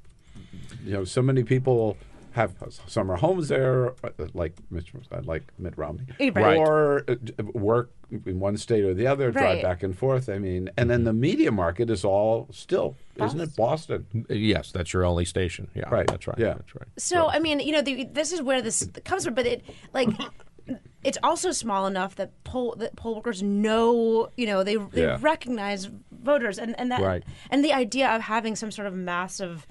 you 0.85 0.93
know 0.93 1.05
so 1.05 1.23
many 1.23 1.43
people 1.43 1.97
have 2.33 2.55
summer 2.87 3.17
homes 3.17 3.49
there, 3.49 3.91
uh, 4.05 4.11
like 4.35 4.55
Mitch, 4.71 4.93
like 5.25 5.43
Mitt 5.59 5.77
Romney, 5.77 6.05
Right. 6.31 6.57
or 6.59 7.05
uh, 7.09 7.15
work 7.55 7.91
in 8.25 8.39
one 8.39 8.57
state 8.57 8.85
or 8.85 8.95
the 8.95 9.09
other, 9.09 9.33
drive 9.33 9.63
back 9.63 9.83
and 9.83 9.99
forth. 9.99 10.29
I 10.29 10.39
mean, 10.39 10.71
and 10.77 10.89
then 10.89 11.03
the 11.03 11.13
media 11.13 11.51
market 11.51 11.91
is 11.91 12.05
all 12.05 12.47
still, 12.53 12.95
isn't 13.17 13.41
it, 13.41 13.57
Boston? 13.57 14.07
Yes, 14.29 14.71
that's 14.71 14.93
your 14.93 15.05
only 15.05 15.25
station. 15.25 15.69
Yeah, 15.75 15.89
Right. 15.89 16.07
That's 16.07 16.29
right. 16.29 16.39
Yeah. 16.39 16.55
That's 16.55 16.73
right. 16.77 16.87
So 16.99 17.29
I 17.29 17.41
mean, 17.41 17.59
you 17.59 17.73
know, 17.73 17.83
the, 17.83 18.05
this 18.05 18.31
is 18.33 18.41
where 18.41 18.63
this 18.63 18.89
comes 19.05 19.25
from, 19.25 19.35
but 19.35 19.47
it 19.47 19.65
like. 19.93 20.09
It's 21.03 21.19
also 21.23 21.51
small 21.53 21.87
enough 21.87 22.17
that 22.17 22.31
poll 22.45 22.75
that 22.79 22.95
poll 22.97 23.15
workers 23.17 23.43
know, 23.43 24.29
you 24.37 24.47
know, 24.47 24.63
they 24.63 24.77
they 24.77 25.03
Yeah. 25.03 25.19
recognize 25.21 25.89
voters, 26.13 26.59
and 26.59 26.79
and 26.79 26.91
that 26.93 27.01
Right. 27.01 27.25
and 27.51 27.65
the 27.65 27.73
idea 27.73 28.09
of 28.15 28.23
having 28.23 28.55
some 28.57 28.71
sort 28.71 28.87
of 28.87 28.95
massive, 28.95 29.67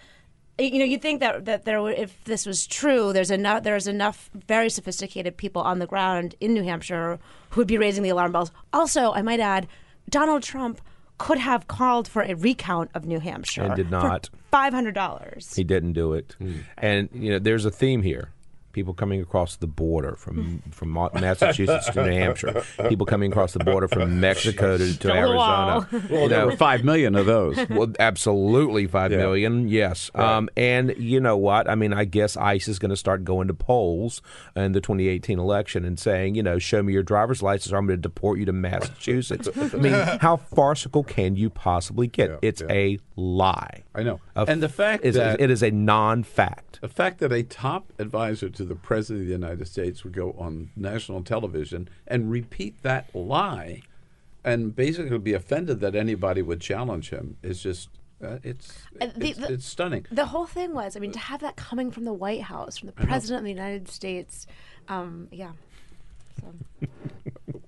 you 0.58 0.80
know, 0.80 0.86
you 0.86 0.98
think 0.98 1.20
that 1.20 1.46
that 1.46 1.66
there 1.66 1.82
would, 1.84 1.98
if 2.00 2.24
this 2.24 2.46
was 2.48 2.66
true, 2.66 3.14
there's 3.14 3.30
enough 3.32 3.62
there's 3.64 3.88
enough 3.88 4.30
very 4.48 4.70
sophisticated 4.72 5.38
people 5.38 5.62
on 5.62 5.78
the 5.80 5.86
ground 5.88 6.34
in 6.40 6.54
New 6.54 6.64
Hampshire 6.64 7.20
who 7.52 7.62
would 7.62 7.68
be 7.68 7.78
raising 7.78 8.04
the 8.04 8.10
alarm 8.10 8.32
bells. 8.32 8.52
Also, 8.74 9.12
I 9.14 9.22
might 9.22 9.40
add, 9.40 9.68
Donald 10.10 10.42
Trump 10.44 10.82
could 11.20 11.38
have 11.38 11.68
called 11.68 12.08
for 12.08 12.22
a 12.24 12.34
recount 12.34 12.90
of 12.96 13.06
New 13.06 13.20
Hampshire 13.20 13.64
And 13.64 13.76
did 13.76 13.92
not. 13.92 14.30
five 14.50 14.74
hundred 14.74 14.96
dollars. 14.96 15.54
He 15.56 15.64
didn't 15.64 15.94
do 15.94 16.14
it. 16.14 16.36
Hmm. 16.40 16.54
And 16.78 17.10
you 17.14 17.30
know, 17.32 17.40
there's 17.40 17.66
a 17.66 17.72
theme 17.72 18.02
here. 18.02 18.32
People 18.72 18.94
coming 18.94 19.20
across 19.20 19.56
the 19.56 19.66
border 19.68 20.16
from 20.16 20.62
from 20.72 20.92
Massachusetts 20.94 21.90
to 21.90 22.06
New 22.06 22.12
Hampshire. 22.12 22.64
People 22.88 23.06
coming 23.06 23.32
across 23.32 23.54
the 23.54 23.64
border 23.64 23.88
from 23.88 24.20
Mexico 24.20 24.78
to, 24.78 24.98
to 25.00 25.08
Build 25.08 25.34
a 25.34 25.36
wall. 25.36 25.70
Arizona. 25.92 26.08
Well, 26.12 26.30
there 26.30 26.46
were 26.46 26.56
five 26.56 26.84
million 26.84 27.16
of 27.16 27.26
those. 27.26 27.58
Well, 27.70 27.92
absolutely 28.00 28.86
five 28.88 29.12
Yeah. 29.12 29.18
million. 29.18 29.68
Yes. 29.68 30.12
Right. 30.14 30.38
Um, 30.38 30.50
and 30.56 30.94
you 30.98 31.20
know 31.20 31.36
what? 31.38 31.70
I 31.70 31.76
mean, 31.76 31.94
I 31.94 32.06
guess 32.06 32.38
ICE 32.38 32.68
is 32.68 32.78
going 32.80 32.90
to 32.92 32.96
start 32.98 33.24
going 33.24 33.48
to 33.48 33.54
polls 33.54 34.22
in 34.56 34.72
the 34.74 34.82
2018 34.82 35.40
election 35.40 35.84
and 35.86 36.00
saying, 36.00 36.36
you 36.36 36.44
know, 36.44 36.60
show 36.60 36.84
me 36.84 36.94
your 36.94 37.04
driver's 37.04 37.42
license 37.42 37.72
or 37.74 37.78
I'm 37.78 37.88
going 37.88 37.98
to 37.98 38.02
deport 38.02 38.38
you 38.40 38.46
to 38.46 38.54
Massachusetts. 38.54 39.48
I 39.74 39.78
mean, 39.78 39.94
how 39.94 40.38
farcical 40.38 41.04
can 41.04 41.36
you 41.36 41.50
possibly 41.50 42.08
get? 42.08 42.38
it's 42.42 42.62
a 42.70 43.00
lie. 43.16 43.84
I 43.96 44.04
know. 44.04 44.20
A 44.36 44.46
And 44.48 44.62
the 44.64 44.70
fact 44.70 45.04
is, 45.06 45.16
that- 45.16 45.40
it 45.42 45.50
is 45.50 45.64
a 45.64 45.72
non-fact. 45.72 46.80
The 46.82 46.88
fact 46.88 47.20
that 47.20 47.32
a 47.34 47.44
top 47.44 47.92
advisor 48.00 48.50
to 48.60 48.66
the 48.66 48.76
President 48.76 49.22
of 49.22 49.28
the 49.28 49.32
United 49.34 49.66
States 49.70 50.04
would 50.04 50.12
go 50.12 50.36
on 50.38 50.70
national 50.76 51.24
television 51.24 51.88
and 52.06 52.30
repeat 52.30 52.76
that 52.84 53.10
lie 53.16 53.82
and 54.44 54.76
basically 54.76 55.18
be 55.18 55.32
offended 55.34 55.80
that 55.80 55.96
anybody 55.96 56.42
would 56.42 56.60
challenge 56.60 57.10
him 57.10 57.38
is 57.42 57.64
just 57.64 57.88
Uh, 58.22 58.38
it's 58.44 58.84
Uh, 59.00 59.06
the- 59.16 59.30
it's, 59.30 59.40
the- 59.40 59.54
it's 59.54 59.66
stunning. 59.66 60.06
The 60.12 60.26
whole 60.26 60.46
thing 60.46 60.74
was, 60.74 60.98
I 60.98 61.00
mean, 61.00 61.14
to 61.14 61.20
have 61.20 61.40
that 61.40 61.56
coming 61.56 61.90
from 61.90 62.04
the 62.04 62.12
White 62.12 62.42
House, 62.42 62.78
from 62.80 62.88
the 62.88 62.92
President 62.92 63.38
of 63.38 63.44
the 63.46 63.50
United 63.50 63.88
States, 63.88 64.46
um, 64.90 65.30
yeah. 65.32 65.54
So. 66.42 66.54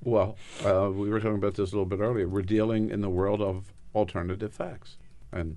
Well, 0.04 0.36
uh, 0.66 0.92
we 0.92 1.10
were 1.10 1.20
talking 1.22 1.38
about 1.38 1.54
this 1.54 1.72
a 1.72 1.76
little 1.76 1.86
bit 1.86 2.00
earlier. 2.02 2.28
We're 2.28 2.42
dealing 2.42 2.90
in 2.90 3.00
the 3.00 3.10
world 3.10 3.40
of 3.42 3.72
alternative 3.96 4.52
facts, 4.52 4.98
and 5.32 5.56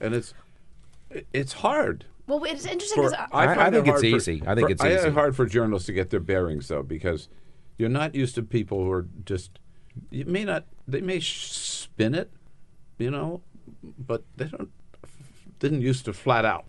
and 0.00 0.14
it's 0.14 0.34
it's 1.32 1.54
hard. 1.54 2.04
Well, 2.28 2.44
it's 2.44 2.66
interesting 2.66 3.02
because 3.02 3.14
I- 3.32 3.46
find 3.54 3.60
I 3.60 3.68
it 3.68 3.72
think 3.72 3.88
it's 3.88 4.00
for- 4.00 4.06
easy. 4.06 4.42
I 4.46 4.54
think 4.54 4.68
for- 4.68 4.72
it's 4.72 4.82
I- 4.84 4.94
easy. 4.96 5.10
hard 5.10 5.34
for 5.34 5.46
journalists 5.46 5.86
to 5.86 5.92
get 5.92 6.10
their 6.10 6.20
bearings 6.20 6.68
though, 6.68 6.82
because 6.82 7.28
you're 7.78 7.88
not 7.88 8.14
used 8.14 8.34
to 8.36 8.42
people 8.42 8.84
who 8.84 8.90
are 8.92 9.06
just. 9.24 9.58
You 10.10 10.24
may 10.26 10.44
not. 10.44 10.66
They 10.86 11.00
may 11.00 11.18
spin 11.20 12.14
it, 12.14 12.30
you 12.98 13.10
know, 13.10 13.40
but 13.98 14.22
they 14.36 14.44
don't. 14.46 14.70
Didn't 15.58 15.80
used 15.80 16.04
to 16.04 16.12
flat 16.12 16.44
out 16.44 16.66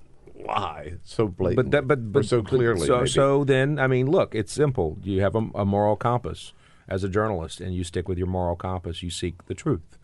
lie 0.48 0.94
so 1.04 1.28
blatantly, 1.28 1.64
But 1.64 1.72
that, 1.72 1.88
but, 1.88 2.00
or 2.00 2.02
but 2.02 2.26
so 2.26 2.42
clearly. 2.42 2.88
So, 2.88 2.98
maybe. 3.00 3.10
so 3.10 3.44
then, 3.44 3.78
I 3.78 3.88
mean, 3.88 4.10
look, 4.10 4.34
it's 4.34 4.52
simple. 4.54 4.98
You 5.04 5.22
have 5.22 5.36
a, 5.36 5.50
a 5.54 5.66
moral 5.66 5.96
compass 5.98 6.54
as 6.88 7.04
a 7.04 7.10
journalist, 7.10 7.60
and 7.62 7.76
you 7.76 7.84
stick 7.84 8.08
with 8.08 8.18
your 8.18 8.26
moral 8.28 8.56
compass. 8.56 9.04
You 9.04 9.10
seek 9.12 9.46
the 9.48 9.54
truth. 9.54 9.99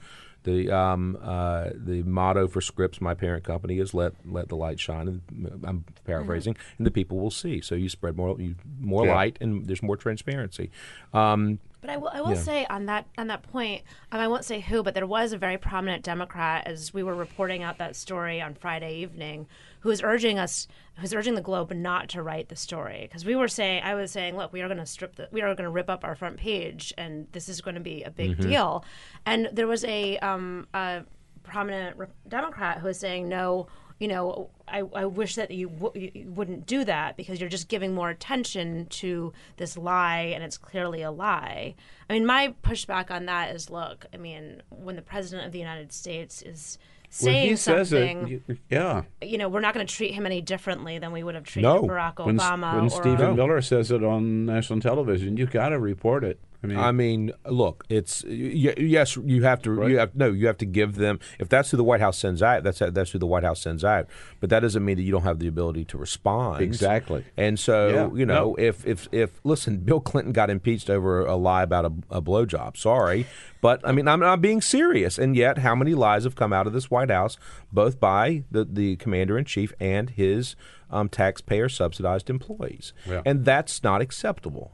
The 0.46 0.72
um, 0.72 1.18
uh, 1.22 1.70
the 1.76 2.04
motto 2.04 2.48
for 2.48 2.62
Scripps, 2.62 3.02
my 3.02 3.14
parent 3.14 3.44
company, 3.44 3.80
is 3.80 3.94
"Let 3.94 4.14
let 4.26 4.48
the 4.48 4.56
light 4.56 4.80
shine." 4.80 5.08
And 5.08 5.62
I'm 5.66 5.84
paraphrasing, 6.06 6.56
and 6.78 6.88
the 6.88 6.92
people 6.92 7.18
will 7.20 7.32
see. 7.32 7.62
So 7.62 7.76
you 7.76 7.90
spread 7.90 8.16
more 8.16 8.40
you, 8.40 8.56
more 8.80 9.06
Yeah. 9.06 9.16
light, 9.16 9.38
and 9.42 9.66
there's 9.68 9.84
more 9.84 9.98
transparency. 9.98 10.70
Um, 11.14 11.60
But 11.86 11.94
I 11.94 11.98
will, 11.98 12.10
I 12.10 12.22
will 12.22 12.30
Yeah. 12.32 12.36
say 12.42 12.66
on 12.68 12.88
that 12.88 13.06
on 13.18 13.28
that 13.28 13.44
point, 13.44 13.84
um, 14.12 14.20
I 14.20 14.28
won't 14.28 14.44
say 14.44 14.60
who, 14.60 14.82
but 14.82 14.96
there 14.96 15.06
was 15.06 15.34
a 15.34 15.38
very 15.38 15.58
prominent 15.58 16.04
Democrat 16.04 16.66
as 16.66 16.92
we 16.94 17.04
were 17.04 17.14
reporting 17.14 17.62
out 17.62 17.78
that 17.78 17.96
story 17.96 18.42
on 18.42 18.56
Friday 18.56 18.96
evening, 18.98 19.46
who 19.82 19.90
was 19.90 20.02
urging 20.02 20.40
us, 20.40 20.68
who's 20.96 21.14
urging 21.14 21.36
the 21.36 21.42
Globe 21.42 21.72
not 21.74 22.10
to 22.10 22.24
write 22.24 22.50
the 22.50 22.56
story 22.56 23.02
because 23.04 23.24
we 23.24 23.36
were 23.36 23.48
saying, 23.48 23.84
I 23.84 23.94
was 23.94 24.12
saying, 24.12 24.36
look, 24.36 24.52
we 24.52 24.62
are 24.62 24.68
going 24.68 24.80
to 24.80 24.86
strip, 24.88 25.16
the, 25.16 25.30
we 25.32 25.42
are 25.42 25.54
going 25.54 25.66
to 25.66 25.70
rip 25.70 25.90
up 25.90 26.04
our 26.04 26.16
front 26.16 26.38
page, 26.38 26.92
and 26.98 27.28
this 27.34 27.48
is 27.50 27.62
going 27.62 27.76
to 27.76 27.82
be 27.82 28.02
a 28.02 28.10
big 28.10 28.38
Mhm. 28.38 28.42
deal. 28.42 28.86
And 29.28 29.50
there 29.54 29.68
was 29.68 29.86
a, 29.86 30.18
um, 30.20 30.68
a 30.74 31.04
prominent 31.44 31.98
re- 31.98 32.08
Democrat 32.28 32.80
who 32.80 32.88
was 32.88 33.00
saying, 33.00 33.30
no. 33.30 33.68
You 34.00 34.10
know, 34.10 34.50
I, 34.68 34.80
I 34.94 35.06
wish 35.06 35.36
that 35.36 35.52
you, 35.52 35.70
w- 35.70 36.12
you 36.14 36.30
wouldn't 36.30 36.66
do 36.66 36.84
that 36.84 37.16
because 37.16 37.40
you're 37.40 37.50
just 37.50 37.70
giving 37.70 37.94
more 37.96 38.10
attention 38.10 38.88
to 38.88 39.32
this 39.56 39.78
lie, 39.78 40.32
and 40.36 40.44
it's 40.44 40.58
clearly 40.58 41.02
a 41.02 41.12
lie. 41.12 41.76
I 42.10 42.14
mean, 42.14 42.26
my 42.26 42.54
pushback 42.62 43.10
on 43.10 43.26
that 43.28 43.56
is, 43.56 43.70
look, 43.70 44.06
I 44.14 44.18
mean, 44.18 44.62
when 44.70 44.98
the 44.98 45.02
president 45.02 45.46
of 45.48 45.54
the 45.54 45.60
United 45.60 45.94
States 45.94 46.42
is 46.42 46.78
when 47.22 47.32
saying 47.34 47.56
something, 47.56 48.28
it, 48.28 48.30
you- 48.30 48.58
yeah. 48.70 49.04
you 49.22 49.38
know, 49.38 49.48
we're 49.48 49.62
not 49.62 49.74
going 49.74 49.88
to 49.88 49.94
treat 49.94 50.14
him 50.14 50.26
any 50.26 50.42
differently 50.42 51.00
than 51.00 51.14
we 51.14 51.24
would 51.24 51.36
have 51.36 51.46
treated 51.46 51.68
No, 51.68 51.84
Barack 51.84 52.26
when, 52.26 52.38
Obama 52.38 52.76
when 52.76 52.86
or 52.86 52.90
Stephen 52.90 53.36
Miller 53.38 53.62
says 53.62 53.92
it 53.92 54.04
on 54.04 54.46
national 54.46 54.82
television, 54.82 55.38
you've 55.38 55.52
got 55.52 55.70
to 55.70 55.80
report 55.80 56.26
it. 56.26 56.40
I 56.64 56.68
mean, 56.68 56.78
I 56.78 56.92
mean, 56.92 57.32
look, 57.46 57.84
it's 57.90 58.24
yes, 58.24 59.16
you 59.18 59.44
have 59.44 59.62
to. 59.64 59.88
You 59.88 60.00
have 60.00 60.16
no, 60.16 60.32
you 60.32 60.48
have 60.48 60.58
to 60.58 60.66
give 60.66 60.96
them. 60.96 61.20
If 61.40 61.50
that's 61.50 61.70
who 61.72 61.78
the 61.78 61.84
White 61.84 62.02
House 62.02 62.18
sends 62.18 62.42
out, 62.42 62.64
that's 62.64 62.80
that's 62.80 63.12
who 63.12 63.20
the 63.20 63.28
White 63.28 63.44
House 63.44 63.62
sends 63.62 63.84
out. 63.84 64.08
But 64.40 64.50
that 64.50 64.62
doesn't 64.62 64.84
mean 64.84 64.98
that 64.98 65.04
you 65.04 65.12
don't 65.12 65.24
have 65.24 65.40
the 65.40 65.48
ability 65.48 65.86
to 65.86 65.98
respond. 65.98 66.62
Exactly. 66.62 67.24
And 67.38 67.60
so 67.60 67.88
Yeah, 67.90 68.18
you 68.18 68.26
know, 68.26 68.52
no. 68.52 68.56
if 68.56 68.86
if 68.86 69.08
if 69.12 69.40
listen, 69.44 69.78
Bill 69.78 70.00
Clinton 70.00 70.34
got 70.34 70.50
impeached 70.50 70.90
over 70.90 71.26
a 71.26 71.36
lie 71.36 71.64
about 71.64 71.86
a, 71.86 71.94
a 72.10 72.22
blowjob. 72.22 72.78
Sorry, 72.78 73.26
but 73.62 73.82
I 73.84 73.92
mean, 73.92 74.08
I'm 74.08 74.20
not 74.20 74.42
being 74.42 74.62
serious. 74.62 75.18
And 75.20 75.36
yet, 75.36 75.60
how 75.60 75.76
many 75.76 75.94
lies 75.94 76.24
have 76.24 76.36
come 76.36 76.52
out 76.54 76.68
of 76.68 76.74
this 76.74 76.90
White 76.90 77.12
House, 77.12 77.38
both 77.72 78.00
by 78.00 78.44
the 78.50 78.66
the 78.66 78.96
commander 78.98 79.38
in 79.38 79.46
chief 79.46 79.74
and 79.80 80.10
his 80.10 80.56
um, 80.90 81.10
taxpayer 81.10 81.70
subsidized 81.70 82.30
employees? 82.30 82.94
Yeah. 83.08 83.22
And 83.26 83.46
that's 83.46 83.84
not 83.84 84.02
acceptable. 84.02 84.72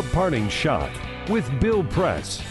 The 0.00 0.08
Parting 0.14 0.48
Shot 0.48 0.90
with 1.28 1.60
Bill 1.60 1.84
Press. 1.84 2.42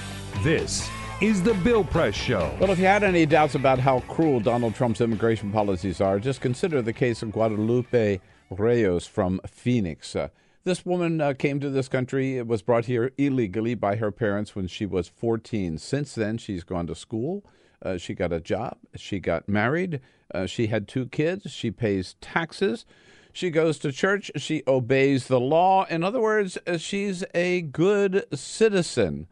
This 0.43 0.87
is 1.19 1.41
The 1.41 1.55
Bill 1.55 1.83
Press 1.83 2.13
Show. 2.13 2.55
Well, 2.59 2.69
if 2.69 2.77
you 2.77 2.85
had 2.85 3.03
any 3.03 3.25
doubts 3.25 3.55
about 3.55 3.79
how 3.79 4.01
cruel 4.01 4.39
Donald 4.39 4.75
Trump's 4.75 5.01
immigration 5.01 5.51
policies 5.51 5.99
are, 5.99 6.19
just 6.19 6.41
consider 6.41 6.83
the 6.83 6.93
case 6.93 7.23
of 7.23 7.31
Guadalupe 7.31 8.19
Reyes 8.51 9.07
from 9.07 9.41
Phoenix. 9.47 10.15
Uh, 10.15 10.27
this 10.63 10.85
woman 10.85 11.21
uh, 11.21 11.33
came 11.33 11.59
to 11.59 11.71
this 11.71 11.87
country, 11.87 12.39
was 12.43 12.61
brought 12.61 12.85
here 12.85 13.13
illegally 13.17 13.73
by 13.73 13.95
her 13.95 14.11
parents 14.11 14.55
when 14.55 14.67
she 14.67 14.85
was 14.85 15.07
14. 15.07 15.79
Since 15.79 16.13
then, 16.13 16.37
she's 16.37 16.63
gone 16.63 16.85
to 16.85 16.93
school. 16.93 17.43
Uh, 17.81 17.97
she 17.97 18.13
got 18.13 18.31
a 18.31 18.39
job. 18.39 18.77
She 18.95 19.19
got 19.19 19.49
married. 19.49 20.01
Uh, 20.31 20.45
she 20.45 20.67
had 20.67 20.87
two 20.87 21.07
kids. 21.07 21.51
She 21.51 21.71
pays 21.71 22.13
taxes. 22.21 22.85
She 23.31 23.49
goes 23.49 23.77
to 23.79 23.91
church. 23.91 24.31
She 24.35 24.63
obeys 24.67 25.27
the 25.27 25.39
law. 25.39 25.85
In 25.85 26.03
other 26.03 26.19
words, 26.19 26.57
uh, 26.65 26.77
she's 26.77 27.23
a 27.33 27.61
good 27.61 28.25
citizen. 28.33 29.27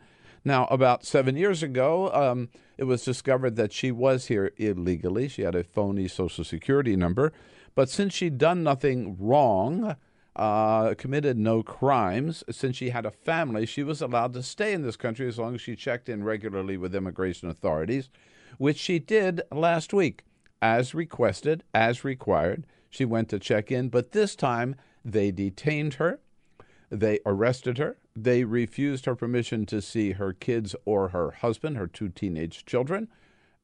Now, 0.45 0.65
about 0.67 1.03
seven 1.03 1.35
years 1.35 1.61
ago, 1.63 2.11
um, 2.13 2.49
it 2.77 2.85
was 2.85 3.03
discovered 3.03 3.55
that 3.57 3.73
she 3.73 3.91
was 3.91 4.27
here 4.27 4.51
illegally. 4.57 5.27
She 5.27 5.41
had 5.41 5.55
a 5.55 5.63
phony 5.63 6.07
Social 6.07 6.43
Security 6.43 6.95
number. 6.95 7.33
But 7.75 7.89
since 7.89 8.13
she'd 8.13 8.37
done 8.37 8.63
nothing 8.63 9.17
wrong, 9.19 9.95
uh, 10.35 10.93
committed 10.93 11.37
no 11.37 11.63
crimes, 11.63 12.43
since 12.49 12.77
she 12.77 12.91
had 12.91 13.05
a 13.05 13.11
family, 13.11 13.65
she 13.65 13.83
was 13.83 14.01
allowed 14.01 14.33
to 14.33 14.43
stay 14.43 14.73
in 14.73 14.83
this 14.83 14.95
country 14.95 15.27
as 15.27 15.37
long 15.37 15.55
as 15.55 15.61
she 15.61 15.75
checked 15.75 16.07
in 16.07 16.23
regularly 16.23 16.77
with 16.77 16.95
immigration 16.95 17.49
authorities, 17.49 18.09
which 18.57 18.77
she 18.77 18.99
did 18.99 19.41
last 19.51 19.93
week. 19.93 20.23
As 20.61 20.95
requested, 20.95 21.63
as 21.73 22.03
required, 22.03 22.65
she 22.89 23.05
went 23.05 23.29
to 23.29 23.39
check 23.39 23.71
in, 23.71 23.89
but 23.89 24.11
this 24.11 24.35
time 24.35 24.75
they 25.03 25.31
detained 25.31 25.95
her. 25.95 26.19
They 26.89 27.19
arrested 27.25 27.77
her. 27.77 27.97
They 28.15 28.43
refused 28.43 29.05
her 29.05 29.15
permission 29.15 29.65
to 29.67 29.81
see 29.81 30.13
her 30.13 30.33
kids 30.33 30.75
or 30.85 31.09
her 31.09 31.31
husband, 31.31 31.77
her 31.77 31.88
two 31.88 32.09
teenage 32.09 32.65
children, 32.65 33.09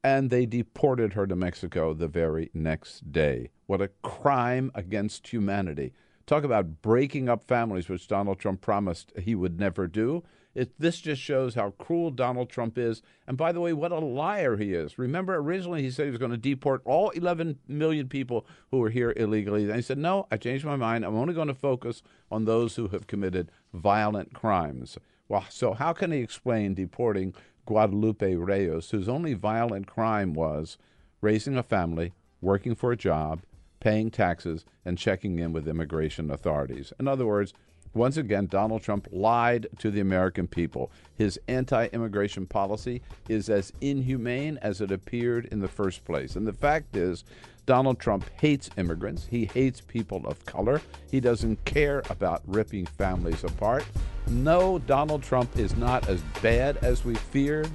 and 0.03 0.30
they 0.30 0.45
deported 0.45 1.13
her 1.13 1.26
to 1.26 1.36
Mexico 1.36 1.93
the 1.93 2.07
very 2.07 2.51
next 2.53 3.11
day. 3.11 3.49
What 3.65 3.82
a 3.82 3.89
crime 4.01 4.71
against 4.76 5.28
humanity. 5.28 5.93
Talk 6.26 6.43
about 6.43 6.82
breaking 6.82 7.30
up 7.30 7.43
families, 7.43 7.89
which 7.89 8.07
Donald 8.07 8.39
Trump 8.39 8.61
promised 8.61 9.11
he 9.17 9.36
would 9.36 9.59
never 9.59 9.88
do. 9.88 10.24
It, 10.56 10.72
this 10.80 10.99
just 10.99 11.22
shows 11.22 11.56
how 11.56 11.72
cruel 11.72 12.12
Donald 12.12 12.49
Trump 12.49 12.78
is. 12.78 13.01
And 13.28 13.38
by 13.38 13.51
the 13.51 13.60
way, 13.60 13.74
what 13.74 13.91
a 13.91 13.99
liar 13.99 14.56
he 14.58 14.74
is. 14.74 14.99
Remember, 14.99 15.36
originally 15.36 15.82
he 15.82 15.89
said 15.89 16.06
he 16.06 16.12
was 16.12 16.20
going 16.20 16.32
to 16.32 16.38
deport 16.38 16.82
all 16.86 17.10
11 17.12 17.60
million 17.68 18.08
people 18.08 18.45
who 18.70 18.78
were 18.78 18.91
here 18.91 19.14
illegally. 19.16 19.64
And 19.64 19.76
he 19.76 19.82
said, 19.82 19.97
no, 19.97 20.28
I 20.30 20.38
changed 20.38 20.66
my 20.66 20.76
mind. 20.76 21.06
I'm 21.06 21.16
only 21.16 21.34
going 21.34 21.47
to 21.47 21.56
focus 21.56 22.04
on 22.32 22.45
those 22.45 22.76
who 22.76 22.89
have 22.89 23.08
committed 23.08 23.51
violent 23.74 24.34
crimes. 24.34 24.97
Well, 25.28 25.45
so 25.49 25.74
how 25.74 25.93
can 25.93 26.12
he 26.12 26.20
explain 26.20 26.76
deporting 26.76 27.34
Guadalupe 27.66 28.36
Reyes, 28.36 28.91
whose 28.91 29.10
only 29.10 29.34
violent 29.34 29.88
crime 29.88 30.34
was 30.34 30.78
raising 31.22 31.58
a 31.58 31.64
family, 31.64 32.14
working 32.41 32.76
for 32.76 32.91
a 32.91 32.97
job, 32.97 33.41
paying 33.80 34.12
taxes, 34.12 34.66
and 34.86 34.97
checking 34.97 35.39
in 35.39 35.54
with 35.54 35.68
immigration 35.68 36.30
authorities? 36.30 36.93
In 36.99 37.08
other 37.08 37.26
words, 37.26 37.54
once 37.93 38.17
again, 38.17 38.47
Donald 38.47 38.81
Trump 38.81 39.07
lied 39.11 39.67
to 39.79 39.91
the 39.91 40.01
American 40.01 40.47
people. 40.47 40.91
His 41.15 41.39
anti 41.47 41.87
immigration 41.87 42.45
policy 42.45 43.01
is 43.29 43.49
as 43.49 43.71
inhumane 43.81 44.57
as 44.61 44.81
it 44.81 44.91
appeared 44.91 45.45
in 45.51 45.59
the 45.59 45.67
first 45.67 46.03
place. 46.05 46.35
And 46.35 46.47
the 46.47 46.53
fact 46.53 46.95
is, 46.95 47.23
Donald 47.65 47.99
Trump 47.99 48.29
hates 48.39 48.69
immigrants. 48.77 49.27
He 49.29 49.45
hates 49.45 49.79
people 49.79 50.25
of 50.25 50.43
color. 50.45 50.81
He 51.09 51.19
doesn't 51.19 51.63
care 51.65 52.03
about 52.09 52.41
ripping 52.45 52.85
families 52.85 53.43
apart. 53.43 53.85
No, 54.27 54.79
Donald 54.79 55.23
Trump 55.23 55.57
is 55.57 55.75
not 55.75 56.09
as 56.09 56.21
bad 56.41 56.77
as 56.77 57.05
we 57.05 57.15
feared. 57.15 57.69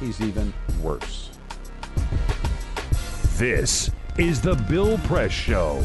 He's 0.00 0.20
even 0.20 0.52
worse. 0.82 1.30
This 3.36 3.90
is 4.16 4.40
The 4.40 4.54
Bill 4.68 4.98
Press 4.98 5.32
Show. 5.32 5.82